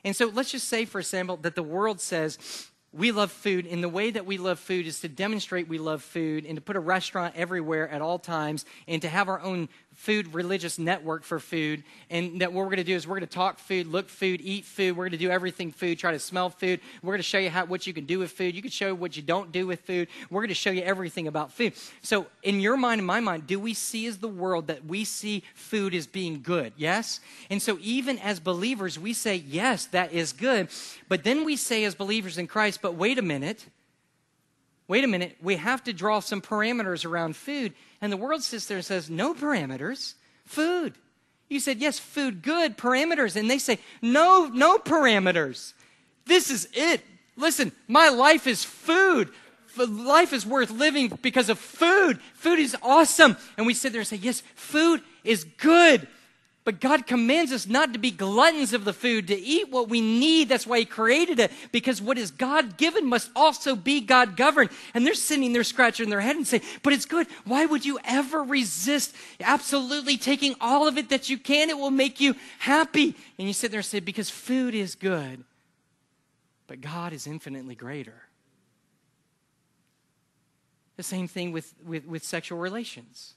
And 0.04 0.14
so 0.14 0.30
let's 0.32 0.50
just 0.50 0.68
say, 0.68 0.84
for 0.84 1.00
example, 1.00 1.36
that 1.38 1.54
the 1.54 1.62
world 1.62 2.00
says, 2.00 2.68
we 2.96 3.10
love 3.10 3.32
food, 3.32 3.66
and 3.66 3.82
the 3.82 3.88
way 3.88 4.10
that 4.10 4.24
we 4.24 4.38
love 4.38 4.58
food 4.60 4.86
is 4.86 5.00
to 5.00 5.08
demonstrate 5.08 5.66
we 5.66 5.78
love 5.78 6.02
food 6.02 6.46
and 6.46 6.56
to 6.56 6.62
put 6.62 6.76
a 6.76 6.80
restaurant 6.80 7.34
everywhere 7.36 7.88
at 7.88 8.00
all 8.00 8.18
times 8.18 8.64
and 8.86 9.02
to 9.02 9.08
have 9.08 9.28
our 9.28 9.40
own 9.40 9.68
food 9.94 10.34
religious 10.34 10.78
network 10.78 11.24
for 11.24 11.38
food. 11.38 11.82
And 12.10 12.40
that 12.40 12.52
what 12.52 12.60
we're 12.60 12.70
going 12.70 12.76
to 12.78 12.84
do 12.84 12.94
is 12.94 13.06
we're 13.06 13.18
going 13.18 13.28
to 13.28 13.34
talk 13.34 13.58
food, 13.58 13.86
look 13.86 14.08
food, 14.08 14.40
eat 14.42 14.64
food. 14.64 14.96
We're 14.96 15.04
going 15.04 15.12
to 15.12 15.18
do 15.18 15.30
everything 15.30 15.72
food, 15.72 15.98
try 15.98 16.12
to 16.12 16.18
smell 16.18 16.50
food. 16.50 16.80
We're 17.02 17.12
going 17.12 17.18
to 17.18 17.22
show 17.22 17.38
you 17.38 17.50
how, 17.50 17.64
what 17.64 17.86
you 17.86 17.94
can 17.94 18.04
do 18.04 18.18
with 18.18 18.32
food. 18.32 18.54
You 18.54 18.62
can 18.62 18.70
show 18.70 18.94
what 18.94 19.16
you 19.16 19.22
don't 19.22 19.52
do 19.52 19.66
with 19.66 19.80
food. 19.80 20.08
We're 20.30 20.40
going 20.40 20.48
to 20.48 20.54
show 20.54 20.70
you 20.70 20.82
everything 20.82 21.28
about 21.28 21.52
food. 21.52 21.74
So, 22.02 22.26
in 22.42 22.60
your 22.60 22.76
mind 22.76 23.00
and 23.00 23.06
my 23.06 23.20
mind, 23.20 23.46
do 23.46 23.58
we 23.58 23.74
see 23.74 24.06
as 24.06 24.18
the 24.18 24.28
world 24.28 24.66
that 24.66 24.84
we 24.84 25.04
see 25.04 25.42
food 25.54 25.94
as 25.94 26.06
being 26.06 26.42
good? 26.42 26.72
Yes? 26.76 27.20
And 27.50 27.62
so, 27.62 27.78
even 27.80 28.18
as 28.18 28.40
believers, 28.40 28.98
we 28.98 29.12
say, 29.12 29.36
yes, 29.36 29.86
that 29.86 30.12
is 30.12 30.32
good. 30.32 30.68
But 31.08 31.24
then 31.24 31.44
we 31.44 31.56
say, 31.56 31.84
as 31.84 31.94
believers 31.94 32.38
in 32.38 32.46
Christ, 32.46 32.82
but 32.82 32.94
wait 32.94 33.18
a 33.18 33.22
minute 33.22 33.66
wait 34.88 35.04
a 35.04 35.08
minute, 35.08 35.36
we 35.40 35.56
have 35.56 35.82
to 35.84 35.92
draw 35.92 36.20
some 36.20 36.40
parameters 36.40 37.04
around 37.04 37.36
food. 37.36 37.72
And 38.00 38.12
the 38.12 38.16
world 38.16 38.42
sits 38.42 38.66
there 38.66 38.78
and 38.78 38.84
says, 38.84 39.08
no 39.08 39.34
parameters, 39.34 40.14
food. 40.44 40.94
You 41.48 41.60
said, 41.60 41.78
yes, 41.78 41.98
food, 41.98 42.42
good, 42.42 42.76
parameters. 42.76 43.36
And 43.36 43.50
they 43.50 43.58
say, 43.58 43.78
no, 44.02 44.46
no 44.46 44.78
parameters. 44.78 45.72
This 46.26 46.50
is 46.50 46.68
it. 46.72 47.02
Listen, 47.36 47.72
my 47.88 48.08
life 48.08 48.46
is 48.46 48.64
food. 48.64 49.30
Life 49.76 50.32
is 50.32 50.46
worth 50.46 50.70
living 50.70 51.18
because 51.20 51.48
of 51.48 51.58
food. 51.58 52.20
Food 52.34 52.58
is 52.58 52.76
awesome. 52.82 53.36
And 53.56 53.66
we 53.66 53.74
sit 53.74 53.92
there 53.92 54.00
and 54.00 54.08
say, 54.08 54.16
yes, 54.16 54.42
food 54.54 55.02
is 55.24 55.44
good. 55.44 56.06
But 56.64 56.80
God 56.80 57.06
commands 57.06 57.52
us 57.52 57.66
not 57.66 57.92
to 57.92 57.98
be 57.98 58.10
gluttons 58.10 58.72
of 58.72 58.86
the 58.86 58.94
food, 58.94 59.28
to 59.28 59.38
eat 59.38 59.70
what 59.70 59.90
we 59.90 60.00
need. 60.00 60.48
That's 60.48 60.66
why 60.66 60.78
He 60.78 60.86
created 60.86 61.38
it. 61.38 61.52
Because 61.72 62.00
what 62.00 62.16
is 62.16 62.30
God 62.30 62.78
given 62.78 63.06
must 63.06 63.30
also 63.36 63.76
be 63.76 64.00
God 64.00 64.34
governed. 64.34 64.70
And 64.94 65.06
they're 65.06 65.12
sitting 65.12 65.52
there 65.52 65.62
scratching 65.62 66.08
their 66.08 66.22
head 66.22 66.36
and 66.36 66.46
saying, 66.46 66.62
But 66.82 66.94
it's 66.94 67.04
good. 67.04 67.26
Why 67.44 67.66
would 67.66 67.84
you 67.84 67.98
ever 68.02 68.42
resist 68.42 69.14
absolutely 69.40 70.16
taking 70.16 70.54
all 70.58 70.88
of 70.88 70.96
it 70.96 71.10
that 71.10 71.28
you 71.28 71.36
can? 71.36 71.68
It 71.68 71.76
will 71.76 71.90
make 71.90 72.18
you 72.18 72.34
happy. 72.58 73.14
And 73.38 73.46
you 73.46 73.52
sit 73.52 73.70
there 73.70 73.80
and 73.80 73.86
say, 73.86 74.00
Because 74.00 74.30
food 74.30 74.74
is 74.74 74.94
good, 74.94 75.44
but 76.66 76.80
God 76.80 77.12
is 77.12 77.26
infinitely 77.26 77.74
greater. 77.74 78.22
The 80.96 81.02
same 81.02 81.28
thing 81.28 81.52
with, 81.52 81.74
with, 81.84 82.06
with 82.06 82.24
sexual 82.24 82.58
relations 82.58 83.34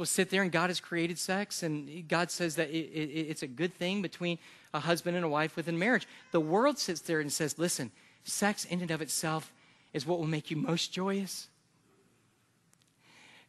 will 0.00 0.06
sit 0.06 0.30
there 0.30 0.42
and 0.42 0.50
God 0.50 0.70
has 0.70 0.80
created 0.80 1.18
sex 1.18 1.62
and 1.62 2.08
God 2.08 2.30
says 2.30 2.56
that 2.56 2.70
it, 2.70 2.88
it, 2.88 3.28
it's 3.28 3.42
a 3.42 3.46
good 3.46 3.74
thing 3.74 4.00
between 4.00 4.38
a 4.72 4.80
husband 4.80 5.14
and 5.14 5.24
a 5.24 5.28
wife 5.28 5.56
within 5.56 5.78
marriage. 5.78 6.08
The 6.32 6.40
world 6.40 6.78
sits 6.78 7.02
there 7.02 7.20
and 7.20 7.30
says, 7.30 7.58
listen, 7.58 7.92
sex 8.24 8.64
in 8.64 8.80
and 8.80 8.90
of 8.90 9.02
itself 9.02 9.52
is 9.92 10.06
what 10.06 10.18
will 10.18 10.26
make 10.26 10.50
you 10.50 10.56
most 10.56 10.90
joyous. 10.90 11.48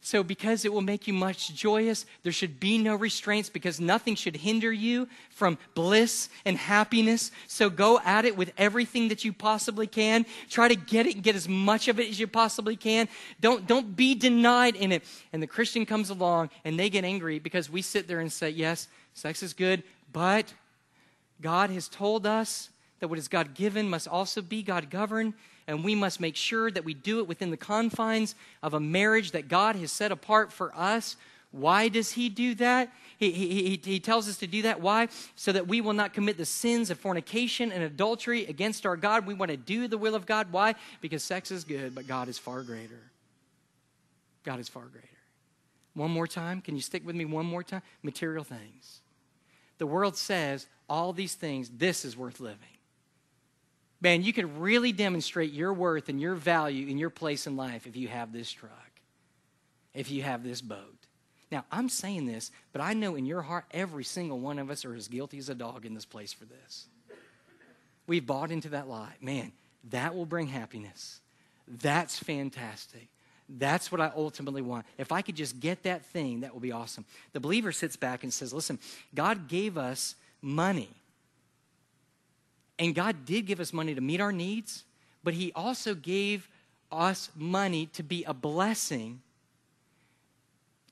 So, 0.04 0.24
because 0.24 0.66
it 0.66 0.74
will 0.74 0.82
make 0.82 1.06
you 1.06 1.14
much 1.14 1.54
joyous, 1.54 2.08
there 2.24 2.32
should 2.32 2.60
be 2.60 2.80
no 2.80 2.96
restraints 2.96 3.50
because 3.50 3.80
nothing 3.80 4.16
should 4.16 4.36
hinder 4.36 4.74
you 4.74 5.08
from 5.30 5.60
bliss 5.76 6.28
and 6.44 6.58
happiness. 6.58 7.30
So, 7.46 7.70
go 7.70 8.00
at 8.04 8.26
it 8.26 8.36
with 8.36 8.52
everything 8.58 9.10
that 9.10 9.24
you 9.24 9.32
possibly 9.32 9.86
can. 9.86 10.26
Try 10.50 10.70
to 10.70 10.76
get 10.76 11.06
it 11.06 11.14
and 11.14 11.24
get 11.24 11.36
as 11.36 11.48
much 11.48 11.88
of 11.88 12.00
it 12.00 12.10
as 12.10 12.20
you 12.20 12.26
possibly 12.26 12.76
can. 12.76 13.10
Don't, 13.42 13.68
don't 13.68 13.96
be 13.96 14.16
denied 14.16 14.76
in 14.76 14.92
it. 14.92 15.04
And 15.34 15.42
the 15.42 15.48
Christian 15.48 15.86
comes 15.86 16.10
along 16.10 16.50
and 16.66 16.80
they 16.80 16.90
get 16.90 17.06
angry 17.06 17.38
because 17.38 17.70
we 17.70 17.84
sit 17.84 18.08
there 18.08 18.22
and 18.22 18.34
say, 18.34 18.50
Yes, 18.50 18.88
sex 19.14 19.44
is 19.44 19.54
good, 19.54 19.84
but 20.12 20.52
God 21.42 21.70
has 21.70 21.88
told 21.88 22.26
us 22.26 22.70
that 23.02 23.08
what 23.08 23.20
is 23.20 23.28
God 23.28 23.54
given 23.54 23.88
must 23.88 24.08
also 24.08 24.42
be 24.42 24.64
God 24.64 24.90
governed 24.90 25.36
and 25.68 25.84
we 25.84 25.96
must 25.96 26.20
make 26.20 26.36
sure 26.36 26.72
that 26.72 26.84
we 26.84 26.94
do 26.94 27.20
it 27.20 27.28
within 27.28 27.52
the 27.52 27.58
confines 27.58 28.36
of 28.64 28.74
a 28.74 28.80
marriage 28.80 29.32
that 29.32 29.48
God 29.48 29.76
has 29.76 29.92
set 29.92 30.12
apart 30.12 30.52
for 30.52 30.76
us. 30.76 31.16
Why 31.52 31.90
does 31.90 32.12
He 32.12 32.30
do 32.30 32.56
that? 32.56 32.92
He, 33.18 33.32
he, 33.32 33.80
he, 33.84 34.00
tells 34.00 34.28
us 34.28 34.38
to 34.38 34.48
do 34.48 34.64
that. 34.64 34.82
Why? 34.82 35.08
So 35.36 35.52
that 35.52 35.68
we 35.68 35.80
will 35.80 35.94
not 35.94 36.14
commit 36.14 36.38
the 36.38 36.46
sins 36.46 36.90
of 36.90 37.00
fornication 37.00 37.72
and 37.72 37.84
adultery 37.84 38.46
against 38.46 38.86
our 38.86 38.98
God. 38.98 39.28
We 39.28 39.36
want 39.36 39.52
to 39.52 39.58
do 39.58 39.88
the 39.88 39.98
will 39.98 40.16
of 40.16 40.26
God. 40.26 40.52
Why? 40.52 40.74
Because 41.02 41.24
sex 41.24 41.52
is 41.52 41.64
good, 41.64 41.94
but 41.94 42.08
God 42.08 42.30
is 42.30 42.40
far 42.40 42.64
greater. 42.64 43.12
God 44.44 44.60
is 44.60 44.68
far 44.68 44.86
greater. 44.86 45.08
One 45.94 46.10
more 46.10 46.26
time. 46.26 46.62
Can 46.62 46.76
you 46.76 46.82
stick 46.82 47.06
with 47.06 47.16
me 47.16 47.26
one 47.26 47.46
more 47.46 47.62
time? 47.62 47.84
Material 48.02 48.44
things. 48.44 49.02
The 49.78 49.86
world 49.86 50.18
says 50.18 50.66
all 50.90 51.14
these 51.14 51.36
things, 51.36 51.70
this 51.70 52.06
is 52.06 52.18
worth 52.18 52.40
living 52.40 52.58
man, 54.02 54.24
you 54.24 54.34
can 54.34 54.60
really 54.60 54.92
demonstrate 54.92 55.54
your 55.54 55.74
worth 55.74 56.10
and 56.10 56.20
your 56.20 56.36
value 56.36 56.90
and 56.90 57.00
your 57.00 57.10
place 57.10 57.48
in 57.48 57.56
life 57.56 57.88
if 57.88 57.96
you 57.96 58.08
have 58.08 58.34
this 58.34 58.52
truck, 58.52 58.92
if 59.94 60.12
you 60.12 60.24
have 60.24 60.44
this 60.44 60.62
boat. 60.62 60.98
Now, 61.52 61.66
I'm 61.72 61.90
saying 61.90 62.26
this, 62.26 62.50
but 62.72 62.82
I 62.82 62.94
know 62.94 63.16
in 63.16 63.26
your 63.26 63.42
heart, 63.42 63.66
every 63.72 64.06
single 64.06 64.40
one 64.40 64.58
of 64.58 64.70
us 64.70 64.86
are 64.86 64.96
as 64.96 65.08
guilty 65.08 65.38
as 65.38 65.50
a 65.50 65.56
dog 65.56 65.86
in 65.86 65.94
this 65.94 66.06
place 66.06 66.34
for 66.34 66.46
this. 66.46 66.88
We've 68.08 68.26
bought 68.26 68.52
into 68.52 68.70
that 68.70 68.88
lie. 68.88 69.14
Man, 69.22 69.52
that 69.90 70.16
will 70.16 70.26
bring 70.26 70.48
happiness. 70.48 71.20
That's 71.68 72.18
fantastic. 72.18 73.08
That's 73.50 73.92
what 73.92 74.00
I 74.00 74.12
ultimately 74.16 74.62
want. 74.62 74.86
If 74.98 75.12
I 75.12 75.22
could 75.22 75.36
just 75.36 75.60
get 75.60 75.84
that 75.84 76.06
thing, 76.06 76.42
that 76.42 76.54
will 76.54 76.62
be 76.62 76.72
awesome. 76.72 77.06
The 77.34 77.42
believer 77.42 77.74
sits 77.74 77.98
back 77.98 78.24
and 78.24 78.34
says, 78.34 78.54
Listen, 78.54 78.80
God 79.14 79.50
gave 79.50 79.78
us 79.78 80.16
money 80.42 80.90
and 82.82 82.96
God 82.96 83.26
did 83.28 83.46
give 83.46 83.60
us 83.60 83.72
money 83.72 83.94
to 83.94 84.02
meet 84.02 84.20
our 84.20 84.32
needs, 84.32 84.86
but 85.24 85.36
He 85.36 85.54
also 85.54 85.94
gave 85.94 86.50
us 86.92 87.30
money 87.36 87.86
to 87.94 88.02
be 88.02 88.24
a 88.24 88.34
blessing, 88.34 89.22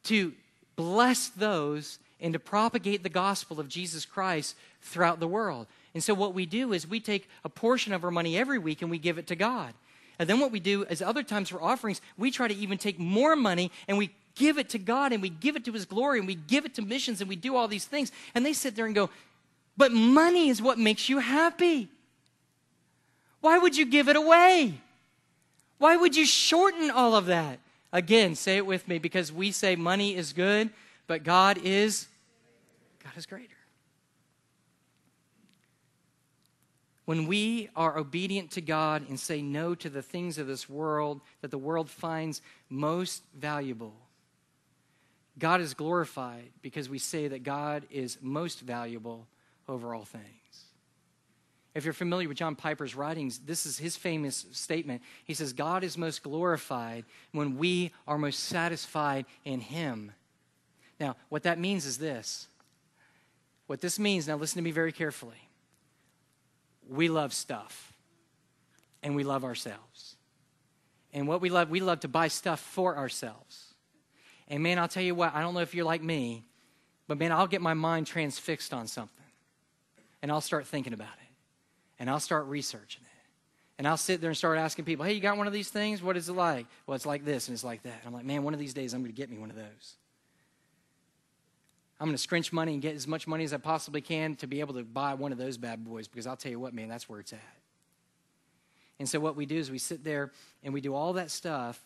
to 0.03 0.33
bless 0.75 1.29
those, 1.29 1.97
and 2.21 2.33
to 2.33 2.39
propagate 2.39 3.01
the 3.01 3.09
gospel 3.09 3.59
of 3.59 3.67
Jesus 3.67 4.05
Christ 4.05 4.55
throughout 4.83 5.19
the 5.19 5.27
world. 5.27 5.65
And 5.95 6.03
so, 6.03 6.13
what 6.13 6.35
we 6.35 6.45
do 6.45 6.73
is 6.73 6.87
we 6.87 6.99
take 6.99 7.27
a 7.43 7.49
portion 7.49 7.91
of 7.91 8.03
our 8.03 8.11
money 8.11 8.37
every 8.37 8.59
week 8.59 8.83
and 8.83 8.91
we 8.91 8.99
give 8.99 9.17
it 9.17 9.25
to 9.27 9.35
God. 9.35 9.73
And 10.19 10.29
then, 10.29 10.39
what 10.39 10.51
we 10.51 10.59
do 10.59 10.83
is 10.83 11.01
other 11.01 11.23
times 11.23 11.49
for 11.49 11.59
offerings, 11.59 12.01
we 12.19 12.29
try 12.29 12.47
to 12.47 12.55
even 12.55 12.77
take 12.77 12.99
more 12.99 13.35
money 13.35 13.71
and 13.87 13.97
we 13.97 14.11
give 14.35 14.59
it 14.59 14.69
to 14.69 14.77
God 14.77 15.11
and 15.11 15.23
we 15.23 15.29
give 15.29 15.55
it 15.55 15.65
to 15.65 15.71
His 15.71 15.85
glory 15.85 16.19
and 16.19 16.27
we 16.27 16.35
give 16.35 16.65
it 16.65 16.75
to 16.75 16.83
missions 16.83 17.19
and 17.19 17.27
we 17.27 17.35
do 17.35 17.55
all 17.55 17.67
these 17.67 17.85
things. 17.85 18.11
And 18.35 18.45
they 18.45 18.53
sit 18.53 18.75
there 18.75 18.85
and 18.85 18.93
go, 18.93 19.09
but 19.79 19.93
money 19.93 20.49
is 20.49 20.61
what 20.61 20.77
makes 20.77 21.07
you 21.07 21.19
happy. 21.19 21.87
Why 23.39 23.57
would 23.57 23.77
you 23.77 23.85
give 23.85 24.09
it 24.09 24.17
away? 24.17 24.73
Why 25.77 25.95
would 25.95 26.17
you 26.17 26.25
shorten 26.25 26.91
all 26.91 27.15
of 27.15 27.27
that? 27.27 27.59
Again, 27.93 28.35
say 28.35 28.57
it 28.57 28.65
with 28.65 28.89
me 28.89 28.99
because 28.99 29.31
we 29.31 29.53
say 29.53 29.77
money 29.77 30.17
is 30.17 30.33
good, 30.33 30.69
but 31.07 31.23
God 31.23 31.59
is 31.63 32.07
God 33.01 33.13
is 33.15 33.25
greater. 33.25 33.55
When 37.05 37.25
we 37.25 37.69
are 37.73 37.97
obedient 37.97 38.51
to 38.51 38.61
God 38.61 39.07
and 39.07 39.17
say 39.17 39.41
no 39.41 39.75
to 39.75 39.89
the 39.89 40.01
things 40.01 40.37
of 40.37 40.45
this 40.45 40.69
world 40.69 41.21
that 41.39 41.51
the 41.51 41.57
world 41.57 41.89
finds 41.89 42.41
most 42.69 43.23
valuable, 43.33 43.95
God 45.39 45.61
is 45.61 45.73
glorified 45.73 46.49
because 46.61 46.89
we 46.89 46.99
say 46.99 47.29
that 47.29 47.43
God 47.43 47.85
is 47.89 48.17
most 48.21 48.59
valuable 48.59 49.25
over 49.69 49.93
all 49.93 50.03
things. 50.03 50.25
If 51.75 51.85
you're 51.85 51.93
familiar 51.93 52.27
with 52.27 52.37
John 52.37 52.55
Piper's 52.55 52.95
writings, 52.95 53.39
this 53.39 53.65
is 53.65 53.77
his 53.77 53.95
famous 53.95 54.47
statement. 54.51 55.03
He 55.23 55.35
says, 55.35 55.53
God 55.53 55.83
is 55.83 55.97
most 55.97 56.23
glorified 56.23 57.05
when 57.31 57.57
we 57.57 57.91
are 58.07 58.17
most 58.17 58.39
satisfied 58.39 59.25
in 59.45 59.61
Him. 59.61 60.11
Now, 60.99 61.15
what 61.29 61.43
that 61.43 61.59
means 61.59 61.85
is 61.85 61.99
this. 61.99 62.47
What 63.67 63.81
this 63.81 63.99
means, 63.99 64.27
now 64.27 64.35
listen 64.35 64.57
to 64.57 64.63
me 64.63 64.71
very 64.71 64.91
carefully. 64.91 65.49
We 66.89 67.07
love 67.07 67.33
stuff, 67.33 67.93
and 69.03 69.15
we 69.15 69.23
love 69.23 69.43
ourselves. 69.43 70.15
And 71.13 71.27
what 71.27 71.39
we 71.39 71.49
love, 71.49 71.69
we 71.69 71.79
love 71.79 71.99
to 71.99 72.07
buy 72.07 72.29
stuff 72.29 72.59
for 72.59 72.97
ourselves. 72.97 73.75
And 74.47 74.63
man, 74.63 74.79
I'll 74.79 74.87
tell 74.87 75.03
you 75.03 75.13
what, 75.13 75.35
I 75.35 75.41
don't 75.41 75.53
know 75.53 75.59
if 75.59 75.75
you're 75.75 75.85
like 75.85 76.01
me, 76.01 76.45
but 77.07 77.19
man, 77.19 77.31
I'll 77.31 77.47
get 77.47 77.61
my 77.61 77.75
mind 77.75 78.07
transfixed 78.07 78.73
on 78.73 78.87
something 78.87 79.18
and 80.21 80.31
I'll 80.31 80.41
start 80.41 80.67
thinking 80.67 80.93
about 80.93 81.07
it 81.07 81.29
and 81.99 82.09
I'll 82.09 82.19
start 82.19 82.47
researching 82.47 83.01
it. 83.03 83.07
And 83.77 83.87
I'll 83.87 83.97
sit 83.97 84.19
there 84.19 84.29
and 84.29 84.37
start 84.37 84.57
asking 84.57 84.83
people, 84.83 85.05
hey, 85.05 85.13
you 85.13 85.21
got 85.21 85.37
one 85.37 85.47
of 85.47 85.53
these 85.53 85.69
things? 85.69 86.03
What 86.03 86.17
is 86.17 86.27
it 86.27 86.33
like? 86.33 86.65
Well, 86.85 86.95
it's 86.95 87.05
like 87.05 87.23
this 87.23 87.47
and 87.47 87.55
it's 87.55 87.63
like 87.63 87.83
that. 87.83 87.99
And 87.99 88.07
I'm 88.07 88.13
like, 88.13 88.25
man, 88.25 88.43
one 88.43 88.53
of 88.53 88.59
these 88.59 88.73
days 88.73 88.93
I'm 88.93 89.01
going 89.01 89.11
to 89.11 89.15
get 89.15 89.29
me 89.29 89.37
one 89.37 89.49
of 89.49 89.55
those. 89.55 89.95
I'm 91.99 92.07
going 92.07 92.15
to 92.15 92.21
scrunch 92.21 92.53
money 92.53 92.73
and 92.73 92.81
get 92.81 92.95
as 92.95 93.07
much 93.07 93.27
money 93.27 93.43
as 93.43 93.53
I 93.53 93.57
possibly 93.57 94.01
can 94.01 94.35
to 94.37 94.47
be 94.47 94.61
able 94.61 94.73
to 94.75 94.83
buy 94.83 95.13
one 95.13 95.31
of 95.31 95.37
those 95.37 95.57
bad 95.57 95.83
boys 95.83 96.07
because 96.07 96.27
I'll 96.27 96.37
tell 96.37 96.51
you 96.51 96.59
what, 96.59 96.73
man, 96.73 96.87
that's 96.87 97.09
where 97.09 97.19
it's 97.19 97.33
at. 97.33 97.39
And 98.99 99.07
so 99.07 99.19
what 99.19 99.35
we 99.35 99.45
do 99.45 99.57
is 99.57 99.71
we 99.71 99.77
sit 99.77 100.03
there 100.03 100.31
and 100.63 100.73
we 100.73 100.81
do 100.81 100.93
all 100.93 101.13
that 101.13 101.31
stuff 101.31 101.81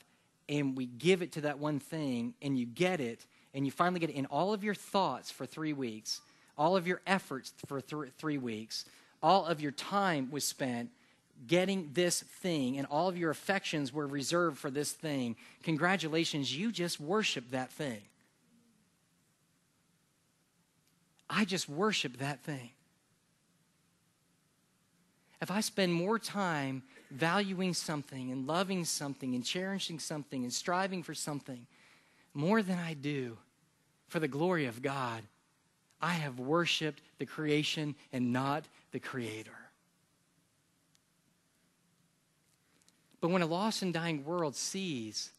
and 0.50 0.76
we 0.76 0.86
give 0.86 1.22
it 1.22 1.34
to 1.34 1.42
that 1.42 1.60
one 1.60 1.80
thing 1.80 2.34
and 2.42 2.58
you 2.58 2.66
get 2.66 3.00
it 3.00 3.26
and 3.54 3.66
you 3.66 3.72
finally 3.72 4.00
get 4.00 4.10
it 4.10 4.16
in 4.16 4.26
all 4.28 4.54
of 4.54 4.64
your 4.64 4.74
thoughts 4.74 5.30
for 5.30 5.46
three 5.46 5.74
weeks, 5.74 6.22
all 6.58 6.76
of 6.76 6.88
your 6.88 7.02
efforts 7.08 7.54
for 7.68 7.82
th- 7.82 8.12
three 8.18 8.38
weeks, 8.38 8.86
all 9.22 9.46
of 9.46 9.62
your 9.62 9.72
time 9.72 10.30
was 10.32 10.44
spent 10.44 10.90
getting 11.48 11.90
this 11.94 12.22
thing, 12.22 12.78
and 12.78 12.88
all 12.90 13.10
of 13.10 13.18
your 13.18 13.32
affections 13.32 13.92
were 13.92 14.08
reserved 14.08 14.58
for 14.58 14.70
this 14.70 14.92
thing. 14.92 15.36
Congratulations, 15.64 16.56
you 16.56 16.72
just 16.72 17.00
worship 17.00 17.52
that 17.52 17.72
thing. 17.72 18.02
I 21.30 21.46
just 21.46 21.68
worship 21.68 22.18
that 22.18 22.44
thing. 22.44 22.70
If 25.42 25.52
I 25.52 25.60
spend 25.60 25.94
more 25.94 26.20
time 26.20 26.84
valuing 27.12 27.74
something 27.74 28.32
and 28.32 28.48
loving 28.48 28.86
something 28.86 29.36
and 29.36 29.44
cherishing 29.44 30.00
something 30.00 30.44
and 30.44 30.54
striving 30.54 31.04
for 31.04 31.14
something 31.14 31.68
more 32.34 32.62
than 32.62 32.80
I 32.80 32.94
do 32.94 33.38
for 34.08 34.20
the 34.20 34.28
glory 34.28 34.68
of 34.68 34.82
God, 34.82 35.24
I 36.04 36.12
have 36.12 36.38
worshiped 36.38 37.02
the 37.18 37.26
creation 37.26 37.96
and 38.12 38.34
not 38.34 38.66
the 38.92 39.00
Creator. 39.00 39.58
But 43.22 43.30
when 43.30 43.42
a 43.42 43.46
lost 43.46 43.82
and 43.84 43.94
dying 43.94 44.26
world 44.26 44.54
sees 44.58 45.32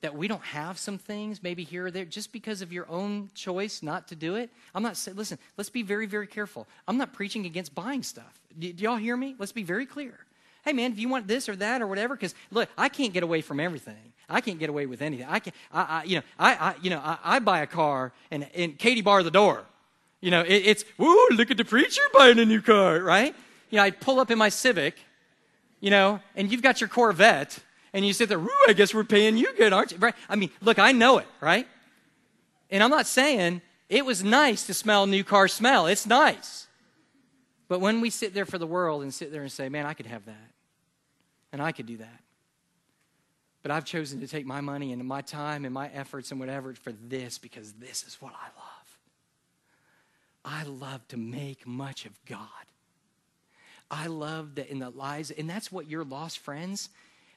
that 0.00 0.16
we 0.16 0.26
don't 0.26 0.42
have 0.42 0.78
some 0.78 0.98
things, 0.98 1.44
maybe 1.44 1.62
here 1.62 1.86
or 1.86 1.90
there, 1.92 2.04
just 2.04 2.32
because 2.32 2.60
of 2.60 2.72
your 2.72 2.90
own 2.90 3.30
choice 3.34 3.84
not 3.84 4.08
to 4.08 4.16
do 4.16 4.34
it, 4.34 4.50
I'm 4.74 4.82
not 4.82 4.96
saying, 4.96 5.16
listen, 5.16 5.38
let's 5.56 5.70
be 5.70 5.84
very, 5.84 6.06
very 6.06 6.26
careful. 6.26 6.66
I'm 6.88 6.96
not 6.96 7.12
preaching 7.12 7.46
against 7.46 7.72
buying 7.72 8.02
stuff. 8.02 8.40
Do, 8.58 8.72
do 8.72 8.82
y'all 8.82 8.96
hear 8.96 9.16
me? 9.16 9.36
Let's 9.38 9.52
be 9.52 9.62
very 9.62 9.86
clear 9.86 10.18
hey 10.62 10.72
man, 10.74 10.92
if 10.92 10.98
you 10.98 11.08
want 11.08 11.26
this 11.26 11.48
or 11.48 11.56
that 11.56 11.80
or 11.80 11.86
whatever, 11.86 12.14
because 12.14 12.34
look, 12.50 12.68
I 12.76 12.88
can't 12.88 13.12
get 13.12 13.22
away 13.22 13.40
from 13.40 13.60
everything. 13.60 14.12
I 14.28 14.40
can't 14.40 14.58
get 14.58 14.68
away 14.68 14.86
with 14.86 15.02
anything. 15.02 15.26
I 15.28 15.38
can, 15.38 15.52
I, 15.72 15.80
I 15.80 16.04
you 16.04 16.16
know, 16.16 16.22
I, 16.38 16.54
I 16.54 16.74
you 16.82 16.90
know, 16.90 17.00
I, 17.02 17.18
I, 17.24 17.38
buy 17.38 17.60
a 17.60 17.66
car 17.66 18.12
and 18.30 18.46
and 18.54 18.78
Katie 18.78 19.00
bar 19.00 19.22
the 19.22 19.30
door. 19.30 19.64
You 20.20 20.30
know, 20.30 20.42
it, 20.42 20.52
it's 20.66 20.84
woo, 20.98 21.28
look 21.30 21.50
at 21.50 21.56
the 21.56 21.64
preacher 21.64 22.02
buying 22.12 22.38
a 22.38 22.44
new 22.44 22.60
car, 22.60 23.00
right? 23.00 23.34
You 23.70 23.76
know, 23.76 23.82
I 23.82 23.90
pull 23.90 24.20
up 24.20 24.30
in 24.30 24.38
my 24.38 24.48
Civic, 24.48 24.96
you 25.80 25.90
know, 25.90 26.20
and 26.36 26.50
you've 26.50 26.62
got 26.62 26.80
your 26.80 26.88
Corvette, 26.88 27.58
and 27.92 28.06
you 28.06 28.12
sit 28.12 28.28
there, 28.28 28.38
woo, 28.38 28.48
I 28.68 28.72
guess 28.72 28.94
we're 28.94 29.04
paying 29.04 29.36
you 29.36 29.52
good, 29.54 29.72
aren't 29.72 29.92
you? 29.92 29.98
Right? 29.98 30.14
I 30.28 30.36
mean, 30.36 30.50
look, 30.60 30.78
I 30.78 30.92
know 30.92 31.18
it, 31.18 31.26
right? 31.40 31.66
And 32.70 32.82
I'm 32.82 32.90
not 32.90 33.06
saying 33.06 33.62
it 33.88 34.04
was 34.04 34.22
nice 34.22 34.66
to 34.66 34.74
smell 34.74 35.06
new 35.06 35.24
car 35.24 35.48
smell. 35.48 35.86
It's 35.86 36.06
nice. 36.06 36.68
But 37.68 37.80
when 37.80 38.00
we 38.00 38.10
sit 38.10 38.34
there 38.34 38.44
for 38.44 38.58
the 38.58 38.66
world 38.66 39.02
and 39.02 39.14
sit 39.14 39.32
there 39.32 39.42
and 39.42 39.50
say, 39.50 39.68
man, 39.68 39.86
I 39.86 39.94
could 39.94 40.06
have 40.06 40.24
that, 40.26 40.50
and 41.52 41.62
I 41.62 41.72
could 41.72 41.86
do 41.86 41.96
that. 41.98 42.20
But 43.62 43.70
I've 43.70 43.84
chosen 43.84 44.20
to 44.20 44.26
take 44.26 44.46
my 44.46 44.60
money 44.60 44.92
and 44.92 45.04
my 45.04 45.20
time 45.20 45.64
and 45.64 45.74
my 45.74 45.88
efforts 45.88 46.30
and 46.30 46.40
whatever 46.40 46.74
for 46.74 46.92
this 46.92 47.38
because 47.38 47.72
this 47.74 48.04
is 48.04 48.16
what 48.20 48.32
I 48.32 48.46
love. 48.58 48.79
I 50.44 50.64
love 50.64 51.06
to 51.08 51.16
make 51.16 51.66
much 51.66 52.06
of 52.06 52.12
God. 52.24 52.46
I 53.90 54.06
love 54.06 54.54
that 54.54 54.68
in 54.68 54.78
the 54.78 54.90
lives, 54.90 55.30
and 55.30 55.50
that's 55.50 55.72
what 55.72 55.88
your 55.88 56.04
lost 56.04 56.38
friends, 56.38 56.90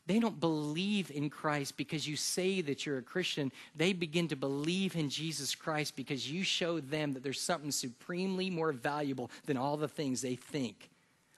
they 0.05 0.19
don't 0.19 0.39
believe 0.39 1.09
in 1.11 1.29
Christ 1.29 1.77
because 1.77 2.07
you 2.07 2.17
say 2.17 2.61
that 2.61 2.85
you're 2.85 2.97
a 2.97 3.03
Christian. 3.03 3.51
They 3.75 3.93
begin 3.93 4.27
to 4.29 4.35
believe 4.35 4.95
in 4.95 5.09
Jesus 5.09 5.55
Christ 5.55 5.95
because 5.95 6.29
you 6.29 6.43
show 6.43 6.79
them 6.81 7.13
that 7.13 7.23
there's 7.23 7.39
something 7.39 7.71
supremely 7.71 8.49
more 8.49 8.73
valuable 8.73 9.31
than 9.45 9.55
all 9.55 9.77
the 9.77 9.87
things 9.87 10.21
they 10.21 10.35
think 10.35 10.89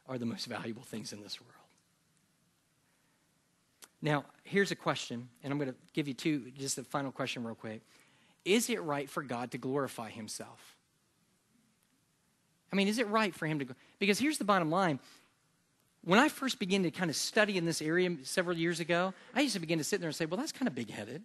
are 0.07 0.17
the 0.17 0.25
most 0.25 0.45
valuable 0.45 0.81
things 0.81 1.13
in 1.13 1.21
this 1.21 1.39
world. 1.39 1.51
Now, 4.01 4.25
here's 4.43 4.71
a 4.71 4.75
question, 4.75 5.29
and 5.43 5.53
I'm 5.53 5.59
going 5.59 5.71
to 5.71 5.77
give 5.93 6.07
you 6.07 6.13
two, 6.13 6.51
just 6.57 6.77
a 6.77 6.83
final 6.83 7.11
question, 7.11 7.43
real 7.43 7.55
quick. 7.55 7.81
Is 8.43 8.69
it 8.69 8.81
right 8.81 9.09
for 9.09 9.23
God 9.23 9.51
to 9.51 9.57
glorify 9.57 10.09
himself? 10.09 10.74
I 12.75 12.77
mean, 12.77 12.89
is 12.89 12.97
it 12.97 13.07
right 13.07 13.33
for 13.33 13.45
him 13.45 13.59
to 13.59 13.65
go? 13.65 13.73
Because 13.99 14.19
here's 14.19 14.37
the 14.37 14.43
bottom 14.43 14.69
line 14.69 14.99
when 16.03 16.19
I 16.19 16.27
first 16.27 16.59
began 16.59 16.83
to 16.83 16.91
kind 16.91 17.09
of 17.09 17.15
study 17.15 17.57
in 17.57 17.65
this 17.65 17.81
area 17.81 18.11
several 18.23 18.57
years 18.57 18.81
ago, 18.81 19.13
I 19.33 19.39
used 19.39 19.55
to 19.55 19.59
begin 19.59 19.79
to 19.79 19.83
sit 19.85 20.01
there 20.01 20.09
and 20.09 20.15
say, 20.15 20.25
well, 20.25 20.37
that's 20.37 20.51
kind 20.51 20.67
of 20.67 20.75
big 20.75 20.91
headed. 20.91 21.23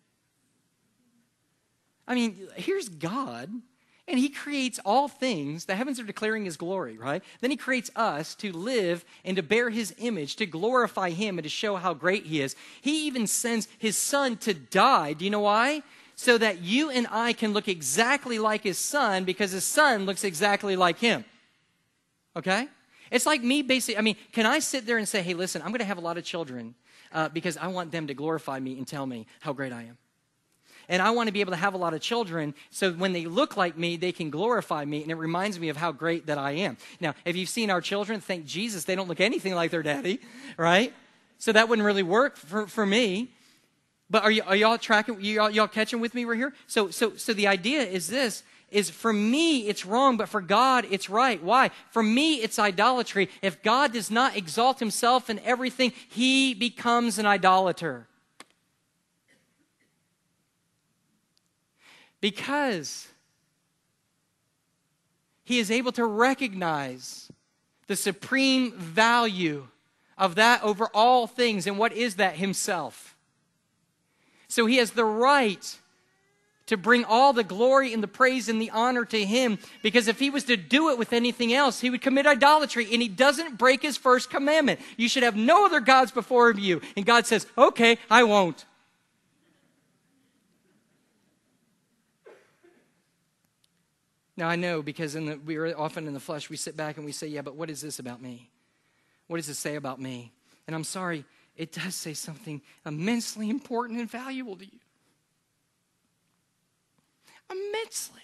I 2.09 2.15
mean, 2.15 2.49
here's 2.55 2.89
God, 2.89 3.51
and 4.09 4.19
He 4.19 4.31
creates 4.31 4.79
all 4.85 5.07
things. 5.07 5.67
The 5.67 5.75
heavens 5.75 5.99
are 5.99 6.05
declaring 6.05 6.45
His 6.45 6.57
glory, 6.57 6.97
right? 6.97 7.23
Then 7.41 7.51
He 7.51 7.57
creates 7.59 7.91
us 7.97 8.37
to 8.37 8.53
live 8.53 9.05
and 9.25 9.37
to 9.37 9.43
bear 9.43 9.71
His 9.71 9.93
image, 9.99 10.37
to 10.37 10.47
glorify 10.47 11.11
Him 11.11 11.37
and 11.37 11.43
to 11.43 11.51
show 11.51 11.75
how 11.75 11.93
great 11.93 12.27
He 12.27 12.41
is. 12.41 12.57
He 12.81 13.07
even 13.07 13.27
sends 13.27 13.67
His 13.77 13.99
Son 13.99 14.37
to 14.39 14.55
die. 14.55 15.13
Do 15.13 15.27
you 15.27 15.31
know 15.31 15.41
why? 15.41 15.83
So 16.17 16.39
that 16.39 16.63
you 16.63 16.91
and 16.91 17.07
I 17.11 17.35
can 17.35 17.53
look 17.53 17.69
exactly 17.69 18.39
like 18.39 18.63
His 18.63 18.79
Son 18.79 19.25
because 19.25 19.51
His 19.51 19.65
Son 19.65 20.07
looks 20.07 20.25
exactly 20.25 20.75
like 20.75 20.99
Him. 20.99 21.25
Okay? 22.37 22.69
It's 23.11 23.27
like 23.27 23.43
me 23.43 23.63
basically, 23.63 23.99
I 23.99 24.03
mean, 24.03 24.17
can 24.33 24.47
I 24.47 24.61
sit 24.61 24.87
there 24.87 24.99
and 24.99 25.09
say, 25.09 25.23
hey, 25.23 25.35
listen, 25.35 25.63
I'm 25.63 25.69
going 25.69 25.81
to 25.81 25.85
have 25.85 25.99
a 25.99 26.03
lot 26.03 26.17
of 26.17 26.25
children 26.25 26.75
uh, 27.13 27.29
because 27.29 27.57
I 27.57 27.67
want 27.69 27.91
them 27.91 28.07
to 28.07 28.15
glorify 28.15 28.61
me 28.61 28.79
and 28.79 28.87
tell 28.87 29.07
me 29.07 29.27
how 29.41 29.53
great 29.53 29.73
I 29.73 29.83
am. 29.83 29.99
And 30.89 31.01
I 31.01 31.11
want 31.11 31.29
to 31.29 31.33
be 31.33 31.41
able 31.41 31.53
to 31.53 31.57
have 31.57 31.75
a 31.75 31.77
lot 31.77 31.95
of 31.95 32.01
children 32.01 32.53
so 32.71 32.93
when 32.93 33.13
they 33.13 33.25
look 33.25 33.57
like 33.57 33.79
me, 33.79 33.97
they 33.97 34.11
can 34.11 34.29
glorify 34.29 34.85
me. 34.85 35.03
And 35.03 35.11
it 35.11 35.15
reminds 35.15 35.59
me 35.61 35.69
of 35.69 35.77
how 35.77 35.93
great 35.93 36.27
that 36.27 36.37
I 36.37 36.53
am. 36.53 36.79
Now, 37.01 37.15
if 37.25 37.37
you've 37.37 37.49
seen 37.49 37.71
our 37.71 37.81
children, 37.81 38.21
thank 38.21 38.45
Jesus, 38.45 38.85
they 38.85 38.97
don't 38.97 39.09
look 39.09 39.21
anything 39.21 39.55
like 39.55 39.71
their 39.71 39.85
daddy, 39.85 40.21
right? 40.57 40.93
So 41.39 41.53
that 41.53 41.69
wouldn't 41.69 41.87
really 41.87 42.03
work 42.03 42.37
for, 42.37 42.67
for 42.67 42.85
me. 42.85 43.31
But 44.11 44.25
are, 44.25 44.33
you, 44.33 44.43
are 44.45 44.57
y'all 44.57 44.79
tracking? 44.79 45.21
Y'all, 45.21 45.51
y'all 45.51 45.69
catching 45.69 46.01
with 46.01 46.13
me 46.13 46.25
right 46.25 46.37
here? 46.37 46.53
So, 46.67 46.91
so, 46.91 47.17
so 47.17 47.35
the 47.35 47.47
idea 47.47 47.83
is 47.83 48.09
this 48.09 48.43
is 48.71 48.91
for 48.91 49.13
me 49.13 49.69
it's 49.69 49.85
wrong, 49.85 50.17
but 50.17 50.29
for 50.29 50.41
God 50.41 50.87
it's 50.91 51.11
right. 51.11 51.43
Why? 51.43 51.71
For 51.91 52.03
me 52.03 52.37
it's 52.37 52.59
idolatry. 52.59 53.29
If 53.43 53.63
God 53.63 53.93
does 53.93 54.11
not 54.11 54.37
exalt 54.37 54.79
himself 54.79 55.31
in 55.31 55.39
everything, 55.41 55.93
he 56.09 56.55
becomes 56.55 57.19
an 57.19 57.27
idolater. 57.27 58.07
Because 62.21 63.09
he 65.43 65.59
is 65.59 65.71
able 65.71 65.93
to 65.93 66.05
recognize 66.05 67.31
the 67.87 67.97
supreme 67.97 68.73
value 68.73 69.67
of 70.17 70.37
that 70.37 70.63
over 70.63 70.87
all 70.95 71.27
things. 71.27 71.67
And 71.67 71.77
what 71.77 71.93
is 71.93 72.17
that? 72.17 72.37
Himself. 72.37 73.17
So 74.47 74.67
he 74.67 74.77
has 74.77 74.93
the 74.93 75.05
right 75.05 75.80
to 76.71 76.77
bring 76.77 77.05
all 77.05 77.33
the 77.33 77.43
glory 77.43 77.93
and 77.93 78.01
the 78.01 78.07
praise 78.07 78.49
and 78.49 78.63
the 78.63 78.71
honor 78.71 79.05
to 79.05 79.25
him 79.25 79.59
because 79.83 80.07
if 80.07 80.21
he 80.21 80.31
was 80.31 80.45
to 80.45 80.57
do 80.57 80.91
it 80.91 80.99
with 80.99 81.13
anything 81.13 81.53
else, 81.53 81.81
he 81.81 81.91
would 81.91 82.01
commit 82.01 82.29
idolatry 82.29 82.87
and 82.93 83.03
he 83.03 83.09
doesn't 83.09 83.59
break 83.59 83.83
his 83.83 83.97
first 83.97 84.31
commandment. 84.31 84.79
You 84.97 85.09
should 85.09 85.25
have 85.25 85.35
no 85.35 85.67
other 85.67 85.81
gods 85.81 86.13
before 86.13 86.53
you. 86.53 86.81
And 86.97 87.05
God 87.05 87.27
says, 87.27 87.45
okay, 87.59 87.99
I 88.09 88.23
won't. 88.23 88.65
Now 94.37 94.49
I 94.49 94.55
know 94.55 94.81
because 94.81 95.17
in 95.17 95.27
the, 95.27 95.41
we 95.45 95.57
are 95.57 95.77
often 95.77 96.07
in 96.07 96.15
the 96.15 96.21
flesh, 96.21 96.49
we 96.49 96.57
sit 96.57 96.77
back 96.77 96.99
and 96.99 97.05
we 97.05 97.11
say, 97.11 97.27
yeah, 97.27 97.43
but 97.43 97.57
what 97.57 97.69
is 97.69 97.81
this 97.81 97.99
about 97.99 98.23
me? 98.23 98.49
What 99.27 99.39
does 99.39 99.49
it 99.49 99.55
say 99.55 99.75
about 99.75 100.01
me? 100.01 100.31
And 100.69 100.77
I'm 100.77 100.85
sorry, 100.85 101.25
it 101.57 101.73
does 101.73 101.97
say 101.97 102.15
something 102.15 102.63
immensely 102.87 103.51
important 103.51 103.99
and 103.99 104.09
valuable 104.09 104.55
to 104.55 104.65
you 104.65 104.79
immensely. 107.51 108.21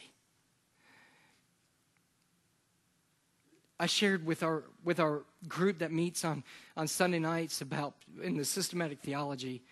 I 3.78 3.86
shared 3.86 4.24
with 4.24 4.42
our 4.42 4.64
with 4.84 5.00
our 5.00 5.24
group 5.48 5.78
that 5.78 5.92
meets 5.92 6.24
on, 6.24 6.44
on 6.76 6.88
Sunday 6.88 7.18
nights 7.18 7.60
about 7.60 7.94
in 8.22 8.36
the 8.36 8.44
systematic 8.44 9.00
theology 9.00 9.62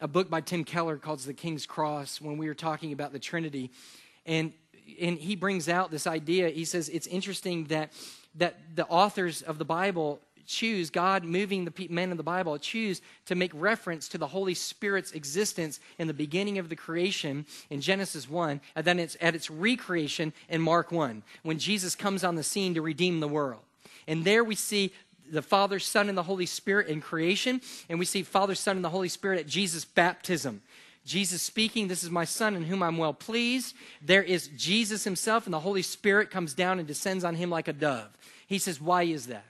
a 0.00 0.08
book 0.08 0.28
by 0.28 0.40
Tim 0.40 0.64
Keller 0.64 0.96
called 0.96 1.20
The 1.20 1.34
King's 1.34 1.66
Cross 1.66 2.20
when 2.20 2.36
we 2.36 2.48
were 2.48 2.54
talking 2.54 2.92
about 2.92 3.12
the 3.12 3.18
Trinity. 3.18 3.70
And 4.26 4.52
and 5.00 5.18
he 5.18 5.34
brings 5.34 5.68
out 5.68 5.90
this 5.90 6.06
idea. 6.06 6.50
He 6.50 6.64
says 6.64 6.88
it's 6.88 7.06
interesting 7.06 7.64
that 7.64 7.92
that 8.36 8.58
the 8.74 8.86
authors 8.86 9.42
of 9.42 9.58
the 9.58 9.64
Bible 9.64 10.20
choose, 10.46 10.90
God 10.90 11.24
moving 11.24 11.64
the 11.64 11.88
men 11.88 12.10
of 12.10 12.16
the 12.16 12.22
Bible, 12.22 12.58
choose 12.58 13.00
to 13.26 13.34
make 13.34 13.50
reference 13.54 14.08
to 14.08 14.18
the 14.18 14.26
Holy 14.26 14.54
Spirit's 14.54 15.12
existence 15.12 15.80
in 15.98 16.06
the 16.06 16.14
beginning 16.14 16.58
of 16.58 16.68
the 16.68 16.76
creation 16.76 17.46
in 17.70 17.80
Genesis 17.80 18.28
1, 18.28 18.60
and 18.76 18.84
then 18.84 18.98
it's 18.98 19.16
at 19.20 19.34
its 19.34 19.50
recreation 19.50 20.32
in 20.48 20.60
Mark 20.60 20.92
1, 20.92 21.22
when 21.42 21.58
Jesus 21.58 21.94
comes 21.94 22.24
on 22.24 22.36
the 22.36 22.42
scene 22.42 22.74
to 22.74 22.82
redeem 22.82 23.20
the 23.20 23.28
world. 23.28 23.62
And 24.06 24.24
there 24.24 24.44
we 24.44 24.54
see 24.54 24.92
the 25.30 25.42
Father, 25.42 25.78
Son, 25.78 26.08
and 26.08 26.18
the 26.18 26.22
Holy 26.22 26.46
Spirit 26.46 26.88
in 26.88 27.00
creation, 27.00 27.60
and 27.88 27.98
we 27.98 28.04
see 28.04 28.22
Father, 28.22 28.54
Son, 28.54 28.76
and 28.76 28.84
the 28.84 28.90
Holy 28.90 29.08
Spirit 29.08 29.40
at 29.40 29.46
Jesus' 29.46 29.84
baptism. 29.84 30.62
Jesus 31.04 31.42
speaking, 31.42 31.88
This 31.88 32.02
is 32.02 32.10
my 32.10 32.24
Son 32.24 32.54
in 32.54 32.64
whom 32.64 32.82
I'm 32.82 32.98
well 32.98 33.14
pleased. 33.14 33.74
There 34.00 34.22
is 34.22 34.48
Jesus 34.56 35.04
himself, 35.04 35.46
and 35.46 35.54
the 35.54 35.60
Holy 35.60 35.82
Spirit 35.82 36.30
comes 36.30 36.54
down 36.54 36.78
and 36.78 36.88
descends 36.88 37.24
on 37.24 37.34
him 37.34 37.50
like 37.50 37.68
a 37.68 37.72
dove. 37.72 38.08
He 38.46 38.58
says, 38.58 38.80
Why 38.80 39.04
is 39.04 39.26
that? 39.26 39.44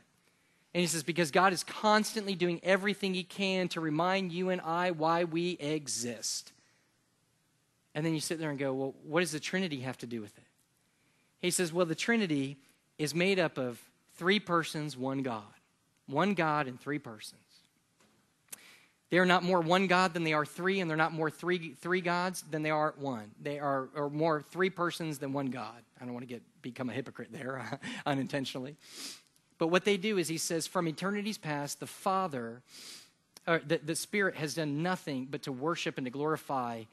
And 0.74 0.80
he 0.80 0.88
says, 0.88 1.04
because 1.04 1.30
God 1.30 1.52
is 1.52 1.62
constantly 1.62 2.34
doing 2.34 2.60
everything 2.64 3.14
he 3.14 3.22
can 3.22 3.68
to 3.68 3.80
remind 3.80 4.32
you 4.32 4.50
and 4.50 4.60
I 4.60 4.90
why 4.90 5.22
we 5.22 5.52
exist. 5.52 6.52
And 7.94 8.04
then 8.04 8.12
you 8.12 8.20
sit 8.20 8.40
there 8.40 8.50
and 8.50 8.58
go, 8.58 8.74
well, 8.74 8.94
what 9.04 9.20
does 9.20 9.30
the 9.30 9.38
Trinity 9.38 9.80
have 9.80 9.96
to 9.98 10.06
do 10.06 10.20
with 10.20 10.36
it? 10.36 10.44
He 11.40 11.52
says, 11.52 11.72
well, 11.72 11.86
the 11.86 11.94
Trinity 11.94 12.56
is 12.98 13.14
made 13.14 13.38
up 13.38 13.56
of 13.56 13.80
three 14.16 14.40
persons, 14.40 14.96
one 14.96 15.22
God. 15.22 15.42
One 16.06 16.34
God 16.34 16.66
and 16.66 16.80
three 16.80 16.98
persons. 16.98 17.40
They 19.10 19.18
are 19.18 19.26
not 19.26 19.44
more 19.44 19.60
one 19.60 19.86
God 19.86 20.12
than 20.12 20.24
they 20.24 20.32
are 20.32 20.44
three, 20.44 20.80
and 20.80 20.90
they're 20.90 20.96
not 20.96 21.12
more 21.12 21.30
three, 21.30 21.74
three 21.74 22.00
gods 22.00 22.42
than 22.50 22.62
they 22.62 22.70
are 22.70 22.94
one. 22.98 23.30
They 23.40 23.60
are 23.60 23.88
or 23.94 24.10
more 24.10 24.42
three 24.42 24.70
persons 24.70 25.18
than 25.18 25.32
one 25.32 25.46
God. 25.46 25.76
I 26.00 26.04
don't 26.04 26.14
want 26.14 26.26
to 26.26 26.34
get 26.34 26.42
become 26.62 26.90
a 26.90 26.92
hypocrite 26.92 27.28
there 27.30 27.78
unintentionally. 28.06 28.76
But 29.58 29.68
what 29.68 29.84
they 29.84 29.96
do 29.96 30.18
is 30.18 30.28
he 30.28 30.38
says, 30.38 30.66
from 30.66 30.88
eternity's 30.88 31.38
past, 31.38 31.80
the 31.80 31.86
Father, 31.86 32.62
or 33.46 33.60
the, 33.66 33.78
the 33.78 33.94
Spirit 33.94 34.36
has 34.36 34.54
done 34.54 34.82
nothing 34.82 35.28
but 35.30 35.42
to 35.42 35.52
worship 35.52 35.96
and 35.96 36.06
to 36.06 36.10
glorify 36.10 36.84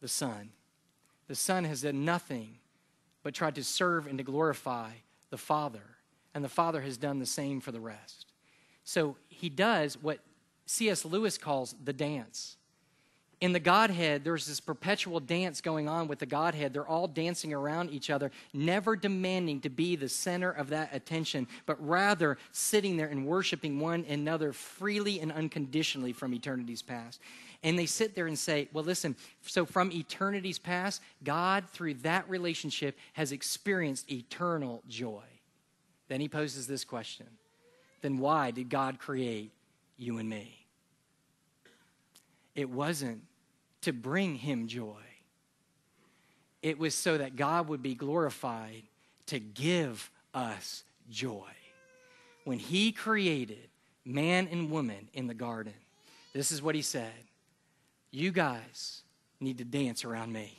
the 0.00 0.08
Son. 0.08 0.50
The 1.28 1.34
Son 1.34 1.64
has 1.64 1.82
done 1.82 2.04
nothing 2.04 2.58
but 3.22 3.34
tried 3.34 3.54
to 3.54 3.64
serve 3.64 4.06
and 4.06 4.18
to 4.18 4.24
glorify 4.24 4.90
the 5.30 5.38
Father. 5.38 5.82
And 6.34 6.44
the 6.44 6.48
Father 6.48 6.80
has 6.80 6.96
done 6.96 7.18
the 7.18 7.26
same 7.26 7.60
for 7.60 7.72
the 7.72 7.80
rest. 7.80 8.26
So 8.84 9.16
he 9.28 9.48
does 9.48 9.96
what 10.00 10.20
C.S. 10.66 11.04
Lewis 11.04 11.38
calls 11.38 11.74
the 11.84 11.92
dance. 11.92 12.56
In 13.42 13.52
the 13.52 13.58
Godhead, 13.58 14.22
there's 14.22 14.46
this 14.46 14.60
perpetual 14.60 15.18
dance 15.18 15.60
going 15.60 15.88
on 15.88 16.06
with 16.06 16.20
the 16.20 16.26
Godhead. 16.26 16.72
They're 16.72 16.86
all 16.86 17.08
dancing 17.08 17.52
around 17.52 17.90
each 17.90 18.08
other, 18.08 18.30
never 18.52 18.94
demanding 18.94 19.60
to 19.62 19.68
be 19.68 19.96
the 19.96 20.08
center 20.08 20.52
of 20.52 20.68
that 20.68 20.94
attention, 20.94 21.48
but 21.66 21.84
rather 21.84 22.38
sitting 22.52 22.96
there 22.96 23.08
and 23.08 23.26
worshiping 23.26 23.80
one 23.80 24.06
another 24.08 24.52
freely 24.52 25.18
and 25.18 25.32
unconditionally 25.32 26.12
from 26.12 26.32
eternity's 26.32 26.82
past. 26.82 27.20
And 27.64 27.76
they 27.76 27.84
sit 27.84 28.14
there 28.14 28.28
and 28.28 28.38
say, 28.38 28.68
Well, 28.72 28.84
listen, 28.84 29.16
so 29.44 29.66
from 29.66 29.90
eternity's 29.90 30.60
past, 30.60 31.02
God, 31.24 31.64
through 31.68 31.94
that 31.94 32.30
relationship, 32.30 32.96
has 33.14 33.32
experienced 33.32 34.08
eternal 34.12 34.84
joy. 34.88 35.24
Then 36.06 36.20
he 36.20 36.28
poses 36.28 36.68
this 36.68 36.84
question 36.84 37.26
Then 38.02 38.18
why 38.18 38.52
did 38.52 38.70
God 38.70 39.00
create 39.00 39.50
you 39.96 40.18
and 40.18 40.30
me? 40.30 40.64
It 42.54 42.70
wasn't 42.70 43.22
to 43.82 43.92
bring 43.92 44.36
him 44.36 44.66
joy, 44.66 45.02
it 46.62 46.78
was 46.78 46.94
so 46.94 47.18
that 47.18 47.36
God 47.36 47.68
would 47.68 47.82
be 47.82 47.94
glorified 47.94 48.82
to 49.26 49.38
give 49.38 50.10
us 50.32 50.84
joy. 51.10 51.50
When 52.44 52.58
he 52.58 52.92
created 52.92 53.68
man 54.04 54.48
and 54.50 54.70
woman 54.70 55.08
in 55.12 55.26
the 55.26 55.34
garden, 55.34 55.74
this 56.32 56.50
is 56.50 56.62
what 56.62 56.74
he 56.74 56.82
said 56.82 57.12
You 58.10 58.30
guys 58.30 59.02
need 59.40 59.58
to 59.58 59.64
dance 59.64 60.04
around 60.04 60.32
me. 60.32 60.58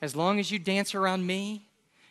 As 0.00 0.14
long 0.14 0.38
as 0.38 0.50
you 0.50 0.58
dance 0.58 0.94
around 0.94 1.26
me, 1.26 1.66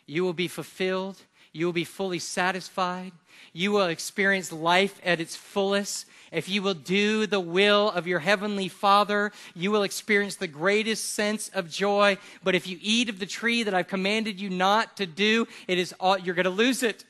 you 0.06 0.24
will 0.24 0.32
be 0.32 0.48
fulfilled 0.48 1.16
you 1.58 1.66
will 1.66 1.72
be 1.72 1.84
fully 1.84 2.20
satisfied. 2.20 3.12
You 3.52 3.72
will 3.72 3.86
experience 3.86 4.52
life 4.52 5.00
at 5.04 5.20
its 5.20 5.34
fullest. 5.34 6.06
If 6.30 6.48
you 6.48 6.62
will 6.62 6.74
do 6.74 7.26
the 7.26 7.40
will 7.40 7.90
of 7.90 8.06
your 8.06 8.20
heavenly 8.20 8.68
Father, 8.68 9.32
you 9.56 9.70
will 9.70 9.82
experience 9.82 10.36
the 10.36 10.46
greatest 10.46 11.14
sense 11.14 11.48
of 11.48 11.68
joy. 11.68 12.18
But 12.44 12.54
if 12.54 12.66
you 12.66 12.78
eat 12.80 13.08
of 13.08 13.18
the 13.18 13.26
tree 13.26 13.64
that 13.64 13.74
I've 13.74 13.88
commanded 13.88 14.40
you 14.40 14.50
not 14.50 14.96
to 14.98 15.06
do, 15.06 15.48
it 15.66 15.78
is 15.78 15.94
all, 15.98 16.18
you're 16.18 16.34
going 16.34 16.44
to 16.44 16.50
lose 16.50 16.82
it. 16.82 17.04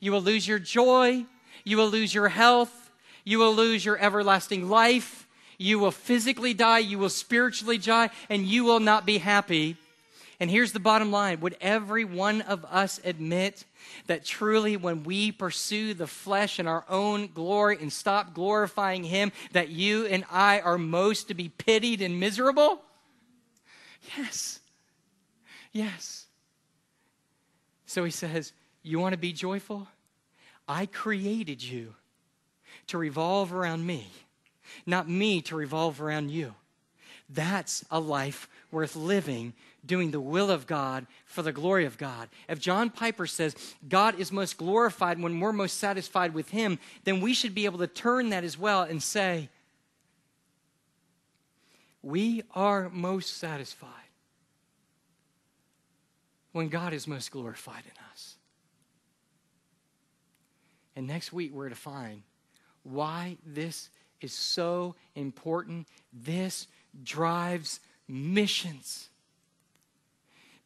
You 0.00 0.12
will 0.12 0.20
lose 0.20 0.46
your 0.46 0.58
joy. 0.58 1.24
You 1.64 1.76
will 1.76 1.88
lose 1.88 2.12
your 2.12 2.28
health. 2.28 2.90
You 3.24 3.38
will 3.38 3.54
lose 3.54 3.84
your 3.84 3.98
everlasting 3.98 4.68
life. 4.68 5.26
You 5.56 5.78
will 5.78 5.92
physically 5.92 6.52
die. 6.52 6.80
You 6.80 6.98
will 6.98 7.08
spiritually 7.08 7.78
die, 7.78 8.10
and 8.28 8.44
you 8.44 8.64
will 8.64 8.80
not 8.80 9.06
be 9.06 9.18
happy 9.18 9.76
and 10.40 10.50
here's 10.50 10.72
the 10.72 10.80
bottom 10.80 11.10
line 11.10 11.40
Would 11.40 11.56
every 11.60 12.04
one 12.04 12.40
of 12.42 12.64
us 12.64 13.00
admit 13.04 13.64
that 14.06 14.24
truly, 14.24 14.76
when 14.76 15.04
we 15.04 15.32
pursue 15.32 15.94
the 15.94 16.06
flesh 16.06 16.58
and 16.58 16.68
our 16.68 16.84
own 16.88 17.28
glory 17.28 17.78
and 17.80 17.92
stop 17.92 18.34
glorifying 18.34 19.04
Him, 19.04 19.32
that 19.52 19.68
you 19.68 20.06
and 20.06 20.24
I 20.30 20.60
are 20.60 20.78
most 20.78 21.28
to 21.28 21.34
be 21.34 21.48
pitied 21.48 22.02
and 22.02 22.18
miserable? 22.18 22.82
Yes. 24.16 24.60
Yes. 25.72 26.26
So 27.86 28.04
he 28.04 28.10
says, 28.10 28.52
You 28.82 28.98
want 28.98 29.12
to 29.12 29.18
be 29.18 29.32
joyful? 29.32 29.88
I 30.68 30.86
created 30.86 31.62
you 31.62 31.94
to 32.86 32.98
revolve 32.98 33.52
around 33.52 33.86
me, 33.86 34.06
not 34.86 35.08
me 35.08 35.42
to 35.42 35.56
revolve 35.56 36.00
around 36.00 36.30
you. 36.30 36.54
That's 37.28 37.84
a 37.90 38.00
life 38.00 38.48
worth 38.70 38.96
living 38.96 39.54
doing 39.84 40.10
the 40.10 40.20
will 40.20 40.50
of 40.50 40.66
God 40.66 41.06
for 41.24 41.42
the 41.42 41.52
glory 41.52 41.84
of 41.84 41.98
God. 41.98 42.28
If 42.48 42.60
John 42.60 42.90
Piper 42.90 43.26
says 43.26 43.54
God 43.88 44.18
is 44.18 44.30
most 44.30 44.56
glorified 44.56 45.20
when 45.20 45.40
we're 45.40 45.52
most 45.52 45.78
satisfied 45.78 46.34
with 46.34 46.50
Him, 46.50 46.78
then 47.04 47.20
we 47.20 47.34
should 47.34 47.54
be 47.54 47.64
able 47.64 47.78
to 47.78 47.86
turn 47.86 48.30
that 48.30 48.44
as 48.44 48.58
well 48.58 48.82
and 48.82 49.02
say, 49.02 49.48
We 52.02 52.42
are 52.54 52.88
most 52.90 53.36
satisfied 53.38 53.88
when 56.52 56.68
God 56.68 56.92
is 56.92 57.06
most 57.06 57.30
glorified 57.30 57.84
in 57.84 58.04
us. 58.12 58.36
And 60.94 61.06
next 61.06 61.32
week, 61.32 61.52
we're 61.52 61.70
to 61.70 61.74
find 61.74 62.22
why 62.82 63.38
this 63.44 63.88
is 64.20 64.32
so 64.32 64.94
important. 65.14 65.88
This 66.12 66.68
drives 67.02 67.80
missions 68.06 69.08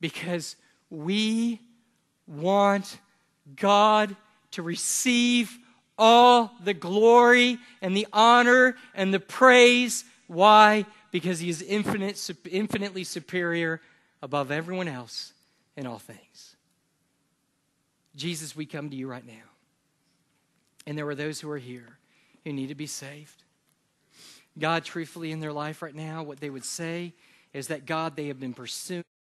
because 0.01 0.57
we 0.91 1.61
want 2.27 2.99
God 3.55 4.17
to 4.53 4.63
receive 4.63 5.57
all 5.99 6.53
the 6.65 6.75
glory 6.75 7.59
and 7.81 7.97
the 7.97 8.07
honor 8.13 8.77
and 8.95 9.13
the 9.13 9.21
praise. 9.21 10.05
Why? 10.27 10.87
Because 11.11 11.41
He 11.41 11.49
is 11.49 11.63
infinite, 11.63 12.31
infinitely 12.51 13.05
superior 13.05 13.81
above 14.23 14.51
everyone 14.51 14.89
else 14.89 15.33
in 15.77 15.87
all 15.87 15.99
things. 15.99 16.57
Jesus, 18.15 18.57
we 18.57 18.67
come 18.67 18.91
to 18.91 18.97
you 18.97 19.07
right 19.07 19.27
now. 19.27 19.35
And 20.87 20.97
there 20.97 21.09
are 21.09 21.15
those 21.15 21.41
who 21.41 21.51
are 21.51 21.59
here 21.59 21.99
who 22.45 22.53
need 22.53 22.69
to 22.69 22.75
be 22.75 22.87
saved. 22.87 23.43
God, 24.59 24.85
truthfully, 24.85 25.33
in 25.33 25.41
their 25.41 25.53
life 25.53 25.83
right 25.83 25.95
now, 25.95 26.23
what 26.23 26.41
they 26.41 26.49
would 26.49 26.65
say 26.65 27.13
is 27.53 27.69
that 27.69 27.85
God, 27.85 28.17
they 28.17 28.29
have 28.29 28.41
been 28.41 28.55
pursuing. 28.55 29.05